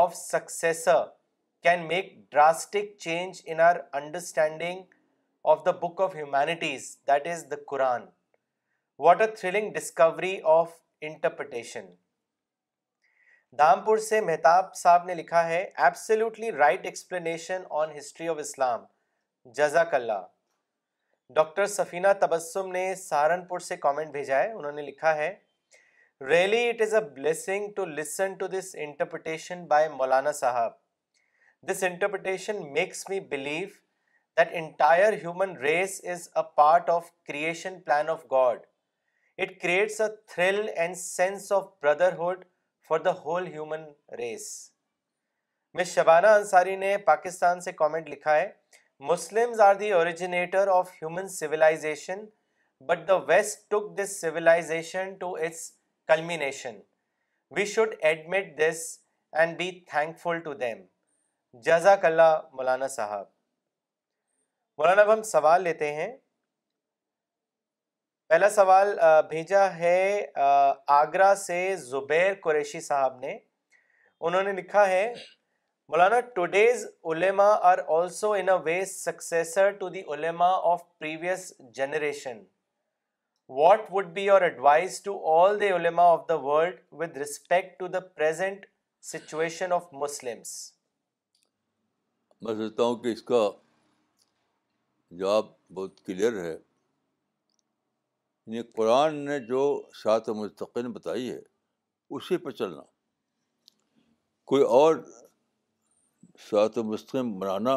of 0.00 0.14
successor 0.16 0.96
can 1.62 1.86
make 1.88 2.12
drastic 2.32 2.96
change 3.00 3.40
in 3.44 3.60
our 3.60 3.76
understanding 4.00 4.82
of 5.52 5.64
the 5.66 5.70
book 5.80 6.00
of 6.00 6.14
humanities 6.16 6.86
that 7.08 7.26
is 7.32 7.44
the 7.50 7.56
Quran 7.70 8.02
what 9.06 9.20
a 9.20 9.26
thrilling 9.36 9.72
discovery 9.78 10.36
of 10.58 10.72
interpretation 11.10 11.86
Dhampur 13.58 13.98
سے 14.10 14.20
مہتاب 14.30 14.74
صاحب 14.82 15.06
نے 15.06 15.14
لکھا 15.14 15.46
ہے 15.48 15.62
absolutely 15.64 16.52
right 16.52 16.86
explanation 16.86 17.62
on 17.82 17.96
history 17.98 18.28
of 18.28 18.38
Islam 18.40 18.84
جزاک 19.56 19.94
اللہ 19.94 20.22
doctor 21.34 21.66
سفینہ 21.66 22.08
تبسم 22.20 22.70
نے 22.72 22.94
سہارنپور 22.96 23.58
سے 23.68 23.76
comment 23.84 24.10
بھیجا 24.12 24.38
ہے 24.42 24.50
انہوں 24.52 24.72
نے 24.72 24.82
لکھا 24.82 25.14
ہے 25.16 25.32
really 26.28 26.68
it 26.68 26.80
is 26.82 26.94
a 26.94 27.00
blessing 27.14 27.66
to 27.76 27.84
to 27.84 27.90
listen 27.90 28.34
this 28.52 28.74
interpretation 28.84 29.64
by 29.72 29.88
مولانا 29.96 30.32
صاحب 30.40 30.72
this 31.70 31.82
interpretation 31.90 32.62
makes 32.72 33.04
me 33.08 33.18
believe 33.30 33.66
that 34.38 34.52
entire 34.60 35.12
human 35.22 35.56
race 35.62 36.00
is 36.12 36.28
a 36.36 36.42
part 36.56 36.90
of 36.90 37.10
creation 37.28 37.80
plan 37.80 38.08
of 38.10 38.24
God 38.30 38.60
it 39.42 39.60
creates 39.62 40.00
a 40.00 40.08
thrill 40.34 40.66
and 40.74 40.96
sense 40.98 41.50
of 41.52 41.66
brotherhood 41.82 42.44
for 42.88 42.98
the 43.04 43.14
whole 43.24 43.46
human 43.52 43.84
race 44.18 44.46
miss 45.78 45.94
Shabana 45.94 46.26
Ansari 46.40 46.76
نے 46.76 46.96
پاکستان 47.12 47.60
سے 47.60 47.72
comment 47.82 48.08
لکھا 48.08 48.36
ہے 48.36 48.48
جزاک 49.00 49.54
اللہ 49.58 50.70
مولانا 62.52 62.88
صاحب 62.88 63.26
مولانا 64.76 65.02
اب 65.02 65.12
ہم 65.12 65.22
سوال 65.22 65.62
لیتے 65.62 65.92
ہیں 65.94 66.16
پہلا 68.28 68.48
سوال 68.50 68.98
بھیجا 69.28 69.68
ہے 69.78 70.26
آگرہ 71.00 71.34
سے 71.46 71.64
زبیر 71.86 72.32
قریشی 72.42 72.80
صاحب 72.80 73.18
نے 73.24 73.38
انہوں 74.26 74.42
نے 74.42 74.52
لکھا 74.60 74.88
ہے 74.88 75.06
مولانا 75.88 76.18
ٹوڈیز 76.34 76.84
علما 77.12 77.44
are 77.70 77.78
also 77.94 78.28
in 78.32 78.46
a 78.48 78.54
way 78.64 78.78
successor 78.90 79.66
to 79.80 79.88
the 79.96 80.02
علما 80.14 80.46
of 80.72 80.78
previous 80.98 81.42
generation 81.74 82.36
what 83.58 83.80
would 83.92 84.06
be 84.14 84.22
your 84.24 84.42
advice 84.42 84.90
to 85.02 85.12
all 85.32 85.52
the 85.60 85.68
علما 85.72 86.02
of 86.12 86.22
the 86.28 86.34
world 86.44 86.76
with 87.00 87.16
respect 87.22 87.70
to 87.80 87.86
the 87.96 88.00
present 88.00 88.60
situation 89.10 89.72
of 89.72 89.84
Muslims 90.04 90.54
میں 92.42 92.52
سمجھتا 92.54 92.82
ہوں 92.82 92.94
کہ 93.02 93.08
اس 93.12 93.22
کا 93.32 93.42
جواب 95.18 95.44
بہت 95.74 95.92
کلیئر 96.06 96.34
ہے 96.44 96.54
یعنی 96.56 98.62
قرآن 98.76 99.10
نے 99.24 99.38
جو 99.48 99.62
شاعت 100.02 100.28
مستقل 100.42 100.88
بتائی 100.92 101.28
ہے 101.30 101.40
اسی 102.16 102.36
پہ 102.46 102.50
چلنا 102.62 102.82
کوئی 104.52 104.62
اور 104.78 104.92
سات 106.50 106.78
مستقم 106.92 107.38
بنانا 107.38 107.74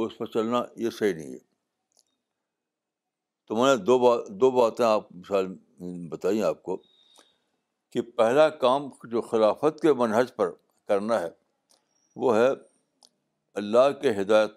اس 0.00 0.16
پر 0.18 0.26
چلنا 0.26 0.62
یہ 0.82 0.90
صحیح 0.98 1.14
نہیں 1.14 1.32
ہے 1.32 1.38
تو 3.46 3.56
میں 3.56 3.74
نے 3.74 3.76
دو 3.84 3.98
بات 3.98 4.28
دو 4.40 4.50
باتیں 4.50 4.84
آپ 4.84 5.12
مثال 5.12 5.46
بتائیں 6.10 6.40
آپ 6.42 6.62
کو 6.62 6.76
کہ 7.92 8.02
پہلا 8.16 8.48
کام 8.64 8.88
جو 9.10 9.20
خلافت 9.22 9.80
کے 9.80 9.92
منحج 10.02 10.34
پر 10.36 10.50
کرنا 10.88 11.20
ہے 11.20 11.28
وہ 12.22 12.36
ہے 12.36 12.48
اللہ 13.62 13.90
کے 14.00 14.10
ہدایت 14.20 14.52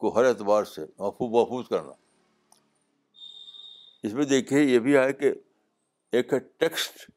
کو 0.00 0.14
ہر 0.18 0.24
اعتبار 0.28 0.64
سے 0.74 0.84
محفوظ 0.98 1.30
محفوظ 1.32 1.68
کرنا 1.68 1.92
اس 4.06 4.12
میں 4.14 4.24
دیکھیے 4.32 4.60
یہ 4.62 4.78
بھی 4.78 4.96
ہے 4.96 5.12
کہ 5.20 5.32
ایک 6.16 6.32
ہے 6.32 6.38
ٹیکسٹ 6.38 7.10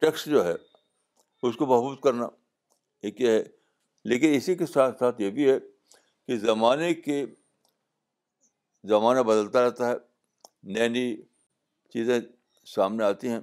ٹیکسٹ 0.00 0.26
جو 0.28 0.44
ہے 0.46 0.52
اس 0.52 1.56
کو 1.56 1.66
محفوظ 1.66 1.98
کرنا 2.02 2.26
ایک 3.04 3.20
یہ 3.20 3.30
ہے 3.30 3.42
لیکن 4.10 4.34
اسی 4.34 4.54
کے 4.60 4.66
ساتھ 4.66 4.98
ساتھ 4.98 5.20
یہ 5.22 5.30
بھی 5.38 5.48
ہے 5.50 5.58
کہ 5.60 6.36
زمانے 6.44 6.92
کے 7.06 7.16
زمانہ 8.90 9.20
بدلتا 9.30 9.64
رہتا 9.66 9.88
ہے 9.90 9.96
نئی 10.76 10.88
نئی 10.88 11.10
چیزیں 11.92 12.18
سامنے 12.74 13.04
آتی 13.04 13.28
ہیں 13.28 13.40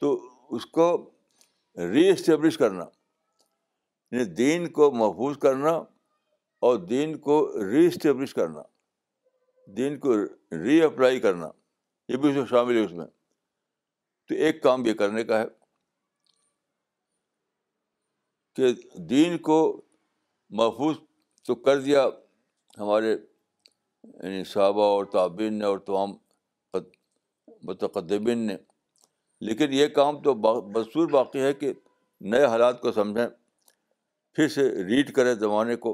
تو 0.00 0.12
اس 0.56 0.66
کو 0.78 0.86
ری 1.94 2.08
اسٹیبلش 2.10 2.58
کرنا 2.58 2.84
یعنی 4.10 4.24
دین 4.42 4.70
کو 4.78 4.90
محفوظ 5.02 5.36
کرنا 5.48 5.72
اور 6.68 6.76
دین 6.94 7.16
کو 7.28 7.36
ری 7.72 7.86
اسٹیبلش 7.86 8.34
کرنا 8.34 8.62
دین 9.76 9.98
کو 10.04 10.16
ری 10.64 10.80
اپلائی 10.82 11.20
کرنا 11.26 11.48
یہ 12.12 12.16
بھی 12.20 12.30
اس 12.30 12.36
میں 12.36 12.46
شامل 12.50 12.76
ہے 12.76 12.84
اس 12.84 12.92
میں 13.00 13.06
تو 14.28 14.34
ایک 14.44 14.62
کام 14.62 14.86
یہ 14.86 14.92
کرنے 15.02 15.24
کا 15.24 15.40
ہے 15.40 15.46
کہ 18.58 18.68
دین 19.10 19.36
کو 19.46 19.56
محفوظ 20.58 20.96
تو 21.46 21.54
کر 21.66 21.80
دیا 21.80 22.04
ہمارے 22.78 23.10
یعنی 23.12 24.42
صحابہ 24.52 24.84
اور 24.94 25.04
تعبین 25.12 25.58
نے 25.58 25.64
اور 25.64 25.78
تمام 25.90 26.14
متقدمین 27.68 28.38
نے 28.46 28.56
لیکن 29.48 29.72
یہ 29.72 29.86
کام 29.98 30.20
تو 30.22 30.34
بصور 30.76 31.08
باقی 31.10 31.40
ہے 31.42 31.52
کہ 31.60 31.72
نئے 32.32 32.44
حالات 32.54 32.80
کو 32.80 32.92
سمجھیں 32.92 33.26
پھر 33.28 34.48
سے 34.56 34.68
ریڈ 34.90 35.12
کریں 35.16 35.32
زمانے 35.46 35.76
کو 35.86 35.92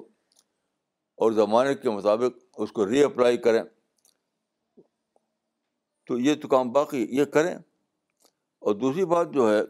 اور 1.24 1.32
زمانے 1.42 1.74
کے 1.84 1.90
مطابق 1.98 2.60
اس 2.62 2.72
کو 2.78 2.88
ری 2.90 3.04
اپلائی 3.04 3.36
کریں 3.48 3.62
تو 6.06 6.18
یہ 6.28 6.34
تو 6.42 6.48
کام 6.56 6.72
باقی 6.72 7.06
یہ 7.18 7.24
کریں 7.38 7.54
اور 7.54 8.74
دوسری 8.84 9.04
بات 9.16 9.32
جو 9.34 9.52
ہے 9.54 9.60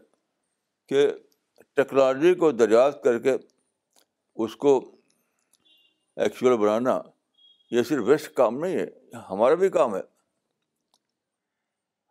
کہ 0.88 1.06
ٹیکنالوجی 1.76 2.34
کو 2.40 2.50
دریافت 2.52 3.02
کر 3.02 3.18
کے 3.22 3.36
اس 4.44 4.54
کو 4.64 4.78
ایکچوئل 6.24 6.56
بنانا 6.58 7.00
یہ 7.74 7.82
صرف 7.88 8.04
ویسٹ 8.06 8.32
کام 8.34 8.58
نہیں 8.64 8.78
ہے 8.78 9.16
ہمارا 9.30 9.54
بھی 9.62 9.68
کام 9.78 9.94
ہے 9.94 10.00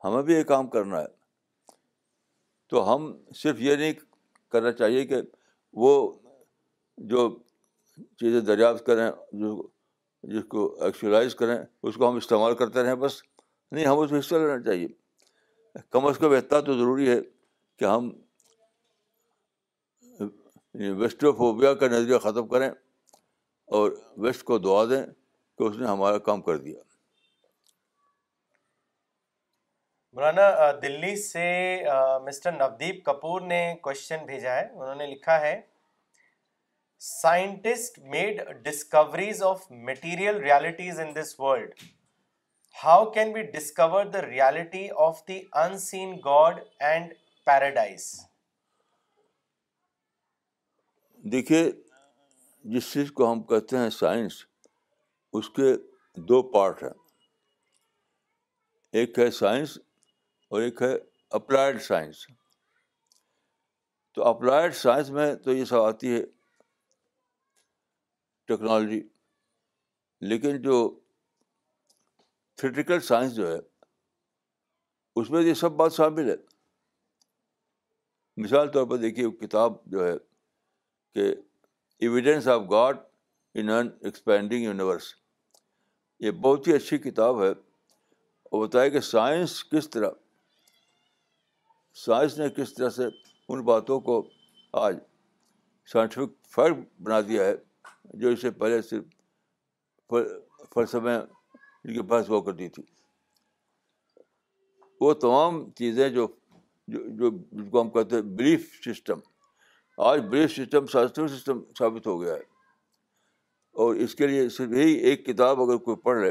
ہمیں 0.03 0.21
بھی 0.23 0.33
یہ 0.35 0.43
کام 0.43 0.67
کرنا 0.69 0.99
ہے 1.01 1.05
تو 2.69 2.83
ہم 2.93 3.11
صرف 3.41 3.59
یہ 3.61 3.75
نہیں 3.75 3.93
کرنا 4.51 4.71
چاہیے 4.81 5.05
کہ 5.07 5.21
وہ 5.83 5.91
جو 7.11 7.27
چیزیں 8.19 8.39
دریافت 8.51 8.85
کریں 8.85 9.09
جو 9.39 9.55
جس 10.33 10.43
کو 10.49 10.65
ایکچولاز 10.85 11.33
کریں 11.39 11.57
اس 11.83 11.95
کو 11.95 12.09
ہم 12.09 12.15
استعمال 12.15 12.55
کرتے 12.55 12.83
رہیں 12.83 12.95
بس 13.05 13.21
نہیں 13.71 13.85
ہم 13.85 13.99
اس 13.99 14.11
میں 14.11 14.19
حصہ 14.19 14.35
لینا 14.35 14.61
چاہیے 14.65 14.87
کم 15.91 16.05
از 16.05 16.17
کم 16.19 16.31
اتنا 16.37 16.59
تو 16.65 16.77
ضروری 16.77 17.09
ہے 17.09 17.19
کہ 17.79 17.85
ہم 17.85 18.09
ویسٹو 20.99 21.31
کا 21.79 21.87
نظریہ 21.91 22.17
ختم 22.19 22.47
کریں 22.47 22.69
اور 23.77 23.91
ویسٹ 24.21 24.43
کو 24.43 24.57
دعا 24.59 24.83
دیں 24.89 25.05
کہ 25.57 25.63
اس 25.63 25.75
نے 25.79 25.87
ہمارا 25.87 26.17
کام 26.29 26.41
کر 26.41 26.57
دیا 26.57 26.79
مولانا 30.15 30.49
دلی 30.81 31.15
سے 31.23 31.43
مسٹر 32.25 32.51
نودیپ 32.51 33.03
کپور 33.05 33.41
نے 33.41 33.61
کوشچن 33.83 34.25
بھیجا 34.25 34.55
ہے 34.55 34.65
انہوں 34.73 34.95
نے 34.95 35.07
لکھا 35.07 35.39
ہے 35.41 35.59
scientist 37.09 37.97
made 38.11 38.41
discoveries 38.65 39.41
of 39.43 39.71
material 39.87 40.37
realities 40.41 40.99
in 40.99 41.15
this 41.15 41.35
world 41.39 41.69
how 42.83 43.09
can 43.11 43.31
be 43.33 43.41
discover 43.57 44.05
the 44.13 44.21
reality 44.27 44.87
of 45.07 45.27
the 45.27 45.39
unseen 45.89 46.15
God 46.25 46.59
and 46.91 47.13
paradise 47.45 48.13
دیکھیے 51.31 51.63
جس 52.71 52.91
چیز 52.93 53.11
کو 53.17 53.31
ہم 53.31 53.41
کہتے 53.47 53.77
ہیں 53.77 53.89
سائنس 53.89 54.33
اس 55.37 55.49
کے 55.55 55.73
دو 56.29 56.41
پارٹ 56.51 56.81
ہیں 56.83 56.89
ایک 59.01 59.19
ہے 59.19 59.29
سائنس 59.37 59.77
اور 60.51 60.61
ایک 60.61 60.81
ہے 60.81 60.93
اپلائڈ 61.35 61.81
سائنس 61.81 62.25
تو 64.15 64.23
اپلائڈ 64.27 64.75
سائنس 64.75 65.09
میں 65.11 65.33
تو 65.45 65.53
یہ 65.53 65.65
سب 65.65 65.81
آتی 65.81 66.13
ہے 66.13 66.21
ٹیکنالوجی 68.47 69.01
لیکن 70.29 70.61
جو 70.61 70.77
تھریٹیکل 72.61 72.99
سائنس 73.11 73.35
جو 73.35 73.51
ہے 73.53 73.57
اس 75.21 75.29
میں 75.31 75.41
یہ 75.43 75.53
سب 75.63 75.71
بات 75.77 75.93
شامل 75.93 76.29
ہے 76.31 76.35
مثال 78.43 78.71
طور 78.71 78.85
پر 78.89 78.97
دیکھیے 78.97 79.29
کتاب 79.45 79.81
جو 79.91 80.07
ہے 80.07 80.13
کہ 81.13 81.33
evidence 82.05 82.47
of 82.47 82.61
God 82.69 82.97
in 83.59 83.69
expanding 83.69 84.63
universe 84.63 85.13
یہ 86.19 86.31
بہت 86.43 86.67
ہی 86.67 86.73
اچھی 86.73 86.97
کتاب 86.97 87.41
ہے 87.43 87.49
اور 87.49 88.65
بتایا 88.65 88.87
کہ 88.95 88.99
سائنس 89.05 89.63
کس 89.69 89.89
طرح 89.89 90.09
سائنس 92.05 92.37
نے 92.39 92.49
کس 92.57 92.73
طرح 92.73 92.89
سے 92.97 93.03
ان 93.49 93.61
باتوں 93.65 93.99
کو 94.07 94.21
آج 94.85 94.97
سائنٹیفک 95.91 96.31
فرق 96.55 96.77
بنا 97.03 97.19
دیا 97.27 97.43
ہے 97.45 97.53
جو 98.19 98.29
اسے 98.29 98.51
پہلے 98.61 98.81
صرف 98.81 100.15
فلسفے 100.73 101.15
ان 101.17 101.93
کی 101.93 102.01
بحث 102.11 102.29
ہوا 102.29 102.41
کرتی 102.43 102.67
تھی 102.75 102.83
وہ 105.01 105.13
تمام 105.25 105.63
چیزیں 105.77 106.07
جو 106.09 106.27
جو 106.93 107.29
جس 107.29 107.67
کو 107.71 107.81
ہم 107.81 107.89
کہتے 107.89 108.15
ہیں 108.15 108.21
بلیف 108.37 108.69
سسٹم 108.85 109.19
آج 110.01 110.19
بریف 110.29 110.51
سسٹم 110.51 110.85
سائنسٹر 110.91 111.27
سسٹم 111.27 111.59
ثابت 111.79 112.07
ہو 112.07 112.19
گیا 112.21 112.33
ہے 112.33 112.51
اور 113.83 113.95
اس 114.03 114.15
کے 114.15 114.27
لیے 114.27 114.47
صرف 114.55 114.71
یہی 114.77 114.93
ایک 115.09 115.25
کتاب 115.25 115.61
اگر 115.61 115.77
کوئی 115.87 115.97
پڑھ 116.03 116.17
لے 116.21 116.29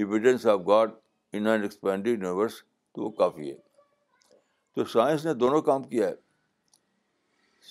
evidence 0.00 0.46
of 0.54 0.60
God 0.68 0.90
in 1.34 1.46
and 1.46 1.62
expand 1.62 2.06
universe 2.06 2.62
تو 2.94 3.02
وہ 3.04 3.10
کافی 3.20 3.50
ہے 3.50 3.56
تو 4.74 4.84
سائنس 4.92 5.24
نے 5.26 5.34
دونوں 5.34 5.60
کام 5.62 5.82
کیا 5.88 6.08
ہے 6.08 6.14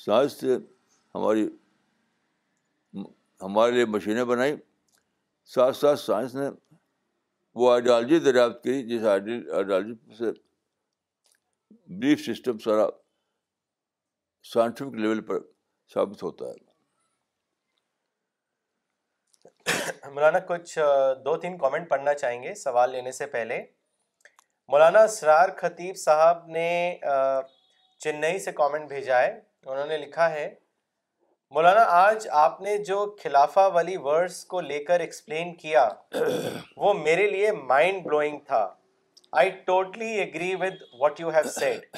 سائنس 0.06 0.42
نے 0.44 0.56
ہماری 1.16 1.48
ہمارے 3.42 3.72
لیے 3.72 3.86
مشینیں 3.90 4.24
بنائیں 4.32 4.56
ساتھ 5.56 5.76
ساتھ 5.78 6.00
سائنس 6.00 6.36
نے 6.36 6.48
وہ 7.60 7.72
آئیڈیالوجی 7.72 8.20
دریافت 8.26 8.64
کی 8.64 8.82
جس 8.88 9.04
آئیڈیالوجی 9.12 9.94
سے 10.18 10.32
بریف 12.00 12.26
سسٹم 12.26 12.58
سارا 12.64 12.88
سائنٹیفک 14.54 14.94
لیول 15.00 15.22
پر 15.26 15.40
ثابت 15.94 16.24
ہوتا 16.24 16.46
ہے 16.50 16.70
مولانا 20.14 20.40
کچھ 20.48 20.78
دو 21.26 21.36
تین 21.42 21.58
کامنٹ 21.58 21.90
پڑھنا 21.90 22.14
چاہیں 22.14 22.42
گے 22.44 22.54
سوال 22.56 22.92
لینے 22.92 23.12
سے 23.12 23.26
پہلے 23.36 23.62
مولانا 24.72 25.00
اسرار 25.04 25.50
خطیب 25.58 25.96
صاحب 25.98 26.46
نے 26.58 26.68
چنئی 28.04 28.40
سے 28.40 28.52
کامنٹ 28.60 28.88
بھیجا 28.90 29.20
ہے 29.22 29.32
انہوں 29.66 29.86
نے 29.88 29.98
لکھا 29.98 30.30
ہے 30.32 30.50
مولانا 31.56 31.84
آج 32.04 32.28
آپ 32.42 32.62
نے 32.62 32.78
جو 32.88 33.00
خلافہ 33.24 33.70
والی 33.74 33.96
ورڈس 34.04 34.44
کو 34.54 34.62
لے 34.62 34.84
کر 34.84 35.00
ایکسپلین 35.00 35.54
کیا 35.58 35.88
وہ 36.86 36.94
میرے 37.04 37.28
لیے 37.32 37.52
مائنڈ 37.68 38.04
بلوئنگ 38.04 38.40
تھا 38.48 38.68
I 39.42 39.50
totally 39.66 40.20
agree 40.22 40.54
with 40.62 40.82
what 41.00 41.20
you 41.20 41.30
have 41.36 41.50
said 41.60 41.98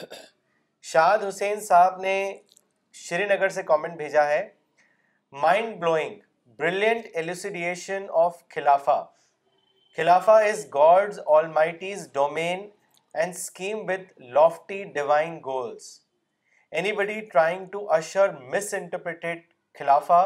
Shad 0.92 1.18
Hussain 1.28 1.60
صاحب 1.66 2.00
نے 2.02 2.14
شری 3.02 3.26
نگر 3.26 3.50
سے 3.58 3.62
کامنٹ 3.64 3.96
بھیجا 3.98 4.26
ہے 4.28 4.42
mind 5.42 5.76
blowing 5.82 6.16
brilliant 6.60 7.06
elucidation 7.22 8.06
of 8.24 8.42
خلافہ 8.56 8.98
خلافہ 9.98 10.32
is 10.50 10.66
God's 10.74 11.20
almighty's 11.54 12.08
domain 12.14 12.68
and 13.14 13.36
scheme 13.36 13.80
with 13.90 14.22
lofty 14.34 14.84
divine 14.96 15.40
goals 15.46 15.88
anybody 16.98 17.20
trying 17.32 17.66
to 17.74 17.90
usher 17.98 18.34
misinterpreted 18.82 19.48
خلافہ 19.80 20.22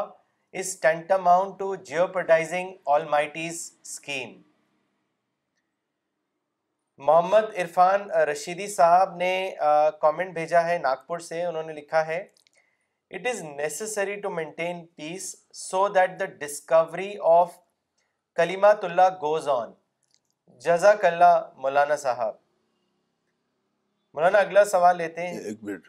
as 0.58 0.76
tantamount 0.82 1.56
to 1.58 1.74
jeopardizing 1.90 2.72
almighty's 3.10 3.70
scheme 3.82 4.36
محمد 7.06 7.44
عرفان 7.62 8.10
رشیدی 8.28 8.66
صاحب 8.68 9.14
نے 9.16 9.30
comment 10.00 10.32
بھیجا 10.34 10.62
ہے 10.66 10.78
ناگپور 10.82 11.18
سے 11.26 11.42
انہوں 11.44 11.62
نے 11.66 11.72
لکھا 11.72 12.04
ہے 12.06 12.18
it 13.18 13.26
is 13.26 13.40
necessary 13.42 14.14
to 14.20 14.30
maintain 14.38 14.84
peace 14.96 15.24
so 15.58 15.86
that 15.94 16.18
the 16.20 16.24
discovery 16.38 17.10
of 17.32 17.52
kalimat 18.40 18.84
Allah 18.84 19.08
goes 19.20 19.46
on 19.52 19.70
جزاک 20.64 21.04
اللہ 21.04 21.38
مولانا 21.66 21.96
صاحب 22.06 22.34
مولانا 24.14 24.38
اگلا 24.38 24.64
سوال 24.72 24.96
لیتے 25.02 25.26
ہیں 25.28 25.38
ایک 25.38 25.62
منٹ 25.70 25.86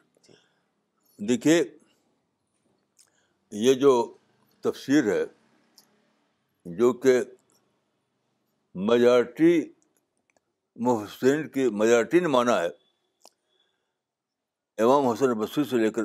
دیکھیے 1.30 1.57
یہ 3.66 3.74
جو 3.88 3.95
تفسیر 4.64 5.12
ہے 5.16 5.24
جو 6.80 6.93
کہ 7.05 7.20
میجارٹی 8.89 9.53
محسن 10.88 11.47
کی 11.53 11.67
میجارٹی 11.77 12.19
نے 12.19 12.27
مانا 12.34 12.59
ہے 12.61 12.67
امام 14.84 15.07
حسن 15.07 15.34
بصری 15.39 15.63
سے 15.69 15.77
لے 15.77 15.89
کر 15.95 16.03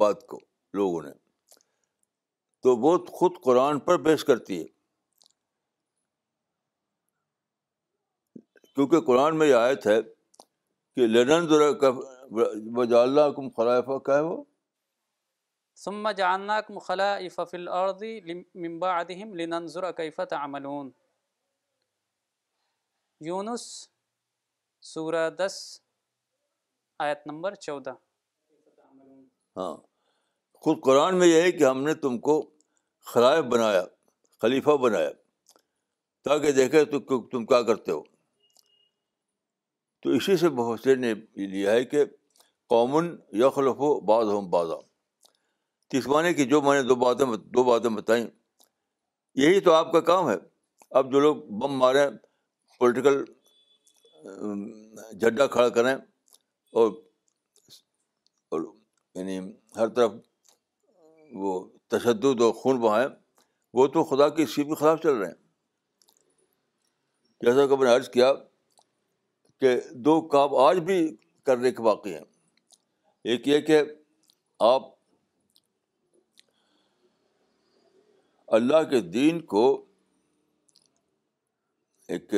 بات 0.00 0.26
کو 0.26 0.38
لوگوں 0.80 1.00
نے 1.02 1.10
تو 2.62 2.76
وہ 2.84 2.96
خود 3.18 3.42
قرآن 3.44 3.78
پر 3.88 4.02
پیش 4.04 4.24
کرتی 4.24 4.58
ہے 4.60 4.72
کیونکہ 8.74 9.00
قرآن 9.06 9.38
میں 9.38 9.46
یہ 9.46 9.54
آیت 9.54 9.86
ہے 9.86 10.00
کہ 10.42 11.06
لنن 11.06 11.46
وجا 12.78 13.00
اللہ 13.02 13.30
کم 13.36 13.48
خلائفہ 13.56 13.98
کا 14.08 14.16
ہے 14.16 14.20
وہ 14.28 14.42
ثم 15.84 16.08
جعلناكم 16.18 16.78
خلائف 16.88 17.38
في 17.52 17.56
الارض 17.60 18.02
من 18.64 18.74
بعدهم 18.82 19.32
لننظر 19.40 19.86
كيف 19.96 20.20
تعملون 20.32 20.90
یونس 23.30 23.64
سورہ 24.86 25.28
دس 25.38 25.54
آیت 27.02 27.20
نمبر 27.26 27.54
چودہ 27.64 27.92
ہاں 29.56 29.74
خود 30.64 30.80
قرآن 30.84 31.18
میں 31.18 31.26
یہ 31.26 31.40
ہے 31.42 31.52
کہ 31.52 31.64
ہم 31.64 31.82
نے 31.82 31.92
تم 32.02 32.16
کو 32.26 32.34
خلائف 33.12 33.44
بنایا 33.52 33.82
خلیفہ 34.42 34.76
بنایا 34.82 35.10
تاکہ 36.24 36.52
دیکھے 36.58 36.84
تو 36.90 37.00
تم 37.30 37.46
کیا 37.46 37.60
کرتے 37.68 37.92
ہو 37.92 38.02
تو 40.02 40.10
اسی 40.16 40.36
سے 40.42 40.48
بہت 40.60 40.80
سے 40.80 40.90
یہ 41.00 41.46
لیا 41.54 41.70
ہے 41.72 41.84
کہ 41.92 42.04
قومن 42.74 43.08
یخلف 43.44 43.76
ہو 43.84 43.90
بعض 44.12 44.26
ہوم 44.34 44.50
تیس 45.90 46.06
معنی 46.14 46.34
کی 46.34 46.44
جو 46.52 46.60
میں 46.62 46.80
نے 46.82 46.82
دو 46.88 46.94
باتیں 47.06 47.24
دو 47.54 47.64
باتیں 47.70 47.90
بتائیں 47.96 48.24
یہی 49.44 49.60
تو 49.66 49.72
آپ 49.74 49.92
کا 49.92 50.00
کام 50.12 50.28
ہے 50.30 50.36
اب 50.98 51.10
جو 51.12 51.20
لوگ 51.20 51.36
بم 51.62 51.78
مارے 51.78 52.06
پولیٹیکل 52.78 53.24
جھڈا 55.20 55.46
کھڑا 55.52 55.68
کریں 55.76 55.94
اور 55.94 56.90
اور 58.52 58.60
یعنی 59.14 59.38
ہر 59.76 59.88
طرف 59.94 60.12
وہ 61.42 61.52
تشدد 61.90 62.40
اور 62.42 62.52
خون 62.62 62.80
بہائیں 62.80 63.08
وہ 63.78 63.86
تو 63.94 64.04
خدا 64.10 64.28
کی 64.36 64.46
سیپ 64.54 64.66
کے 64.68 64.74
خلاف 64.80 65.00
چل 65.02 65.14
رہے 65.16 65.26
ہیں 65.26 66.08
جیسا 67.46 67.66
کہ 67.66 67.76
میں 67.76 67.86
نے 67.88 67.94
عرض 67.96 68.08
کیا 68.10 68.32
کہ 69.60 69.76
دو 70.04 70.20
کام 70.34 70.54
آج 70.66 70.78
بھی 70.90 70.98
کرنے 71.46 71.70
کے 71.72 71.82
واقعی 71.82 72.12
ہیں 72.14 72.24
ایک 73.32 73.48
یہ 73.48 73.60
کہ 73.66 73.82
آپ 74.72 74.82
اللہ 78.58 78.82
کے 78.90 79.00
دین 79.14 79.40
کو 79.52 79.64
ایک 82.14 82.34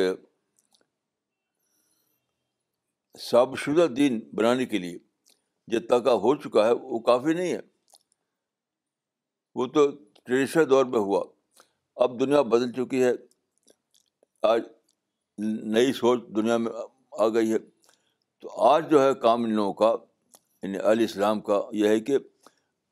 صاب 3.24 3.56
شدہ 3.58 3.86
دین 3.96 4.18
بنانے 4.36 4.64
کے 4.66 4.78
لیے 4.78 4.98
جتنا 5.72 5.98
کا 6.08 6.12
ہو 6.24 6.34
چکا 6.42 6.66
ہے 6.66 6.72
وہ 6.80 6.98
کافی 7.06 7.34
نہیں 7.34 7.52
ہے 7.52 7.58
وہ 9.58 9.66
تو 9.74 9.88
ٹریڈیشنل 10.24 10.68
دور 10.70 10.84
میں 10.94 10.98
ہوا 11.00 11.22
اب 12.04 12.18
دنیا 12.20 12.42
بدل 12.52 12.72
چکی 12.72 13.02
ہے 13.04 13.12
آج 14.50 14.62
نئی 15.74 15.92
سوچ 15.92 16.22
دنیا 16.36 16.56
میں 16.56 16.72
آ 17.24 17.28
گئی 17.34 17.52
ہے 17.52 17.58
تو 18.40 18.60
آج 18.68 18.90
جو 18.90 19.02
ہے 19.02 19.14
کام 19.22 19.44
ان 19.44 19.54
لوگوں 19.54 19.72
کا 19.74 19.94
یعنی 20.62 20.78
علیہ 20.78 21.06
السلام 21.06 21.40
کا 21.48 21.60
یہ 21.72 21.88
ہے 21.88 22.00
کہ 22.08 22.18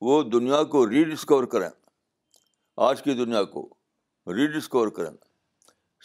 وہ 0.07 0.22
دنیا 0.31 0.62
کو 0.72 0.89
ری 0.91 1.05
ڈسکور 1.11 1.45
کریں 1.55 1.68
آج 2.89 3.03
کی 3.03 3.14
دنیا 3.25 3.43
کو 3.55 3.68
ری 4.37 4.47
ڈسکور 4.59 4.89
کریں 4.99 5.11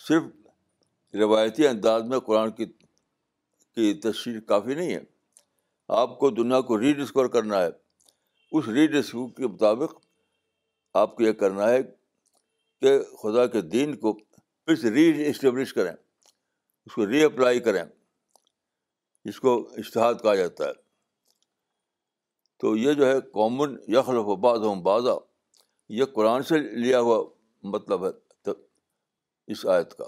صرف 0.07 0.24
روایتی 1.22 1.67
انداز 1.67 2.03
میں 2.07 2.20
قرآن 2.26 2.51
کی 2.57 2.65
تشہیر 4.03 4.39
کافی 4.47 4.75
نہیں 4.75 4.93
ہے 4.93 4.99
آپ 6.01 6.17
کو 6.19 6.30
دنیا 6.39 6.59
کو 6.69 6.80
ری 6.80 6.93
ڈسکور 7.03 7.25
کرنا 7.36 7.61
ہے 7.61 7.69
اس 8.57 8.67
ری 8.75 8.86
ڈسکور 8.99 9.30
کے 9.38 9.47
مطابق 9.47 9.93
آپ 11.01 11.15
کو 11.15 11.23
یہ 11.23 11.32
کرنا 11.41 11.69
ہے 11.69 11.82
کہ 12.82 12.97
خدا 13.21 13.45
کے 13.55 13.61
دین 13.75 13.95
کو 13.99 14.13
پھر 14.13 14.75
سے 14.82 14.89
ری 14.93 15.07
اسٹیبلش 15.30 15.73
کریں 15.73 15.91
اس 15.91 16.93
کو 16.95 17.07
ری 17.09 17.23
اپلائی 17.23 17.59
کریں 17.67 17.84
اس 19.30 19.39
کو 19.39 19.53
اشتہاد 19.77 20.21
کہا 20.23 20.36
جاتا 20.36 20.67
ہے 20.67 20.73
تو 22.59 22.75
یہ 22.77 22.93
جو 22.99 23.07
ہے 23.07 23.19
کامن 23.34 23.75
یخلف 23.95 24.27
و 24.30 24.36
بعض 24.45 24.59
وضا 24.88 25.13
یہ 25.97 26.05
قرآن 26.15 26.43
سے 26.51 26.57
لیا 26.82 26.99
ہوا 27.01 27.21
مطلب 27.75 28.05
ہے 28.05 28.11
اس 29.53 29.65
آیت 29.75 29.93
کا 29.97 30.05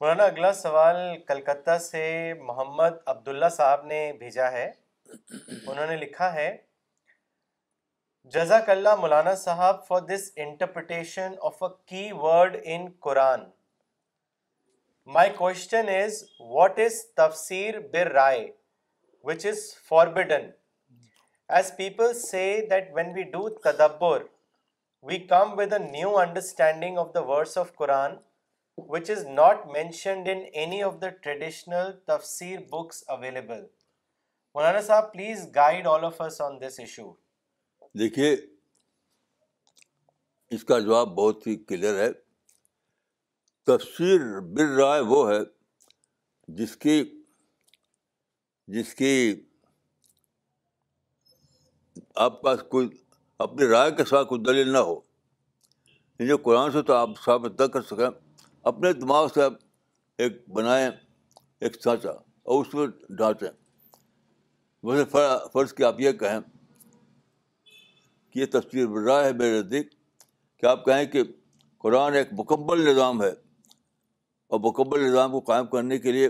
مولانا 0.00 0.24
اگلا 0.30 0.52
سوال 0.52 0.96
کلکتہ 1.28 1.76
سے 1.80 2.00
محمد 2.46 2.96
عبداللہ 3.10 3.46
صاحب 3.52 3.84
نے 3.86 4.00
بھیجا 4.18 4.50
ہے 4.52 4.64
انہوں 5.06 5.86
نے 5.90 5.96
لکھا 5.96 6.32
ہے 6.32 6.48
جزاک 8.34 8.68
اللہ 8.70 8.94
مولانا 9.00 9.34
صاحب 9.44 9.82
for 9.86 10.00
this 10.10 10.30
interpretation 10.46 11.34
of 11.50 11.62
a 11.64 11.68
key 11.92 12.10
word 12.22 12.56
in 12.74 12.84
Quran 13.06 13.44
my 15.14 15.30
question 15.38 15.88
is 15.94 16.22
what 16.50 16.78
is 16.86 17.02
تفسیر 17.22 17.78
بر 17.92 18.10
رائے 18.14 18.46
which 19.30 19.46
is 19.46 19.64
as 21.48 21.74
people 21.76 22.12
say 22.20 22.44
that 22.70 22.90
when 22.94 23.12
we 23.16 23.22
do 23.32 23.48
تدبر 23.70 24.22
we 25.08 25.18
come 25.32 25.58
with 25.58 25.72
a 25.72 25.78
new 25.90 26.16
understanding 26.18 26.98
of 26.98 27.14
the 27.14 27.22
words 27.32 27.58
of 27.58 27.74
Quran 27.74 28.16
which 28.76 29.10
is 29.10 29.24
not 29.26 29.66
mentioned 29.72 30.28
in 30.28 30.38
any 30.62 30.82
of 30.82 30.94
the 31.02 31.08
traditional 31.22 31.90
تفسیر 32.06 32.58
books 32.70 33.02
available 33.16 33.60
مولانا 34.54 34.80
صاحب 34.86 35.12
please 35.12 35.46
guide 35.54 35.86
all 35.86 36.04
of 36.04 36.20
on 36.44 36.60
this 36.60 36.78
issue 36.80 37.12
دیکھیے 37.98 38.34
اس 40.56 40.64
کا 40.64 40.78
جواب 40.78 41.14
بہت 41.14 41.46
ہی 41.46 41.56
clear 41.68 41.98
ہے 42.04 42.10
تفسیر 43.66 44.20
بر 44.56 44.74
رائے 44.80 45.00
وہ 45.12 45.28
ہے 45.30 45.38
جس 46.56 46.76
کی 46.84 47.02
جس 48.74 48.94
کی 48.94 49.12
آپ 52.26 52.40
پاس 52.42 52.62
کوئی 52.70 52.88
اپنی 53.46 53.66
رائے 53.68 53.90
کے 53.96 54.04
ساتھ 54.10 54.28
کوئی 54.28 54.40
دلیل 54.42 54.72
نہ 54.72 54.78
ہو 54.90 54.98
جو 56.28 56.36
قرآن 56.44 56.70
سے 56.72 56.82
تو 56.86 56.94
آپ 56.94 57.10
ثابت 57.24 57.60
نہ 57.60 57.66
کر 57.72 57.82
سکیں 57.90 58.08
اپنے 58.70 58.92
دماغ 58.92 59.26
سے 59.34 59.40
ایک 60.22 60.38
بنائیں 60.54 60.88
ایک 61.64 61.74
سانچا 61.82 62.10
اور 62.10 62.64
اس 62.64 62.72
میں 62.74 62.86
ڈانٹیں 63.18 63.48
ویسے 64.88 65.04
فرض 65.54 65.74
کہ 65.74 65.82
آپ 65.88 66.00
یہ 66.00 66.12
کہیں 66.22 66.40
کہ 68.30 68.38
یہ 68.38 68.46
تصویر 68.52 68.86
بڑھ 68.86 69.04
رہا 69.08 69.24
ہے 69.24 69.32
میرے 69.32 69.58
نزدیک 69.60 69.92
کہ 70.60 70.66
آپ 70.66 70.84
کہیں 70.84 71.04
کہ 71.12 71.22
قرآن 71.84 72.14
ایک 72.22 72.32
مکمل 72.40 72.84
نظام 72.90 73.22
ہے 73.22 73.30
اور 74.48 74.60
مکمل 74.68 75.06
نظام 75.08 75.32
کو 75.32 75.40
قائم 75.52 75.66
کرنے 75.76 75.98
کے 76.06 76.12
لیے 76.18 76.28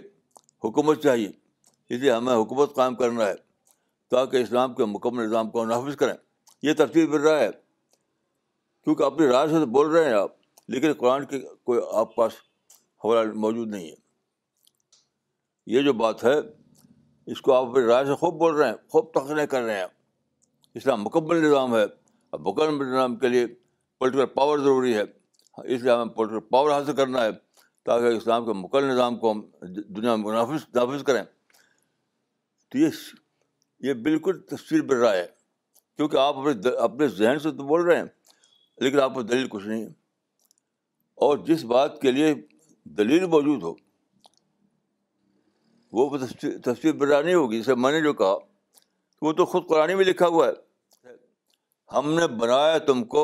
حکومت 0.64 1.03
چاہیے 1.03 1.26
اس 1.28 2.01
لیے 2.01 2.11
ہمیں 2.12 2.34
حکومت 2.34 2.74
قائم 2.76 2.95
کرنا 3.03 3.26
ہے 3.26 3.34
تاکہ 4.14 4.43
اسلام 4.43 4.74
کے 4.74 4.84
مکمل 5.01 5.24
نظام 5.28 5.51
کو 5.51 5.64
نافذ 5.72 5.97
کریں 6.05 6.16
یہ 6.68 6.72
تصویر 6.84 7.09
بڑھ 7.16 7.22
رہا 7.28 7.39
ہے 7.41 7.49
کیونکہ 8.84 9.03
اپنی 9.03 9.26
رائے 9.32 9.49
سے 9.49 9.64
بول 9.78 9.91
رہے 9.97 10.09
ہیں 10.09 10.16
آپ 10.22 10.36
لیکن 10.73 10.93
قرآن 10.99 11.25
کے 11.27 11.39
کوئی 11.64 11.79
آپ 11.97 12.14
پاس 12.14 12.33
حوالہ 13.05 13.33
موجود 13.41 13.69
نہیں 13.71 13.89
ہے 13.89 13.95
یہ 15.75 15.83
جو 15.83 15.93
بات 16.01 16.25
ہے 16.25 16.35
اس 17.35 17.41
کو 17.43 17.53
آپ 17.53 17.77
رائے 17.89 18.05
سے 18.07 18.14
خوب 18.19 18.35
بول 18.39 18.55
رہے 18.57 18.69
ہیں 18.69 18.77
خوب 18.93 19.12
تخلیق 19.12 19.51
کر 19.51 19.62
رہے 19.62 19.79
ہیں 19.79 19.87
اسلام 20.81 21.03
مکمل 21.05 21.43
نظام 21.45 21.75
ہے 21.75 21.83
اب 22.33 22.41
مکمل 22.49 22.87
نظام 22.89 23.17
کے 23.17 23.29
لیے 23.29 23.47
پولیٹیکل 24.01 24.27
پاور 24.35 24.59
ضروری 24.59 24.95
ہے 24.97 25.03
اس 25.73 25.83
لیے 25.83 25.91
ہمیں 25.93 26.12
پولیٹیکل 26.14 26.49
پاور 26.51 26.71
حاصل 26.73 26.95
کرنا 26.97 27.25
ہے 27.25 27.31
تاکہ 27.87 28.17
اسلام 28.17 28.45
کے 28.47 28.53
مکمل 28.61 28.85
نظام 28.91 29.17
کو 29.19 29.33
ہم 29.33 29.41
دنیا 29.97 30.14
میں 30.17 30.33
نافذ 30.33 30.64
نافذ 30.75 31.03
کریں 31.07 31.23
تو 32.71 32.79
یہ 32.79 32.89
یہ 33.89 33.95
بالکل 34.09 34.41
تفصیل 34.51 34.85
رہا 34.93 35.12
ہے 35.14 35.27
کیونکہ 35.97 36.17
آپ 36.17 36.39
اپنے 36.39 36.71
اپنے 36.85 37.09
ذہن 37.09 37.39
سے 37.43 37.51
تو 37.57 37.67
بول 37.67 37.83
رہے 37.85 37.97
ہیں 37.97 38.05
لیکن 38.85 39.01
آپ 39.01 39.14
کو 39.14 39.23
دلیل 39.23 39.47
کچھ 39.51 39.67
نہیں 39.67 39.83
ہے 39.85 39.89
اور 41.25 41.39
جس 41.49 41.64
بات 41.64 42.01
کے 42.01 42.11
لیے 42.12 42.33
دلیل 42.97 43.25
موجود 43.35 43.62
ہو 43.62 43.73
وہ 45.99 46.17
تصویر 46.64 46.93
برانی 47.03 47.35
ہوگی 47.35 47.57
جیسے 47.59 47.75
میں 47.85 47.91
نے 47.93 48.01
جو 48.03 48.12
کہا 48.14 48.35
وہ 49.23 49.33
تو 49.37 49.45
خود 49.53 49.67
قرآن 49.69 49.97
میں 49.97 50.05
لکھا 50.05 50.27
ہوا 50.35 50.47
ہے 50.47 51.14
ہم 51.93 52.12
نے 52.19 52.27
بنایا 52.41 52.79
تم 52.87 53.03
کو 53.14 53.23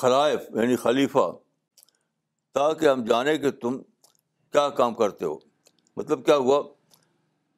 خلائف 0.00 0.40
یعنی 0.54 0.76
خلیفہ 0.84 1.30
تاکہ 2.58 2.88
ہم 2.88 3.04
جانیں 3.10 3.36
کہ 3.42 3.50
تم 3.64 3.78
کیا 4.52 4.68
کام 4.80 4.94
کرتے 4.94 5.24
ہو 5.24 5.36
مطلب 5.96 6.24
کیا 6.26 6.36
ہوا 6.46 6.62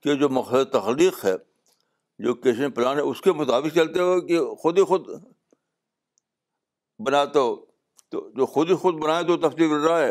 کہ 0.03 0.15
جو 0.25 0.65
تخلیق 0.73 1.25
ہے 1.25 1.35
جو 2.25 2.35
کشن 2.47 2.71
پلان 2.73 2.97
ہے 2.97 3.03
اس 3.13 3.21
کے 3.21 3.33
مطابق 3.43 3.75
چلتے 3.75 4.01
ہو 4.01 4.21
کہ 4.27 4.41
خود 4.63 4.79
ہی 4.79 4.85
خود 4.91 5.09
بناتے 7.07 7.39
ہو 7.39 7.55
تو 8.11 8.29
جو 8.37 8.47
خود 8.55 8.71
ہی 8.71 8.75
خود 8.83 8.99
بنائے 9.03 9.25
تو 9.27 9.37
رہا 9.87 9.99
ہے 10.01 10.11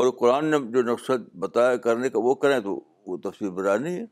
اور 0.00 0.10
قرآن 0.18 0.44
نے 0.50 0.58
جو 0.72 0.82
نقصد 0.92 1.28
بتایا 1.44 1.76
کرنے 1.86 2.08
کا 2.10 2.18
وہ 2.26 2.34
کریں 2.44 2.58
تو 2.68 2.78
وہ 3.10 3.16
تفصیل 3.24 3.48
رہا 3.64 3.76
نہیں 3.76 3.98
ہے 3.98 4.04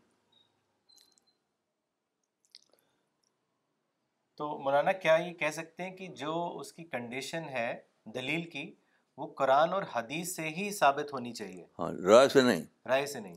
تو 4.39 4.49
مولانا 4.65 4.93
کیا 5.05 5.15
یہ 5.25 5.33
کہہ 5.39 5.51
سکتے 5.53 5.83
ہیں 5.85 5.97
کہ 5.97 6.07
جو 6.19 6.35
اس 6.61 6.73
کی 6.73 6.85
کنڈیشن 6.93 7.45
ہے 7.55 7.73
دلیل 8.15 8.45
کی 8.51 8.71
وہ 9.17 9.27
قرآن 9.39 9.73
اور 9.79 9.83
حدیث 9.95 10.35
سے 10.37 10.49
ہی 10.57 10.71
ثابت 10.77 11.13
ہونی 11.13 11.33
چاہیے 11.41 11.65
ہاں 11.79 11.91
رائے 12.09 12.29
سے 12.33 12.43
نہیں 12.43 12.63
رائے 12.89 13.07
سے 13.07 13.21
نہیں 13.21 13.35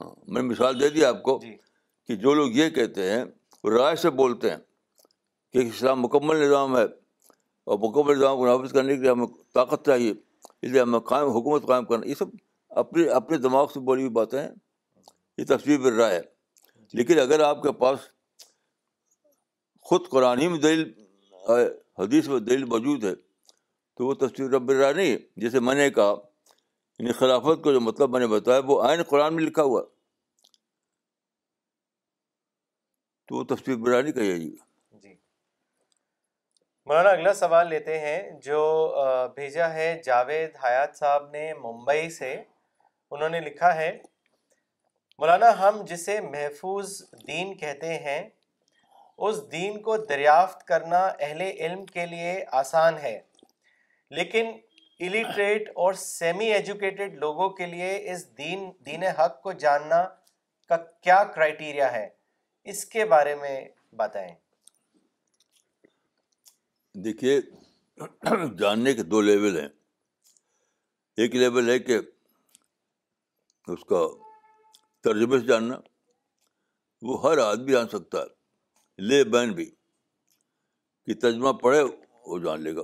ہاں 0.00 0.14
میں 0.34 0.42
مثال 0.50 0.80
دے 0.80 0.88
دی 0.96 1.04
آپ 1.04 1.22
کو 1.28 1.38
جی۔ 1.42 1.56
کہ 2.08 2.16
جو 2.24 2.34
لوگ 2.34 2.52
یہ 2.56 2.68
کہتے 2.78 3.10
ہیں 3.12 3.24
وہ 3.64 3.70
رائے 3.78 3.96
سے 4.02 4.10
بولتے 4.20 4.50
ہیں 4.50 4.58
کہ 5.52 5.66
اسلام 5.66 6.00
مکمل 6.02 6.40
نظام 6.44 6.76
ہے 6.76 6.84
اور 7.68 7.78
مکمل 7.78 8.14
نظام 8.18 8.36
کو 8.38 8.46
نافذ 8.46 8.72
کرنے 8.72 8.94
کے 8.96 9.00
لیے 9.02 9.10
ہمیں 9.10 9.26
طاقت 9.54 9.84
چاہیے 9.86 10.10
اس 10.12 10.70
لیے 10.72 10.80
ہمیں 10.80 10.98
قائم 11.08 11.28
حکومت 11.36 11.66
قائم 11.66 11.84
کرنا 11.84 12.06
یہ 12.08 12.14
سب 12.20 12.26
اپنے 12.82 13.04
اپنے 13.18 13.36
دماغ 13.46 13.66
سے 13.72 13.80
بولی 13.88 14.02
ہوئی 14.02 14.12
باتیں 14.18 14.38
ہیں 14.40 14.48
یہ 15.38 15.44
تصویر 15.48 15.80
رہا 15.92 16.06
ہے 16.10 16.20
لیکن 17.00 17.18
اگر 17.20 17.40
آپ 17.48 17.62
کے 17.62 17.72
پاس 17.82 18.06
خود 19.90 20.08
قرآن 20.14 20.44
میں 20.50 20.58
دلیل 20.60 21.68
حدیث 22.02 22.28
میں 22.28 22.38
دلیل 22.48 22.64
موجود 22.74 23.04
ہے 23.04 23.14
تو 23.16 24.06
وہ 24.06 24.14
تصویر 24.22 24.48
رب 24.54 24.72
نہیں 24.72 25.16
جیسے 25.44 25.60
میں 25.68 25.74
نے 25.74 25.88
کہا 25.98 26.14
یعنی 26.98 27.12
خلافت 27.18 27.62
کو 27.64 27.72
جو 27.72 27.80
مطلب 27.90 28.10
میں 28.14 28.20
نے 28.20 28.26
بتایا 28.36 28.60
وہ 28.68 28.82
آئین 28.88 29.02
قرآن 29.12 29.34
میں 29.36 29.42
لکھا 29.42 29.62
ہوا 29.72 29.82
تو 33.28 33.36
وہ 33.36 33.44
تصویر 33.54 33.76
برانی 33.84 34.12
کہی 34.12 34.28
جائے 34.28 34.40
گی 34.40 34.50
مولانا 36.88 37.08
اگلا 37.12 37.32
سوال 37.34 37.66
لیتے 37.68 37.98
ہیں 38.00 38.18
جو 38.44 38.58
بھیجا 39.34 39.68
ہے 39.72 39.88
جاوید 40.04 40.50
حیات 40.64 40.94
صاحب 40.96 41.26
نے 41.30 41.42
ممبئی 41.62 42.08
سے 42.10 42.30
انہوں 43.10 43.28
نے 43.34 43.40
لکھا 43.40 43.74
ہے 43.76 43.90
مولانا 45.18 45.50
ہم 45.58 45.82
جسے 45.88 46.18
محفوظ 46.32 46.92
دین 47.26 47.52
کہتے 47.58 47.92
ہیں 48.06 48.18
اس 49.28 49.42
دین 49.52 49.80
کو 49.88 49.96
دریافت 50.12 50.66
کرنا 50.68 51.00
اہل 51.18 51.42
علم 51.42 51.84
کے 51.92 52.06
لیے 52.14 52.32
آسان 52.62 52.98
ہے 53.02 53.18
لیکن 54.20 54.50
الیٹریٹ 55.08 55.70
اور 55.84 56.00
سیمی 56.06 56.46
ایجوکیٹڈ 56.52 57.18
لوگوں 57.26 57.48
کے 57.60 57.66
لیے 57.76 57.96
اس 58.12 58.26
دین 58.38 58.68
دین 58.86 59.04
حق 59.22 59.40
کو 59.42 59.52
جاننا 59.68 60.04
کا 60.68 60.76
کیا 60.86 61.22
کرائٹیریا 61.34 61.92
ہے 62.00 62.08
اس 62.72 62.84
کے 62.96 63.04
بارے 63.16 63.34
میں 63.42 63.58
بتائیں 64.02 64.30
دیکھیے 67.04 67.40
جاننے 68.58 68.92
کے 68.94 69.02
دو 69.14 69.20
لیول 69.22 69.58
ہیں 69.58 69.68
ایک 71.22 71.34
لیول 71.36 71.68
ہے 71.70 71.78
کہ 71.88 71.98
اس 73.74 73.84
کا 73.88 74.00
ترجمے 75.04 75.38
سے 75.40 75.46
جاننا 75.46 75.76
وہ 77.08 77.20
ہر 77.24 77.38
آدمی 77.38 77.72
جان 77.72 77.88
سکتا 77.88 78.22
ہے 78.22 79.02
لے 79.08 79.22
بین 79.34 79.52
بھی 79.58 79.64
کہ 81.06 81.14
ترجمہ 81.22 81.52
پڑھے 81.62 81.82
وہ 81.82 82.38
جان 82.44 82.62
لے 82.62 82.74
گا 82.76 82.82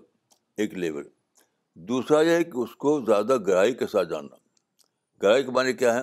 ایک 0.62 0.74
لیول 0.84 1.08
دوسرا 1.90 2.20
یہ 2.22 2.36
ہے 2.38 2.44
کہ 2.52 2.56
اس 2.64 2.76
کو 2.86 2.98
زیادہ 3.06 3.36
گہرائی 3.48 3.74
کے 3.82 3.86
ساتھ 3.94 4.08
جاننا 4.10 4.36
گہرائی 5.22 5.44
کے 5.44 5.50
معنی 5.58 5.72
کیا 5.82 5.94
ہے 5.94 6.02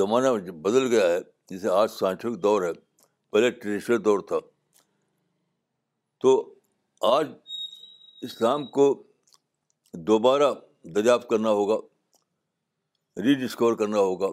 زمانہ 0.00 0.34
بدل 0.68 0.86
گیا 0.96 1.06
ہے 1.12 1.18
جیسے 1.50 1.68
آج 1.80 1.90
سائنٹفک 1.98 2.42
دور 2.42 2.62
ہے 2.66 2.72
پہلے 3.32 3.50
ٹریڈیشنل 3.60 4.04
دور 4.04 4.20
تھا 4.28 4.36
تو 6.22 6.32
آج 7.06 7.30
اسلام 8.26 8.66
کو 8.74 8.84
دوبارہ 10.10 10.52
دریافت 10.96 11.28
کرنا 11.28 11.50
ہوگا 11.60 11.76
ری 13.24 13.34
ڈسکور 13.46 13.74
کرنا 13.78 13.98
ہوگا 13.98 14.26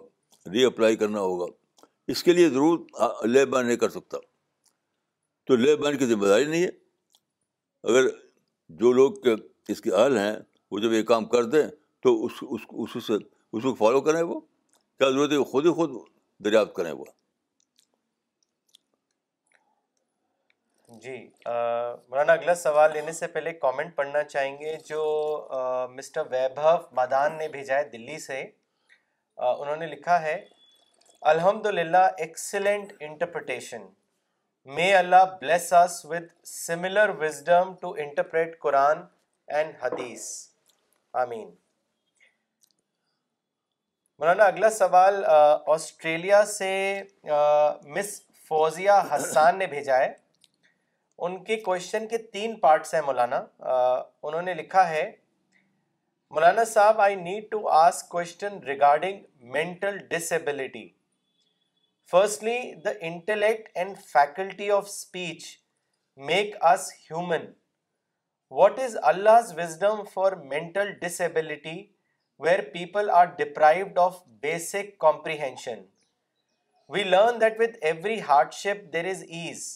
ری 0.52 0.64
اپلائی 0.64 0.96
کرنا 0.96 1.20
ہوگا 1.20 1.46
اس 2.14 2.22
کے 2.24 2.32
لیے 2.32 2.48
ضرور 2.50 2.78
لے 3.28 3.44
بین 3.54 3.66
نہیں 3.66 3.76
کر 3.82 3.88
سکتا 3.98 4.18
تو 5.46 5.56
لے 5.56 5.74
بین 5.82 5.98
کی 5.98 6.06
ذمہ 6.14 6.26
داری 6.26 6.44
نہیں 6.50 6.62
ہے 6.62 6.70
اگر 7.90 8.08
جو 8.82 8.92
لوگ 9.00 9.28
اس 9.74 9.80
کے 9.80 9.94
اہل 9.94 10.18
ہیں 10.18 10.34
وہ 10.70 10.78
جب 10.86 10.92
یہ 10.92 11.02
کام 11.12 11.24
کر 11.34 11.44
دیں 11.56 11.66
تو 12.02 12.14
اس 12.24 12.42
اس 12.52 13.02
سے 13.06 13.14
اس 13.52 13.62
کو 13.62 13.74
فالو 13.84 14.00
کریں 14.10 14.22
وہ 14.22 14.40
کیا 14.40 15.08
ضرورت 15.10 15.32
ہے 15.32 15.36
وہ 15.36 15.44
خود 15.54 15.66
ہی 15.66 15.72
خود 15.82 15.98
دریافت 16.44 16.74
کریں 16.76 16.92
وہ 16.92 17.04
جی 21.02 21.12
مولانا 21.46 22.32
اگلا 22.32 22.54
سوال 22.54 22.92
لینے 22.92 23.12
سے 23.12 23.26
پہلے 23.32 23.52
کامنٹ 23.52 23.94
پڑھنا 23.96 24.22
چاہیں 24.22 24.56
گے 24.60 24.76
جو 24.86 25.00
مسٹر 25.96 26.22
ویبھو 26.30 26.74
مادان 26.96 27.36
نے 27.38 27.46
بھیجا 27.48 27.76
ہے 27.78 27.84
دلی 27.92 28.18
سے 28.20 28.40
انہوں 29.36 29.76
نے 29.76 29.86
لکھا 29.86 30.20
ہے 30.22 30.34
الحمد 31.32 31.66
للہ 31.74 32.04
excellent 32.26 32.92
interpretation 33.08 33.86
may 34.76 34.92
Allah 34.94 35.24
bless 35.40 35.72
us 35.82 36.04
with 36.04 36.26
similar 36.52 37.10
wisdom 37.20 37.72
to 37.80 37.92
interpret 38.04 38.58
Quran 38.62 39.02
and 39.56 39.74
حدیث 39.82 40.28
آمین 41.22 41.48
مولانا 44.18 44.44
اگلا 44.44 44.70
سوال 44.70 45.24
آسٹریلیا 45.74 46.44
سے 46.58 46.74
مس 47.94 48.20
فوزیا 48.48 49.00
حسان 49.12 49.58
نے 49.58 49.66
بھیجا 49.66 49.98
ہے 49.98 50.08
ان 51.26 51.42
کے 51.44 51.56
کوشچن 51.60 52.06
کے 52.08 52.18
تین 52.32 52.54
پارٹس 52.60 52.92
ہیں 52.94 53.00
مولانا 53.06 53.36
انہوں 53.58 54.42
نے 54.42 54.52
لکھا 54.54 54.88
ہے 54.88 55.02
مولانا 56.34 56.64
صاحب 56.72 57.00
I 57.00 57.14
need 57.14 57.50
to 57.50 57.66
ask 57.78 58.08
question 58.08 58.58
regarding 58.66 59.20
mental 59.56 59.98
disability 60.10 60.88
firstly 62.10 62.58
the 62.84 62.90
intellect 63.08 63.68
and 63.78 63.98
faculty 64.12 64.70
of 64.76 64.84
speech 64.88 65.44
make 66.30 66.56
us 66.72 66.90
human 67.10 67.44
what 68.60 68.78
is 68.84 68.96
Allah 69.12 69.52
wisdom 69.56 70.02
for 70.14 70.32
mental 70.54 70.92
disability 71.00 71.76
where 72.44 72.62
people 72.72 73.10
are 73.18 73.26
deprived 73.38 73.98
of 74.08 74.18
basic 74.48 74.98
comprehension 75.06 75.82
we 76.92 77.02
learn 77.04 77.40
that 77.40 77.60
with 77.60 77.76
every 77.90 78.20
hardship 78.62 78.92
there 78.92 79.06
is 79.14 79.22
ease 79.28 79.68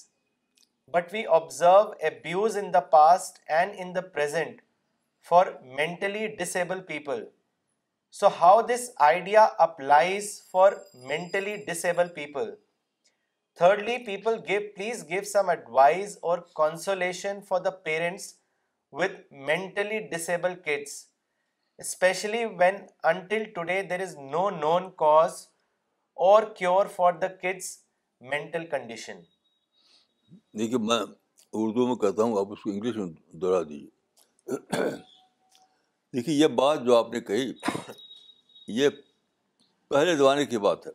but 0.92 1.12
we 1.12 1.26
observe 1.38 1.86
abuse 2.10 2.56
in 2.56 2.70
the 2.72 2.84
past 2.96 3.40
and 3.48 3.74
in 3.74 3.92
the 3.92 4.02
present 4.02 4.60
for 5.20 5.44
mentally 5.76 6.34
disabled 6.38 6.86
people. 6.86 7.24
So 8.10 8.28
how 8.28 8.62
this 8.62 8.90
idea 9.00 9.50
applies 9.58 10.42
for 10.50 10.76
mentally 11.06 11.64
disabled 11.66 12.14
people? 12.14 12.54
Thirdly, 13.56 14.00
people 14.00 14.44
please 14.76 15.02
give 15.02 15.26
some 15.26 15.48
advice 15.48 16.18
or 16.22 16.44
consolation 16.56 17.40
for 17.40 17.60
the 17.60 17.72
parents 17.72 18.36
with 18.90 19.12
mentally 19.32 20.08
disabled 20.10 20.64
kids, 20.64 21.06
especially 21.80 22.46
when 22.46 22.88
until 23.04 23.46
today 23.56 23.82
there 23.86 24.02
is 24.02 24.16
no 24.16 24.48
known 24.50 24.92
cause 24.96 25.48
or 26.14 26.50
cure 26.50 26.86
for 26.86 27.12
the 27.12 27.30
kids' 27.30 27.78
mental 28.20 28.66
condition. 28.66 29.22
دیکھیے 30.58 30.78
میں 30.88 30.98
اردو 31.60 31.86
میں 31.86 31.94
کہتا 32.02 32.22
ہوں 32.22 32.38
آپ 32.40 32.52
اس 32.52 32.62
کو 32.62 32.70
English 32.70 32.96
میں 32.96 33.38
دوہرا 33.40 33.62
دیجیے 33.68 34.90
دیکھیے 36.16 36.34
یہ 36.36 36.46
بات 36.60 36.84
جو 36.86 36.96
آپ 36.96 37.12
نے 37.12 37.20
کہی 37.30 37.52
یہ 38.80 38.88
پہلے 39.88 40.16
زمانے 40.16 40.46
کی 40.46 40.58
بات 40.66 40.86
ہے 40.86 40.92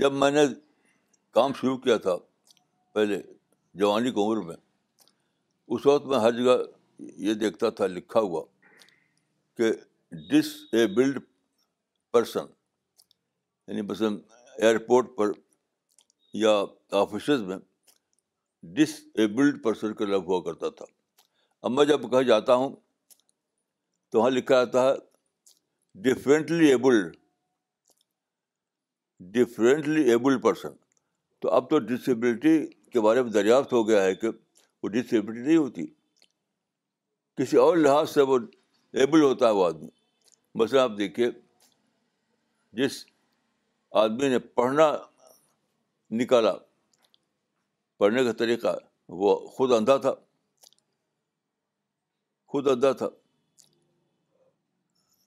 جب 0.00 0.12
میں 0.14 0.30
نے 0.30 0.40
کام 1.34 1.52
شروع 1.60 1.76
کیا 1.86 1.96
تھا 2.04 2.16
پہلے 2.94 3.20
جوانی 3.80 4.10
کی 4.12 4.20
عمر 4.20 4.42
میں 4.46 4.56
اس 5.74 5.86
وقت 5.86 6.06
میں 6.10 6.18
ہر 6.18 6.32
جگہ 6.38 6.56
یہ 7.26 7.34
دیکھتا 7.42 7.70
تھا 7.78 7.86
لکھا 7.86 8.20
ہوا 8.20 8.44
کہ 9.56 9.70
ڈس 10.30 10.46
ایبلڈ 10.78 11.18
پرسن 12.12 12.46
یعنی 13.68 13.82
مثلاً 13.90 14.16
ایئرپورٹ 14.62 15.16
پر 15.16 15.32
یا 16.38 16.52
آفیسز 16.98 17.40
میں 17.46 17.56
ڈس 18.74 18.90
ایبلڈ 19.18 19.62
پرسن 19.62 19.94
کا 19.94 20.04
لفظ 20.04 20.26
ہوا 20.26 20.42
کرتا 20.42 20.68
تھا 20.76 20.84
اب 21.62 21.70
میں 21.70 21.84
جب 21.84 22.10
کہا 22.10 22.20
جاتا 22.28 22.54
ہوں 22.54 22.74
تو 24.10 24.18
وہاں 24.18 24.30
لکھا 24.30 24.62
جاتا 24.64 24.82
ہے 24.88 24.94
differently 26.02 26.68
abled 26.70 27.16
differently 29.34 30.08
abled 30.10 30.42
person 30.42 30.74
تو 31.42 31.50
اب 31.54 31.68
تو 31.70 31.78
ڈسیبلٹی 31.88 32.56
کے 32.92 33.00
بارے 33.00 33.22
میں 33.22 33.30
دریافت 33.32 33.72
ہو 33.72 33.86
گیا 33.88 34.02
ہے 34.02 34.14
کہ 34.14 34.28
وہ 34.82 34.88
ڈسیبلٹی 34.88 35.40
نہیں 35.40 35.56
ہوتی 35.56 35.86
کسی 37.36 37.56
اور 37.56 37.76
لحاظ 37.76 38.10
سے 38.10 38.20
وہ 38.30 38.38
ایبل 39.00 39.22
ہوتا 39.22 39.46
ہے 39.46 39.52
وہ 39.54 39.64
آدمی 39.66 39.88
مثلاً 40.62 40.82
آپ 40.90 40.96
دیکھیے 40.98 41.28
جس 42.82 43.04
آدمی 44.02 44.28
نے 44.28 44.38
پڑھنا 44.38 44.86
نکالا 46.18 46.52
پڑھنے 47.98 48.24
کا 48.24 48.32
طریقہ 48.38 48.76
وہ 49.22 49.34
خود 49.56 49.72
اندھا 49.72 49.96
تھا 50.04 50.12
خود 52.52 52.68
اندھا 52.68 52.90
تھا 53.02 53.08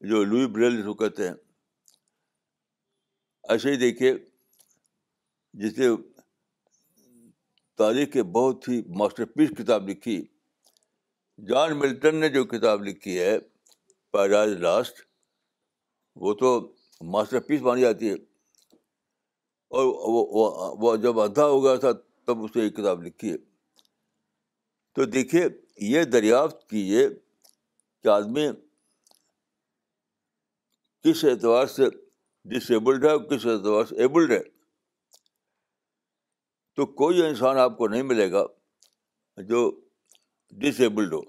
جو 0.09 0.23
لوئی 0.23 0.47
بریل 0.53 0.81
کو 0.85 0.93
کہتے 1.01 1.27
ہیں 1.27 1.33
ایسے 3.51 3.71
ہی 3.71 3.75
دیکھیے 3.77 4.13
جس 5.61 5.77
نے 5.77 5.87
تاریخ 7.77 8.11
کے 8.13 8.23
بہت 8.37 8.67
ہی 8.69 8.81
ماسٹر 8.99 9.25
پیس 9.35 9.49
کتاب 9.57 9.87
لکھی 9.89 10.17
جان 11.47 11.77
ملٹن 11.79 12.15
نے 12.19 12.29
جو 12.29 12.43
کتاب 12.55 12.83
لکھی 12.85 13.17
ہے 13.19 13.37
پیراج 14.13 14.49
لاسٹ 14.63 15.01
وہ 16.23 16.33
تو 16.39 16.57
ماسٹر 17.15 17.39
پیس 17.47 17.61
مانی 17.61 17.81
جاتی 17.81 18.09
ہے 18.09 18.15
اور 19.81 19.85
وہ 20.79 20.95
جب 21.03 21.19
ادھا 21.19 21.45
ہو 21.47 21.63
گیا 21.63 21.75
تھا 21.83 21.91
تب 22.27 22.43
اس 22.43 22.55
نے 22.55 22.63
یہ 22.63 22.69
کتاب 22.79 23.01
لکھی 23.03 23.31
ہے 23.31 23.37
تو 24.95 25.05
دیکھیے 25.13 25.43
یہ 25.91 26.03
دریافت 26.15 26.67
کیجیے 26.69 27.07
کہ 28.03 28.07
آدمی 28.15 28.45
کس 31.03 31.23
اعتبار 31.29 31.65
سے 31.77 31.89
ڈسیبلڈ 32.51 33.03
ہے 33.05 33.09
اور 33.11 33.19
کس 33.29 33.45
اعتبار 33.53 33.83
سے 33.89 33.95
ایبلڈ 34.01 34.31
ہے 34.31 34.41
تو 36.75 36.85
کوئی 37.01 37.23
انسان 37.25 37.57
آپ 37.59 37.77
کو 37.77 37.87
نہیں 37.87 38.03
ملے 38.13 38.31
گا 38.31 38.45
جو 39.49 39.69
ڈسیبلڈ 40.61 41.13
ہو 41.13 41.21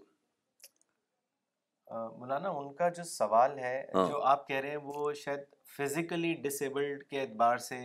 مولانا 1.94 2.48
ان 2.60 2.72
کا 2.76 2.88
جو 2.96 3.02
سوال 3.06 3.58
ہے 3.58 3.76
ہاں۔ 3.94 4.06
جو 4.08 4.22
آپ 4.26 4.46
کہہ 4.48 4.60
رہے 4.60 4.70
ہیں 4.70 4.76
وہ 4.84 5.12
شاید 5.24 5.40
فزیکلی 5.76 6.32
ڈسیبلڈ 6.42 7.04
کے 7.10 7.20
اعتبار 7.20 7.58
سے 7.66 7.76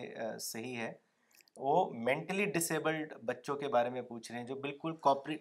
صحیح 0.41 0.77
ہے 0.81 0.91
وہ 1.67 1.89
مینٹلی 2.05 2.45
ڈسیبلڈ 2.53 3.13
بچوں 3.25 3.55
کے 3.57 3.67
بارے 3.73 3.89
میں 3.89 4.01
پوچھ 4.01 4.31
رہے 4.31 4.39
ہیں 4.39 4.45
جو 4.47 4.55
بالکل 4.61 4.93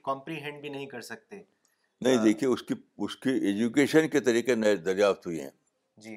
کمپریہینڈ 0.04 0.60
بھی 0.60 0.68
نہیں 0.68 0.86
کر 0.86 1.00
سکتے 1.10 1.36
نہیں 2.00 2.16
دیکھیے 2.24 2.48
اس 2.50 2.62
کی 2.62 2.74
اس 3.04 3.16
کی 3.22 3.30
ایجوکیشن 3.50 4.08
کے 4.08 4.20
طریقے 4.28 4.54
نئے 4.54 4.76
دریافت 4.90 5.26
ہوئی 5.26 5.40
ہیں 5.40 5.50
جی 6.04 6.16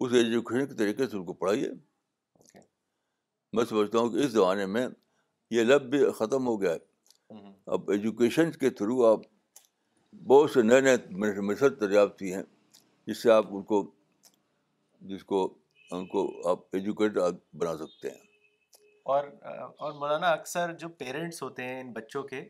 اس 0.00 0.12
ایجوکیشن 0.22 0.66
کے 0.68 0.74
طریقے 0.74 1.06
سے 1.08 1.16
ان 1.16 1.24
کو 1.24 1.32
پڑھائیے 1.42 1.70
میں 3.56 3.64
سمجھتا 3.70 3.98
ہوں 3.98 4.08
کہ 4.10 4.24
اس 4.24 4.30
زمانے 4.30 4.66
میں 4.76 4.86
یہ 5.50 5.62
لب 5.64 5.90
بھی 5.90 6.04
ختم 6.18 6.46
ہو 6.46 6.60
گیا 6.60 6.72
ہے 6.72 7.38
اب 7.74 7.90
ایجوکیشن 7.90 8.50
کے 8.60 8.70
تھرو 8.80 9.04
آپ 9.06 9.20
بہت 10.26 10.50
سے 10.50 10.62
نئے 10.62 10.80
نئے 10.80 11.40
مثر 11.48 11.68
دریافت 11.80 12.22
ہیں 12.22 12.42
جس 13.06 13.22
سے 13.22 13.30
آپ 13.32 13.54
ان 13.56 13.62
کو 13.64 13.82
جس 15.10 15.24
کو 15.24 15.42
ان 15.92 16.06
کو 16.08 16.28
آپ 16.50 16.76
ایجوکیٹ 16.76 17.16
بنا 17.58 17.76
سکتے 17.76 18.10
ہیں 18.10 18.28
اور 19.12 19.24
اور 19.44 19.92
مولانا 19.92 20.28
اکثر 20.30 20.72
جو 20.78 20.88
پیرنٹس 21.02 21.42
ہوتے 21.42 21.64
ہیں 21.64 21.80
ان 21.80 21.92
بچوں 21.92 22.22
کے 22.22 22.42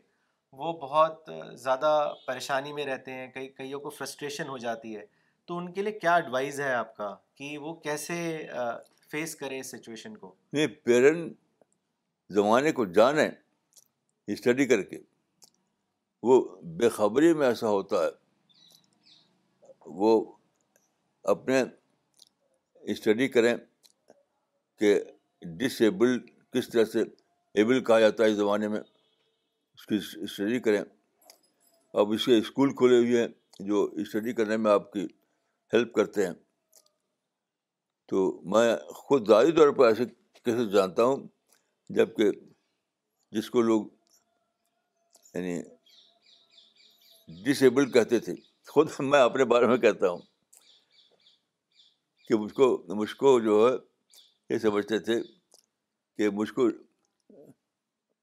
وہ 0.59 0.73
بہت 0.79 1.29
زیادہ 1.63 1.91
پریشانی 2.25 2.73
میں 2.73 2.85
رہتے 2.85 3.11
ہیں 3.13 3.27
کئی 3.33 3.47
کئیوں 3.57 3.79
کو 3.79 3.89
فرسٹریشن 3.97 4.47
ہو 4.49 4.57
جاتی 4.65 4.95
ہے 4.95 5.05
تو 5.47 5.57
ان 5.57 5.71
کے 5.73 5.81
لیے 5.81 5.99
کیا 5.99 6.15
ایڈوائز 6.15 6.59
ہے 6.61 6.71
آپ 6.73 6.95
کا 6.95 7.13
کہ 7.35 7.57
وہ 7.57 7.73
کیسے 7.85 8.15
فیس 9.11 9.35
کریں 9.35 9.59
اس 9.59 9.71
سچویشن 9.71 10.17
کو 10.17 10.33
نہیں 10.53 10.67
پیرنٹ 10.83 11.33
زمانے 12.35 12.71
کو 12.71 12.85
جانیں 12.99 13.27
اسٹڈی 14.27 14.65
کر 14.67 14.81
کے 14.89 14.97
وہ 16.23 16.41
بے 16.79 16.89
خبری 16.95 17.33
میں 17.33 17.47
ایسا 17.47 17.67
ہوتا 17.69 18.03
ہے 18.03 18.09
وہ 19.99 20.11
اپنے 21.33 21.63
اسٹڈی 22.91 23.27
کریں 23.27 23.55
کہ 24.79 24.99
ڈس 25.57 25.81
ایبل 25.81 26.17
کس 26.53 26.69
طرح 26.69 26.85
سے 26.93 27.01
ایبل 27.59 27.83
کہا 27.83 27.99
جاتا 27.99 28.23
ہے 28.23 28.29
اس 28.31 28.35
زمانے 28.37 28.67
میں 28.67 28.79
اس 28.79 29.85
کی 29.87 29.99
اسٹڈی 30.23 30.59
کریں 30.67 30.81
اب 31.99 32.11
اس 32.13 32.25
کے 32.25 32.37
اسکول 32.37 32.75
کھلے 32.75 32.97
ہوئے 32.97 33.21
ہیں 33.21 33.27
جو 33.67 33.83
اسٹڈی 34.01 34.33
کرنے 34.33 34.57
میں 34.57 34.71
آپ 34.71 34.91
کی 34.91 35.05
ہیلپ 35.73 35.93
کرتے 35.93 36.25
ہیں 36.27 36.33
تو 38.09 38.23
میں 38.53 38.75
خود 39.01 39.27
ذاتی 39.29 39.51
طور 39.57 39.69
پر 39.75 39.87
ایسے 39.87 40.05
کیسے 40.43 40.65
جانتا 40.71 41.03
ہوں 41.03 41.27
جب 41.95 42.15
کہ 42.15 42.29
جس 43.37 43.49
کو 43.49 43.61
لوگ 43.61 43.85
یعنی 45.33 45.59
ڈسیبل 47.43 47.89
کہتے 47.91 48.19
تھے 48.25 48.33
خود 48.71 48.89
میں 49.09 49.19
اپنے 49.21 49.45
بارے 49.53 49.67
میں 49.67 49.77
کہتا 49.85 50.09
ہوں 50.09 50.19
کہ 52.27 52.35
مجھ 52.39 52.53
کو 52.53 52.65
مجھ 53.01 53.15
کو 53.15 53.39
جو 53.47 53.57
ہے 53.67 53.75
یہ 54.53 54.59
سمجھتے 54.59 54.97
تھے 55.07 55.19
کہ 56.17 56.29
مجھ 56.39 56.51
کو 56.53 56.67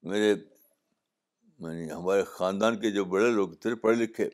میرے 0.09 0.29
یعنی 0.29 1.91
ہمارے 1.91 2.23
خاندان 2.35 2.79
کے 2.81 2.91
جو 2.91 3.05
بڑے 3.13 3.29
لوگ 3.31 3.53
تھے 3.61 3.73
پڑھے 3.83 3.95
لکھے 4.03 4.29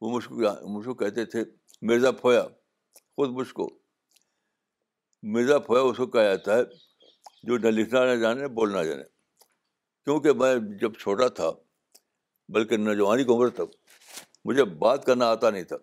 وہ 0.00 0.10
مجھ 0.14 0.24
کو 0.28 0.34
مجھ 0.74 0.84
کو 0.86 0.94
کہتے 1.02 1.24
تھے 1.32 1.44
مرزا 1.88 2.10
پھویا 2.20 2.42
خود 2.46 3.30
مجھ 3.38 3.52
کو 3.54 3.68
مرزا 5.34 5.58
پھویا 5.66 5.82
اس 5.88 5.96
کو 5.96 6.06
کہا 6.14 6.22
جاتا 6.22 6.56
ہے 6.58 6.62
جو 7.48 7.58
نہ 7.58 7.68
لکھنا 7.78 8.04
نہ 8.12 8.16
جانے 8.20 8.48
بولنا 8.60 8.82
جانے 8.84 9.02
کیونکہ 10.04 10.32
میں 10.42 10.54
جب 10.80 10.92
چھوٹا 11.00 11.28
تھا 11.40 11.50
بلکہ 12.56 12.76
نوجوانی 12.76 13.24
کی 13.24 13.30
عمر 13.32 13.48
تک 13.58 13.74
مجھے 14.44 14.64
بات 14.84 15.04
کرنا 15.04 15.26
آتا 15.30 15.50
نہیں 15.50 15.64
تھا 15.70 15.76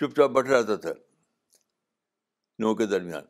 چپ 0.00 0.16
چاپ 0.16 0.30
بیٹھا 0.30 0.58
رہتا 0.58 0.74
تھا 0.86 0.92
نو 2.60 2.74
کے 2.74 2.86
درمیان 2.86 3.24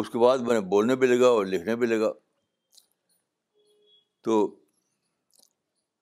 اس 0.00 0.08
کے 0.10 0.18
بعد 0.18 0.38
میں 0.46 0.54
نے 0.54 0.60
بولنے 0.74 0.96
بھی 0.96 1.06
لگا 1.06 1.28
اور 1.38 1.46
لکھنے 1.46 1.76
بھی 1.76 1.86
لگا 1.86 2.12
تو 4.24 4.34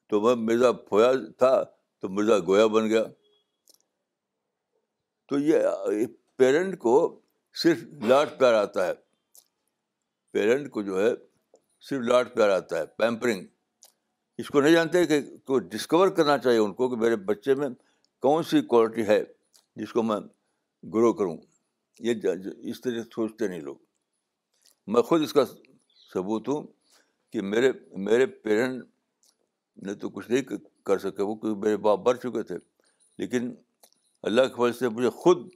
تو 0.08 0.20
میں 0.20 0.34
مرزا 0.44 0.70
پھویا 0.88 1.10
تھا 1.38 1.52
تو 2.00 2.08
مرزا 2.08 2.38
گویا 2.48 2.66
بن 2.76 2.88
گیا 2.88 3.02
تو 5.28 5.38
یہ 5.38 6.06
پیرنٹ 6.38 6.78
کو 6.78 6.94
صرف 7.62 7.82
لاٹ 8.08 8.38
پیار 8.38 8.54
آتا 8.62 8.86
ہے 8.86 8.92
پیرنٹ 10.32 10.70
کو 10.70 10.82
جو 10.82 11.00
ہے 11.04 11.10
صرف 11.88 12.00
لاٹ 12.10 12.34
پیار 12.34 12.50
آتا 12.56 12.78
ہے 12.78 12.86
پیمپرنگ 12.98 13.46
اس 14.40 14.48
کو 14.50 14.60
نہیں 14.60 14.72
جانتے 14.72 15.04
کہ 15.06 15.20
کوئی 15.46 15.60
ڈسکور 15.70 16.08
کرنا 16.16 16.36
چاہیے 16.44 16.58
ان 16.58 16.72
کو 16.74 16.88
کہ 16.90 16.96
میرے 17.00 17.16
بچے 17.30 17.54
میں 17.60 17.68
کون 18.26 18.42
سی 18.50 18.60
کوالٹی 18.70 19.06
ہے 19.06 19.18
جس 19.80 19.92
کو 19.92 20.02
میں 20.02 20.16
گرو 20.94 21.12
کروں 21.16 21.36
یہ 22.06 22.28
اس 22.70 22.80
طرح 22.80 23.02
سوچتے 23.14 23.48
نہیں 23.48 23.60
لوگ 23.70 23.76
میں 24.92 25.02
خود 25.08 25.22
اس 25.22 25.32
کا 25.38 25.44
ثبوت 26.12 26.48
ہوں 26.48 26.66
کہ 27.32 27.42
میرے 27.50 27.72
میرے 28.06 28.26
پیرنٹ 28.46 28.84
نے 29.86 29.94
تو 30.04 30.08
کچھ 30.14 30.30
نہیں 30.30 30.42
کر 30.86 30.98
سکے 31.04 31.22
وہ 31.22 31.34
کیونکہ 31.34 31.60
میرے 31.66 31.76
باپ 31.88 31.98
بڑھ 32.06 32.18
چکے 32.22 32.42
تھے 32.50 32.56
لیکن 33.18 33.52
اللہ 34.30 34.48
کے 34.48 34.62
فضل 34.62 34.72
سے 34.78 34.88
مجھے 34.96 35.10
خود 35.24 35.48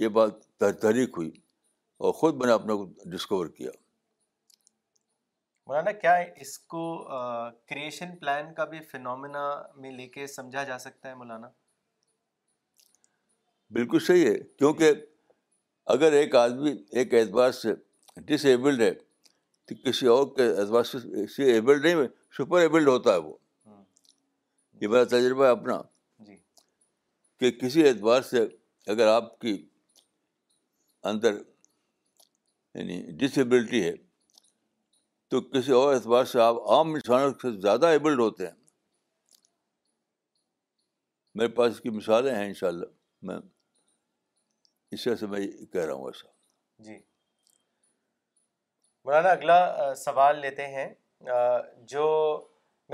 یہ 0.00 0.08
بات 0.18 0.44
تحریک 0.82 1.14
ہوئی 1.16 1.30
اور 2.06 2.12
خود 2.20 2.36
میں 2.40 2.46
نے 2.46 2.52
اپنے 2.52 2.74
کو 2.76 2.92
ڈسکور 3.14 3.46
کیا 3.58 3.70
مولانا 5.66 5.92
کیا 5.92 6.16
ہے 6.18 6.30
اس 6.42 6.58
کو 6.72 6.82
کریشن 7.68 8.16
پلان 8.20 8.52
کا 8.54 8.64
بھی 8.70 8.78
فنومنا 8.90 9.42
میں 9.82 9.90
لے 9.96 10.06
کے 10.14 10.26
سمجھا 10.26 10.62
جا 10.70 10.78
سکتا 10.78 11.08
ہے 11.08 11.14
مولانا 11.14 11.48
بالکل 13.78 13.98
صحیح 14.06 14.26
ہے 14.30 14.34
کیونکہ 14.58 14.92
اگر 15.92 16.12
ایک 16.12 16.34
آدمی 16.36 16.72
ایک 16.98 17.14
اعتبار 17.20 17.50
سے 17.60 17.72
ایبلڈ 18.50 18.80
ہے 18.80 18.92
تو 19.68 19.74
کسی 19.84 20.06
اور 20.12 20.26
کے 20.36 20.46
اعتبار 20.48 20.82
سے 20.92 21.52
ایبلڈ 21.52 21.84
نہیں 21.84 22.06
سپر 22.38 22.60
ایبلڈ 22.60 22.88
ہوتا 22.88 23.12
ہے 23.14 23.18
وہ 23.28 23.34
یہ 24.80 24.88
میرا 24.88 25.04
تجربہ 25.16 25.44
ہے 25.44 25.50
اپنا 25.50 25.80
جی 26.26 26.36
کہ 27.40 27.50
کسی 27.60 27.88
اعتبار 27.88 28.20
سے 28.30 28.44
اگر 28.92 29.06
آپ 29.08 29.38
کی 29.40 29.56
اندر 31.10 31.36
یعنی 32.74 33.00
ایبلٹی 33.36 33.82
ہے 33.88 33.92
تو 35.32 35.40
کسی 35.40 35.72
اور 35.72 35.92
اعتبار 35.94 36.24
سے 36.30 36.40
آپ 36.42 36.56
عام 36.72 36.90
انسانوں 36.94 37.28
سے 37.42 37.50
زیادہ 37.60 37.86
ایبلڈ 37.96 38.18
ہوتے 38.20 38.46
ہیں 38.46 38.54
میرے 41.38 41.48
پاس 41.58 41.70
اس 41.72 41.80
کی 41.80 41.90
مثالیں 42.00 42.34
ہیں 42.34 42.46
انشاءاللہ 42.46 42.86
میں 43.30 43.36
اس 44.96 45.04
سے 45.20 45.26
میں 45.34 45.40
کہہ 45.72 45.84
رہا 45.84 45.92
ہوں 45.94 46.06
ایسا 46.08 46.28
جی 46.90 46.96
مولانا 49.04 49.28
اگلا 49.38 49.94
سوال 50.04 50.40
لیتے 50.40 50.66
ہیں 50.76 50.88
جو 51.94 52.04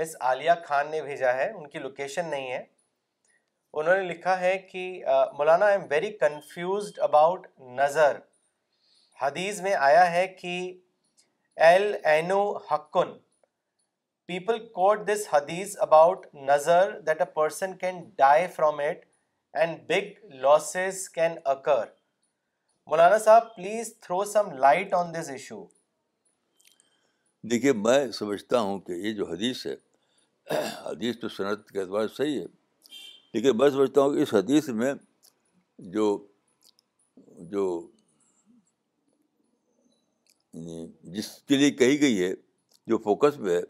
مس 0.01 0.15
عالیہ 0.29 0.51
خان 0.65 0.91
نے 0.91 1.01
بھیجا 1.11 1.33
ہے 1.43 1.49
ان 1.51 1.69
کی 1.69 1.79
لوکیشن 1.79 2.29
نہیں 2.31 2.51
ہے 2.51 2.63
انہوں 3.79 3.95
نے 3.95 4.13
لکھا 4.13 4.39
ہے 4.39 4.57
کہ 4.71 4.89
مولانا 5.37 5.65
I 5.65 5.75
am 5.79 5.87
very 5.89 6.17
confused 6.27 6.99
about 7.09 7.47
نظر 7.81 8.19
حدیث 9.21 9.61
میں 9.61 9.73
آیا 9.91 10.11
ہے 10.11 10.27
کہ 10.41 10.59
ایل 11.67 11.93
اینو 12.07 12.37
ہکن 12.71 13.11
پیپل 14.27 14.59
کوٹ 14.73 14.99
دس 15.07 15.27
حدیث 15.31 15.75
اباؤٹ 15.81 16.25
نظر 16.49 16.91
that 17.07 17.21
a 17.21 17.25
person 17.33 17.75
can 17.77 17.99
die 18.17 18.45
from 18.55 18.79
it 18.83 19.01
and 19.61 19.79
big 19.87 20.33
losses 20.41 21.07
can 21.15 21.31
occur 21.53 21.83
مولانا 22.89 23.17
صاحب 23.25 23.53
please 23.55 23.93
throw 24.01 24.23
some 24.31 24.51
light 24.65 24.93
on 24.99 25.13
this 25.13 25.29
issue 25.31 25.63
دیکھیے 27.51 27.73
میں 27.85 27.99
سمجھتا 28.19 28.59
ہوں 28.59 28.79
کہ 28.87 28.91
یہ 29.07 29.13
جو 29.17 29.25
حدیث 29.31 29.65
ہے 29.67 29.75
حدیث 30.85 31.19
تو 31.21 31.29
صنعت 31.29 31.67
کے 31.71 31.79
اعتبار 31.79 32.07
سے 32.07 32.15
صحیح 32.15 32.39
ہے 32.39 32.45
لیکن 33.33 33.57
میں 33.57 33.69
سمجھتا 33.69 34.01
ہوں 34.01 34.15
کہ 34.15 34.21
اس 34.21 34.33
حدیث 34.33 34.69
میں 34.81 34.93
جو 35.97 36.07
جو 37.51 37.67
جس 41.13 41.27
کے 41.47 41.57
لیے 41.57 41.71
کہی 41.71 41.99
گئی 42.01 42.21
ہے 42.23 42.31
جو 42.87 42.97
فوکس 43.03 43.37
پہ 43.45 43.55
ہے 43.57 43.61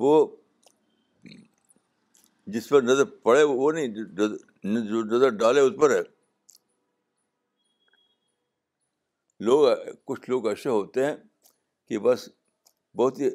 وہ 0.00 0.12
جس 2.52 2.68
پر 2.68 2.82
نظر 2.82 3.04
پڑے 3.22 3.42
وہ 3.42 3.70
نہیں 3.72 3.86
جو 3.86 5.04
نظر 5.14 5.28
ڈالے 5.36 5.60
اس 5.60 5.72
پر 5.80 5.90
ہے 5.96 6.02
لوگ 9.44 9.68
کچھ 10.06 10.28
لوگ 10.30 10.46
ایسے 10.48 10.68
ہوتے 10.68 11.04
ہیں 11.06 11.14
کہ 11.88 11.98
بس 11.98 12.28
بہت 12.96 13.18
ہی 13.20 13.28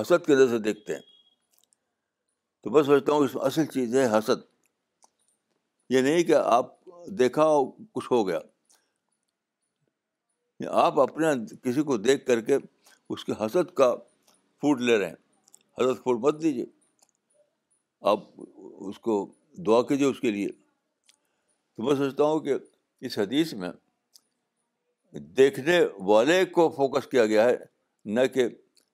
حسد 0.00 0.24
کے 0.26 0.34
نظر 0.34 0.48
سے 0.56 0.58
دیکھتے 0.62 0.94
ہیں 0.94 1.02
تو 2.62 2.70
میں 2.70 2.82
سمجھتا 2.82 3.12
ہوں 3.12 3.24
اس 3.24 3.34
میں 3.34 3.42
اصل 3.46 3.66
چیز 3.74 3.94
ہے 3.96 4.06
حسد 4.18 4.44
یہ 5.94 6.00
نہیں 6.00 6.22
کہ 6.24 6.34
آپ 6.44 6.72
دیکھا 7.18 7.46
کچھ 7.94 8.06
ہو 8.12 8.26
گیا 8.28 8.38
آپ 10.70 10.98
اپنے 11.00 11.26
کسی 11.62 11.82
کو 11.84 11.96
دیکھ 11.96 12.24
کر 12.26 12.40
کے 12.44 12.56
اس 13.10 13.24
کی 13.24 13.32
حسد 13.44 13.70
کا 13.76 13.94
پھوٹ 14.60 14.80
لے 14.80 14.98
رہے 14.98 15.08
ہیں 15.08 15.80
حسد 15.80 16.02
پھوٹ 16.02 16.20
مت 16.24 16.40
دیجیے 16.42 16.64
آپ 18.10 18.20
اس 18.88 18.98
کو 19.06 19.16
دعا 19.66 19.80
کیجیے 19.88 20.06
اس 20.06 20.20
کے 20.20 20.30
لیے 20.30 20.48
تو 20.48 21.82
میں 21.82 21.94
سوچتا 21.96 22.24
ہوں 22.24 22.40
کہ 22.40 22.54
اس 23.06 23.18
حدیث 23.18 23.52
میں 23.62 23.70
دیکھنے 25.36 25.80
والے 26.06 26.44
کو 26.54 26.68
فوکس 26.76 27.06
کیا 27.08 27.26
گیا 27.26 27.44
ہے 27.44 27.56
نہ 28.14 28.20
کہ 28.34 28.48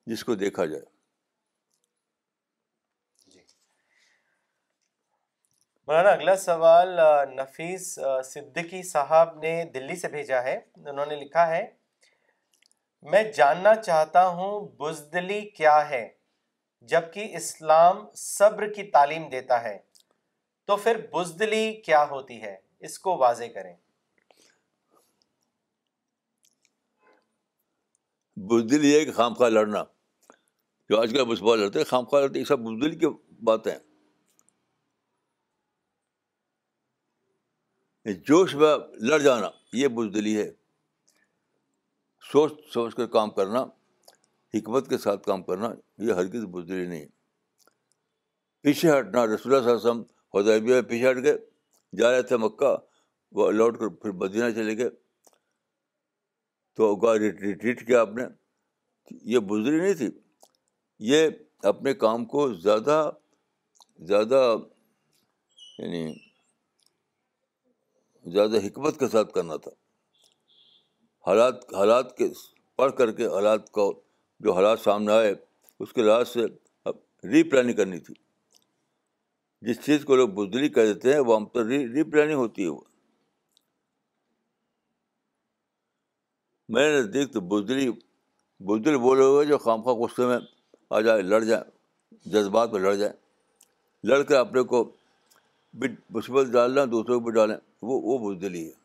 جس 0.07 0.25
کو 0.25 0.35
دیکھا 0.35 0.65
جائے 0.67 0.83
مولانا 5.91 6.09
اگلا 6.15 6.35
سوال 6.37 6.89
نفیس 7.37 7.87
صدقی 8.25 8.83
صاحب 8.91 9.39
نے 9.43 9.51
دلی 9.75 9.95
سے 10.03 10.09
بھیجا 10.09 10.43
ہے 10.43 10.55
انہوں 10.91 11.07
نے 11.07 11.17
لکھا 11.23 11.47
ہے 11.49 11.65
میں 13.13 13.23
جاننا 13.37 13.75
چاہتا 13.77 14.27
ہوں 14.37 14.69
بزدلی 14.83 15.41
کیا 15.57 15.73
ہے 15.89 16.07
جبکہ 16.93 17.35
اسلام 17.37 18.05
صبر 18.25 18.67
کی 18.75 18.83
تعلیم 18.91 19.29
دیتا 19.33 19.63
ہے 19.63 19.77
تو 20.67 20.77
پھر 20.85 21.01
بزدلی 21.15 21.65
کیا 21.91 22.05
ہوتی 22.11 22.41
ہے 22.43 22.57
اس 22.89 22.99
کو 23.07 23.17
واضح 23.27 23.53
کریں 23.55 23.75
بزدلی 28.53 28.95
ہے 28.99 29.05
کہ 29.05 29.13
خامخواہ 29.21 29.49
لڑنا 29.51 29.85
جو 30.91 31.01
آج 31.01 31.17
کل 31.17 31.59
لڑتے 31.61 31.79
ہیں 31.79 31.87
خامخواہ 31.91 32.27
سب 32.49 32.59
بزدلی 32.59 32.97
کی 32.99 33.17
باتیں 33.53 33.73
جوش 38.27 38.55
میں 38.55 38.77
لڑ 39.09 39.19
جانا 39.23 39.49
یہ 39.77 39.89
بزدلی 39.97 40.37
ہے 40.37 40.51
سوچ 42.33 42.53
سوچ 42.73 42.95
کر 42.95 43.07
کام 43.17 43.31
کرنا 43.31 43.63
حکمت 44.55 44.89
کے 44.91 44.99
ساتھ 44.99 45.25
کام 45.27 45.43
کرنا 45.43 45.69
یہ 46.07 46.13
ہرگز 46.13 46.45
بزدلی 46.53 46.87
نہیں 46.87 47.05
پیچھے 48.63 48.91
ہٹنا 48.99 49.25
رسول 49.35 49.55
اللہ 49.55 49.77
صاحب 49.83 50.01
حدیبیہ 50.37 50.75
میں 50.75 50.83
پیچھے 50.89 51.11
ہٹ 51.11 51.23
گئے 51.25 51.37
جا 51.99 52.11
رہے 52.11 52.23
تھے 52.31 52.37
مکہ 52.37 52.75
وہ 53.39 53.51
لوٹ 53.51 53.79
کر 53.81 53.89
پھر 54.03 54.13
مدینہ 54.25 54.51
چلے 54.55 54.77
گئے 54.79 54.91
تو 56.77 57.15
ریٹریٹ 57.19 57.87
کیا 57.87 58.01
آپ 58.01 58.13
نے 58.17 58.25
یہ 59.33 59.39
بزدلی 59.51 59.81
نہیں 59.81 59.95
تھی 59.99 60.11
یہ 61.13 61.29
اپنے 61.73 61.95
کام 62.05 62.25
کو 62.33 62.53
زیادہ 62.55 63.11
زیادہ 64.09 64.43
یعنی 65.79 66.07
زیادہ 68.33 68.57
حکمت 68.67 68.99
کے 69.01 69.09
ساتھ 69.13 69.33
کرنا 69.35 69.57
تھا 69.67 69.71
حالات 71.27 71.75
حالات 71.75 72.17
کے 72.17 72.29
پڑھ 72.81 72.93
کر 72.99 73.13
کے 73.21 73.27
حالات 73.37 73.71
کو 73.79 73.87
جو 74.47 74.53
حالات 74.59 74.81
سامنے 74.81 75.13
آئے 75.13 75.33
اس 75.85 75.93
کے 75.93 76.03
لحاظ 76.03 76.29
سے 76.29 76.47
ری 77.33 77.43
پلاننگ 77.51 77.77
کرنی 77.81 77.99
تھی 78.09 78.15
جس 79.69 79.81
چیز 79.87 80.05
کو 80.11 80.17
لوگ 80.17 80.29
بزدلی 80.37 80.69
کہہ 80.77 80.93
دیتے 80.93 81.13
ہیں 81.13 81.19
وہ 81.31 81.35
ہم 81.37 81.47
تو 81.55 81.67
ری 81.69 81.79
ری 81.95 82.03
پلاننگ 82.13 82.39
ہوتی 82.43 82.63
ہے 82.65 82.69
وہ 82.77 82.81
میرے 86.77 86.99
نزدیک 87.01 87.33
تو 87.33 87.41
بزدل 87.53 88.95
وہ 89.05 89.15
لوگ 89.21 89.35
ہوئے 89.35 89.47
جو 89.47 89.59
خام 89.67 89.83
خواہ 89.83 89.95
غصے 90.05 90.27
میں 90.33 90.39
آ 90.97 91.01
جائے 91.07 91.23
لڑ 91.35 91.43
جائیں 91.51 91.65
جذبات 92.35 92.73
میں 92.73 92.81
لڑ 92.81 92.95
جائیں 93.03 93.13
لڑ 94.11 94.23
کر 94.29 94.37
اپنے 94.37 94.63
کو 94.73 94.83
مصیبت 95.75 96.47
ڈالنا 96.53 96.85
دوسروں 96.91 97.21
پہ 97.25 97.31
ڈالیں 97.35 97.57
وہ 97.89 98.01
وہ 98.03 98.19
بزدلی 98.19 98.65
ہے 98.67 98.79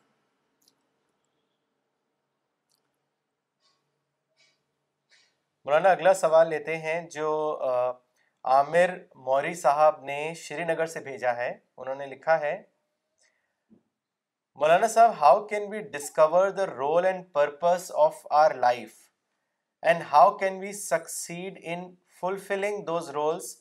مولانا 5.64 5.90
اگلا 5.90 6.12
سوال 6.14 6.48
لیتے 6.50 6.76
ہیں 6.78 7.00
جو 7.10 7.30
عامر 8.54 8.90
موری 9.28 9.52
صاحب 9.62 10.02
نے 10.04 10.18
شری 10.42 10.64
نگر 10.64 10.86
سے 10.92 11.00
بھیجا 11.08 11.34
ہے 11.36 11.50
انہوں 11.76 11.94
نے 11.94 12.06
لکھا 12.06 12.38
ہے 12.40 12.54
مولانا 14.62 14.86
صاحب 14.88 15.14
how 15.20 15.44
can 15.46 15.68
we 15.72 15.80
discover 15.96 16.48
the 16.58 16.66
role 16.66 17.06
and 17.06 17.24
purpose 17.40 17.90
of 18.04 18.26
our 18.42 18.54
life 18.66 18.94
and 19.88 20.02
how 20.12 20.36
can 20.38 20.58
we 20.60 20.72
succeed 20.82 21.58
in 21.72 21.84
fulfilling 22.20 22.84
those 22.86 23.10
roles 23.20 23.54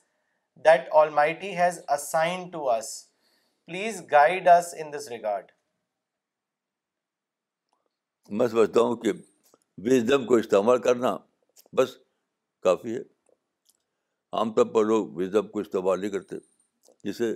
that 0.65 0.87
almighty 1.19 1.57
has 1.57 1.79
assign 1.97 2.49
to 2.51 2.69
us 2.71 2.93
please 3.67 4.01
guide 4.11 4.47
us 4.47 4.65
in 4.81 4.91
this 4.93 5.07
regard 5.09 5.45
میں 8.37 8.47
سمجھتا 8.47 8.81
ہوں 8.81 8.95
کہ 9.03 9.11
wisdom 9.85 10.25
کو 10.27 10.35
استعمال 10.37 10.81
کرنا 10.81 11.15
بس 11.77 11.95
کافی 12.63 12.95
ہے 12.95 13.01
عام 14.37 14.53
طور 14.53 14.65
پر 14.73 14.85
لوگ 14.85 15.07
وزڈم 15.15 15.47
کو 15.53 15.59
استعمال 15.59 15.99
نہیں 16.01 16.09
کرتے 16.11 16.35
جسے 17.09 17.33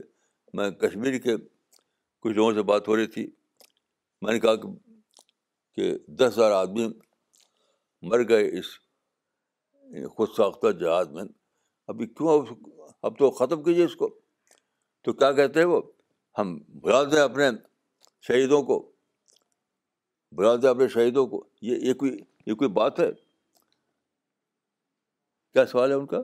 میں 0.58 0.70
کشمیر 0.86 1.18
کے 1.24 1.36
کچھ 1.38 2.34
لوگوں 2.36 2.54
سے 2.54 2.64
بات 2.74 2.88
ہو 2.88 2.96
رہی 2.96 3.08
تھی 3.18 3.30
میں 4.22 4.34
نے 4.34 4.40
کہا 4.40 4.56
کہ 4.66 5.92
دس 6.20 6.34
ہزار 6.38 6.52
آدمی 6.62 6.88
مر 8.12 8.28
گئے 8.30 8.48
اس 8.60 8.66
خود 10.16 10.30
ساختہ 10.38 10.72
جہاد 10.80 11.06
میں 11.14 11.24
ابھی 11.94 12.08
کیوں 12.16 12.42
اب 13.04 13.18
تو 13.20 13.30
ختم 13.46 13.64
کیجیے 13.64 13.86
اس 13.86 13.96
کو 14.04 14.18
تو 15.04 15.14
کیا 15.14 15.32
کہتے 15.32 15.60
ہیں 15.60 15.66
وہ 15.68 15.82
ہم 16.40 16.58
بلا 16.82 17.04
دیں 17.12 17.22
اپنے 17.22 17.50
شہیدوں 18.28 18.62
کو 18.64 18.78
بلا 20.38 20.56
دیں 20.62 20.70
اپنے 20.70 20.88
شہیدوں 20.94 21.26
کو 21.28 21.44
یہ 21.70 21.88
یہ 21.88 21.94
کوئی 22.02 22.12
یہ 22.46 22.54
کوئی 22.62 22.70
بات 22.80 23.00
ہے 23.00 23.10
کیا 25.54 25.66
سوال 25.72 25.90
ہے 25.92 25.96
ان 26.02 26.06
کا 26.14 26.18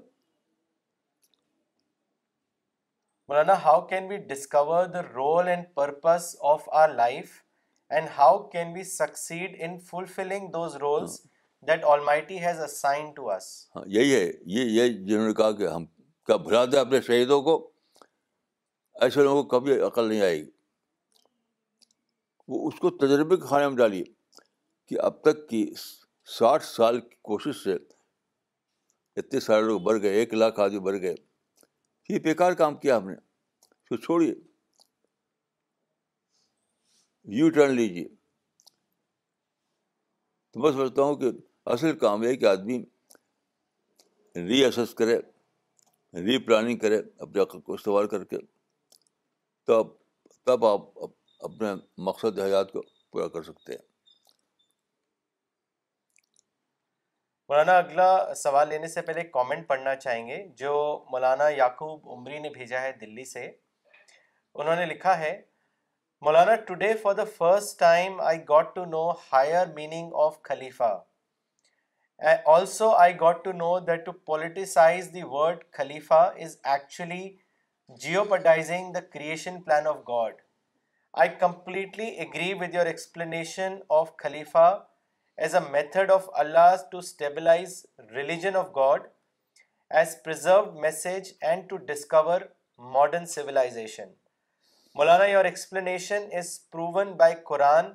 مولانا 3.30 3.54
how 3.64 3.82
can 3.88 4.08
we 4.12 4.18
discover 4.34 4.86
the 4.94 5.02
role 5.14 5.48
and 5.54 5.64
purpose 5.82 6.36
of 6.54 6.70
our 6.82 6.90
life 7.04 7.32
and 7.98 8.10
how 8.18 8.38
can 8.50 8.74
we 8.74 8.84
succeed 8.96 9.56
in 9.68 9.78
fulfilling 9.90 10.48
those 10.58 10.76
roles 10.88 11.20
that 11.68 11.84
almighty 12.12 12.40
has 12.46 12.60
assign 12.70 13.12
to 13.16 13.30
us 13.32 13.48
ہاں 13.76 13.84
یہی 13.98 14.14
ہے 14.16 14.26
یہ 14.58 14.70
یہ 14.80 14.88
جنہوں 15.06 15.28
نے 15.28 15.34
کہا 15.42 15.52
کہ 15.62 15.68
ہم 15.76 15.86
کیا 16.26 16.36
بھلا 16.50 16.64
دیں 16.74 16.80
اپنے 16.80 17.02
شہیدوں 17.12 17.42
کو 17.50 17.58
ایسے 19.04 19.24
لوگوں 19.24 19.42
کو 19.44 19.60
کبھی 19.60 19.80
عقل 19.86 20.08
نہیں 20.10 20.22
آئے 20.22 20.38
گی 20.42 20.50
وہ 22.48 22.68
اس 22.68 22.80
کو 22.80 22.90
تجربے 23.06 23.38
کے 23.38 23.46
خانے 23.48 23.68
میں 23.70 23.78
ڈالیے 23.78 24.04
کہ 24.88 25.00
اب 25.08 25.20
تک 25.22 25.48
کی 25.50 25.64
ساٹھ 26.38 26.66
سال 26.66 27.00
کی 27.02 27.16
کوشش 27.30 27.64
سے 27.64 27.74
اتنے 29.20 29.40
سارے 29.40 29.62
لوگ 29.64 29.80
بڑھ 29.82 30.02
گئے 30.02 30.12
ایک 30.20 30.34
لاکھ 30.34 30.60
آدمی 30.60 30.80
بڑھ 30.88 31.00
گئے 31.02 31.16
یہ 32.10 32.20
بیکار 32.24 32.54
کام 32.64 32.76
کیا 32.78 32.98
ہم 32.98 33.10
نے 33.10 33.16
کو 33.90 33.98
چھوڑیے 34.06 34.34
یو 37.38 37.50
ٹرن 37.50 37.72
لیجیے 37.76 38.08
تو 40.54 40.60
میں 40.64 40.72
سمجھتا 40.72 41.02
ہوں 41.02 41.16
کہ 41.22 41.32
اصل 41.76 41.98
کام 42.00 42.24
ہے 42.24 42.36
کہ 42.38 42.46
آدمی 42.46 42.84
ری 44.48 44.64
ایس 44.64 44.94
کرے 44.98 45.18
ری 46.26 46.38
پلاننگ 46.46 46.78
کرے 46.80 46.98
اپنے 47.20 47.42
عقل 47.42 47.60
کو 47.62 47.74
استعمال 47.74 48.08
کر 48.08 48.24
کے 48.24 48.38
تب 49.68 49.88
تب 50.46 50.66
آپ 50.66 50.82
اپنے 51.48 51.68
مقصد 52.08 52.40
حیات 52.40 52.72
کو 52.72 52.82
پورا 53.12 53.28
کر 53.34 53.44
سکتے 53.44 53.72
ہیں 53.74 53.82
مولانا 57.50 57.78
اگلا 57.78 58.10
سوال 58.36 58.68
لینے 58.70 58.88
سے 58.88 59.02
پہلے 59.08 59.24
کامنٹ 59.34 59.68
پڑھنا 59.68 59.96
چاہیں 59.96 60.28
گے 60.28 60.38
جو 60.58 60.74
مولانا 61.12 61.48
یعقوب 61.50 62.10
عمری 62.12 62.38
نے 62.40 62.50
بھیجا 62.58 62.82
ہے 62.82 62.92
دلی 63.02 63.26
سے 63.32 63.44
انہوں 63.50 64.76
نے 64.76 64.86
لکھا 64.94 65.18
ہے 65.20 65.32
مولانا 66.26 66.56
today 66.68 66.94
for 67.02 67.14
the 67.16 67.24
first 67.38 67.80
time 67.80 68.20
I 68.32 68.40
got 68.50 68.74
to 68.76 68.86
know 68.96 69.08
higher 69.32 69.66
meaning 69.76 70.12
of 70.26 70.42
خلیفہ 70.50 70.96
also 72.56 72.90
I 72.96 73.14
got 73.22 73.44
to 73.46 73.52
know 73.64 73.78
that 73.88 74.06
to 74.06 74.12
politicise 74.32 75.14
the 75.14 75.24
word 75.32 75.64
خلیفہ 75.78 76.24
is 76.44 76.58
actually 76.76 77.26
jeopardising 78.02 78.94
the 78.94 79.00
creation 79.14 79.60
plan 79.64 79.88
of 79.88 79.98
God 80.08 80.36
I 81.24 81.30
completely 81.40 82.08
agree 82.22 82.54
with 82.60 82.74
your 82.74 82.86
explanation 82.86 83.78
of 83.98 84.10
خلیفہ 84.22 84.68
as 85.42 85.56
a 85.56 85.60
method 85.72 86.12
of 86.12 86.30
Allah 86.44 86.76
to 86.92 86.98
stabilise 86.98 87.86
religion 88.14 88.56
of 88.56 88.70
God 88.76 89.06
as 90.00 90.16
preserve 90.24 90.64
message 90.82 91.32
and 91.50 91.70
to 91.70 91.78
discover 91.92 92.42
modern 92.94 93.26
civilisation 93.36 94.10
Maulana 94.96 95.26
your 95.26 95.46
explanation 95.46 96.28
is 96.38 96.58
proven 96.72 97.14
by 97.18 97.36
Quran 97.50 97.94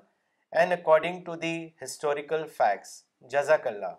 and 0.58 0.72
according 0.72 1.22
to 1.24 1.34
the 1.46 1.56
historical 1.84 2.46
facts 2.58 3.00
جزاک 3.30 3.66
اللہ 3.66 3.94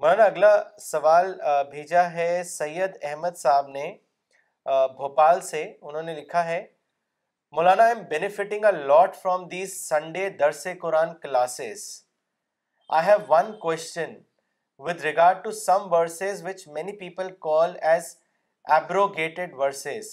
مولانا 0.00 0.24
اگلا 0.30 0.48
سوال 0.86 1.32
بھیجا 1.70 2.00
ہے 2.12 2.32
سید 2.44 2.96
احمد 3.10 3.36
صاحب 3.36 3.68
نے 3.76 3.84
بھوپال 4.96 5.40
سے 5.50 5.62
انہوں 5.80 6.02
نے 6.02 6.14
لکھا 6.14 6.44
ہے 6.44 6.58
مولانا 7.56 7.84
آئی 7.92 8.28
فرام 9.22 9.46
دیز 9.54 9.72
سنڈے 9.88 10.28
درس 10.40 10.66
Quran 10.80 11.14
classes 11.22 11.84
I 12.98 13.06
have 13.06 13.16
one 13.28 13.50
question 13.60 14.12
with 14.88 15.00
regard 15.04 15.42
to 15.44 15.50
some 15.60 15.92
verses 15.92 16.42
which 16.46 16.66
many 16.74 16.92
people 16.98 17.28
call 17.48 17.76
as 17.92 18.14
abrogated 18.76 19.54
verses 19.58 20.10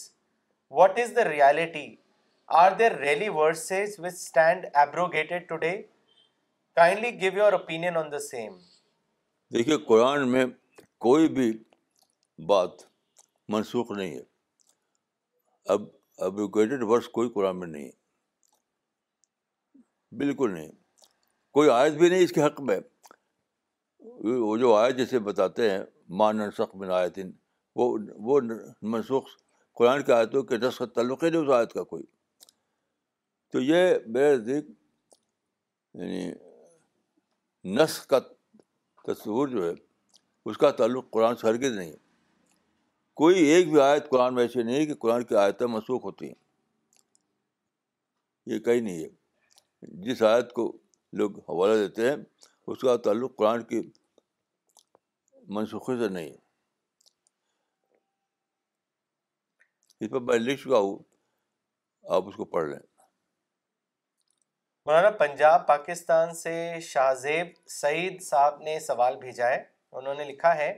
what 0.79 0.99
is 0.99 1.15
the 1.15 1.23
reality 1.29 1.95
are 2.63 2.71
there 2.79 2.95
really 2.99 3.27
verses 3.39 3.99
which 4.03 4.13
stand 4.13 4.65
abrogated 4.73 5.47
today 5.49 5.81
kindly 6.75 7.11
give 7.21 7.37
your 7.37 7.53
opinion 7.59 7.95
on 7.97 8.11
the 8.11 8.19
same 8.29 8.57
دیکھیے 9.53 9.77
قرآن 9.87 10.29
میں 10.31 10.43
کوئی 11.05 11.27
بھی 11.33 11.43
بات 12.47 12.79
منسوخ 13.55 13.91
نہیں 13.91 14.13
ہے 14.15 14.23
اب 15.73 15.83
اب 16.27 16.39
ورس 16.91 17.07
کوئی 17.17 17.29
قرآن 17.33 17.59
میں 17.59 17.67
نہیں 17.67 17.85
ہے 17.85 17.93
بالکل 20.21 20.49
نہیں 20.53 20.69
کوئی 21.57 21.69
آیت 21.69 21.93
بھی 21.99 22.07
نہیں 22.09 22.23
اس 22.23 22.31
کے 22.33 22.41
حق 22.43 22.57
میں 22.69 22.79
وہ 24.23 24.53
جو 24.57 24.73
آیت 24.75 24.93
جیسے 24.97 25.19
بتاتے 25.31 25.61
ہیں 25.69 25.79
ماں 26.21 26.31
نسخ 26.33 26.75
میں 26.83 26.87
آیتن 26.95 27.29
وہ 27.75 27.83
وہ 28.29 28.33
منسوخ 28.95 29.23
قرآن 29.77 29.99
کی 30.07 30.11
آیتوں 30.11 30.43
کے 30.49 30.55
نسخ 30.67 30.77
کا 30.79 30.85
تعلق 30.95 31.19
ہی 31.23 31.29
نہیں 31.29 31.41
اس 31.41 31.49
آیت 31.59 31.71
کا 31.73 31.83
کوئی 31.93 32.03
تو 33.51 33.57
یہ 33.61 33.81
بے 34.13 34.23
نزدیک 34.35 34.65
یعنی 35.93 36.23
نسخ 37.79 38.01
کا 38.09 38.19
تصور 39.07 39.47
جو 39.47 39.63
ہے 39.67 39.71
اس 40.49 40.57
کا 40.57 40.69
تعلق 40.81 41.09
قرآن 41.11 41.35
سے 41.35 41.47
ہرگز 41.47 41.77
نہیں 41.77 41.91
ہے 41.91 42.01
کوئی 43.21 43.43
ایک 43.53 43.69
بھی 43.71 43.79
آیت 43.81 44.09
قرآن 44.09 44.35
میں 44.35 44.43
ایسی 44.43 44.63
نہیں 44.63 44.75
ہے 44.79 44.85
کہ 44.85 44.93
قرآن 45.01 45.23
کی 45.31 45.35
آیتیں 45.43 45.65
منسوخ 45.71 46.03
ہوتی 46.05 46.27
ہیں 46.27 46.41
یہ 48.53 48.59
کہیں 48.67 48.81
نہیں 48.81 49.03
ہے 49.03 49.91
جس 50.05 50.21
آیت 50.31 50.53
کو 50.53 50.71
لوگ 51.21 51.37
حوالہ 51.49 51.75
دیتے 51.85 52.09
ہیں 52.09 52.15
اس 52.71 52.79
کا 52.79 52.95
تعلق 53.07 53.35
قرآن 53.37 53.63
کی 53.73 53.81
منسوخی 55.55 55.97
سے 55.99 56.09
نہیں 56.13 56.29
ہے 56.29 56.41
اس 60.05 60.09
پر 60.11 60.19
میں 60.21 60.37
لکھ 60.39 60.61
چکا 60.61 60.77
ہوں 60.77 60.97
آپ 62.15 62.27
اس 62.27 62.35
کو 62.35 62.45
پڑھ 62.55 62.67
لیں 62.69 62.79
مولانا 64.85 65.09
پنجاب 65.19 65.65
پاکستان 65.67 66.33
سے 66.35 66.53
شاہزیب 66.83 67.47
سعید 67.71 68.21
صاحب 68.21 68.59
نے 68.61 68.79
سوال 68.87 69.15
بھیجا 69.21 69.47
ہے 69.49 69.61
انہوں 69.97 70.13
نے 70.15 70.23
لکھا 70.31 70.53
ہے 70.57 70.71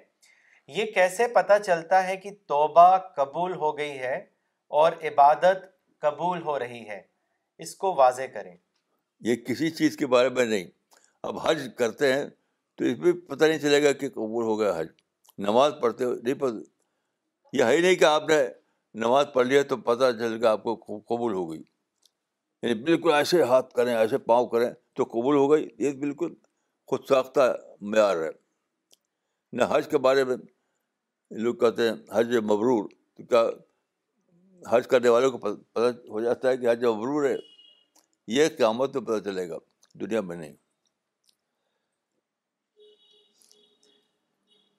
یہ 0.76 0.86
کیسے 0.96 1.28
پتہ 1.36 1.54
چلتا 1.66 2.06
ہے 2.08 2.18
کہ 2.26 2.32
توبہ 2.48 2.86
قبول 3.16 3.56
ہو 3.64 3.78
گئی 3.78 3.98
ہے 4.00 4.14
اور 4.82 4.92
عبادت 5.12 5.66
قبول 6.02 6.42
ہو 6.46 6.58
رہی 6.60 6.88
ہے 6.90 7.02
اس 7.66 7.76
کو 7.82 7.94
واضح 7.98 8.30
کریں 8.34 8.56
یہ 9.30 9.36
کسی 9.48 9.70
چیز 9.82 9.98
کے 9.98 10.08
بارے 10.16 10.30
میں 10.38 10.46
نہیں 10.46 10.66
اب 11.32 11.38
حج 11.48 11.68
کرتے 11.78 12.14
ہیں 12.14 12.24
تو 12.78 12.86
اس 12.86 12.98
میں 13.00 13.14
پتہ 13.30 13.46
نہیں 13.46 13.60
چلے 13.60 13.84
گا 13.84 13.92
کہ 14.04 14.10
قبول 14.20 14.44
ہو 14.46 14.60
گیا 14.60 14.78
حج 14.80 14.88
نماز 15.48 15.74
پڑھتے 15.82 16.04
ہو 16.04 16.14
نہیں 16.14 16.40
پتہ 16.46 17.58
یہ 17.58 17.64
ہے 17.64 17.76
ہی 17.76 17.82
نہیں 17.82 17.96
کہ 17.96 18.06
آپ 18.16 18.30
نے 18.30 18.44
نماز 19.08 19.26
پڑھ 19.34 19.48
لیا 19.48 19.62
تو 19.70 19.78
پتہ 19.92 20.12
چلے 20.20 20.42
گا 20.42 20.52
آپ 20.52 20.64
کو 20.64 21.00
قبول 21.16 21.34
ہو 21.34 21.52
گئی 21.52 21.62
یعنی 22.62 22.74
بالکل 22.86 23.12
ایسے 23.14 23.42
ہاتھ 23.52 23.74
کریں 23.76 23.94
ایسے 23.96 24.18
پاؤں 24.32 24.48
کریں 24.50 24.70
تو 24.96 25.04
قبول 25.12 25.36
ہو 25.36 25.52
گئی 25.52 25.68
یہ 25.84 25.94
بالکل 26.00 26.34
خود 26.88 27.06
ساختہ 27.10 27.54
معیار 27.82 28.24
ہے 28.24 28.30
نہ 29.58 29.64
حج 29.70 29.88
کے 29.92 29.98
بارے 30.08 30.24
میں 30.30 30.36
لوگ 31.44 31.56
کہتے 31.64 31.88
ہیں 31.88 31.94
حج 32.14 32.36
مبرور 32.44 32.90
تو 33.18 33.24
کیا 33.24 33.44
حج 34.70 34.88
کرنے 34.88 35.10
والوں 35.10 35.32
کو 35.32 35.38
پتہ 35.38 35.90
ہو 36.12 36.22
جاتا 36.22 36.50
ہے 36.50 36.58
کہ 36.58 36.70
حج 36.72 36.86
مبرور 36.86 37.30
ہے 37.30 37.36
یہ 38.36 38.48
قیامت 38.58 38.96
میں 38.98 39.04
پتہ 39.06 39.24
چلے 39.30 39.50
گا 39.50 39.58
دنیا 40.02 40.22
میں 40.28 40.36
نہیں 40.36 40.54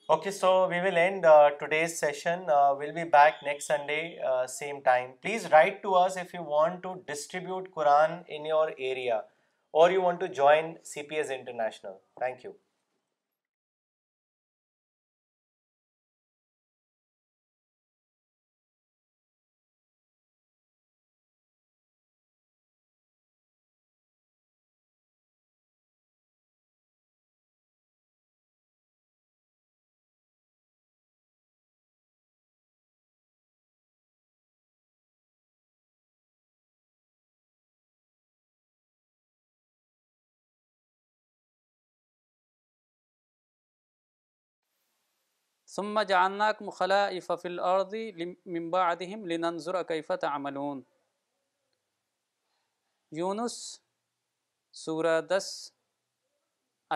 Okay, 0.08 0.30
so 0.30 0.68
we 0.68 0.80
will 0.80 0.96
end 0.96 1.24
uh, 1.24 1.50
today's 1.60 1.98
session. 1.98 2.48
Uh, 2.48 2.76
we'll 2.78 2.94
be 2.94 3.02
back 3.02 3.40
next 3.42 3.66
Sunday, 3.66 4.16
uh, 4.24 4.46
same 4.46 4.80
time. 4.80 5.14
Please 5.20 5.48
write 5.50 5.82
to 5.82 5.94
us 5.94 6.16
if 6.16 6.32
you 6.32 6.44
want 6.44 6.84
to 6.84 7.00
distribute 7.08 7.74
Quran 7.74 8.22
in 8.28 8.46
your 8.46 8.70
area 8.78 9.22
or 9.72 9.90
you 9.90 10.00
want 10.00 10.20
to 10.20 10.28
join 10.28 10.76
CPS 10.86 11.36
International. 11.36 11.98
Thank 12.20 12.44
you. 12.44 12.54
ثم 45.76 46.00
جانناک 46.00 46.62
مخلائف 46.62 47.32
في 47.32 47.48
الارض 47.48 47.94
من 48.46 48.70
بعدهم 48.70 49.26
لننظر 49.28 49.82
كيف 49.90 50.12
تعملون 50.24 50.80
یونس 53.18 53.58
سورہ 54.84 55.20
دس 55.34 55.50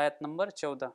آیت 0.04 0.22
number 0.26 0.50
چودہ 0.62 0.90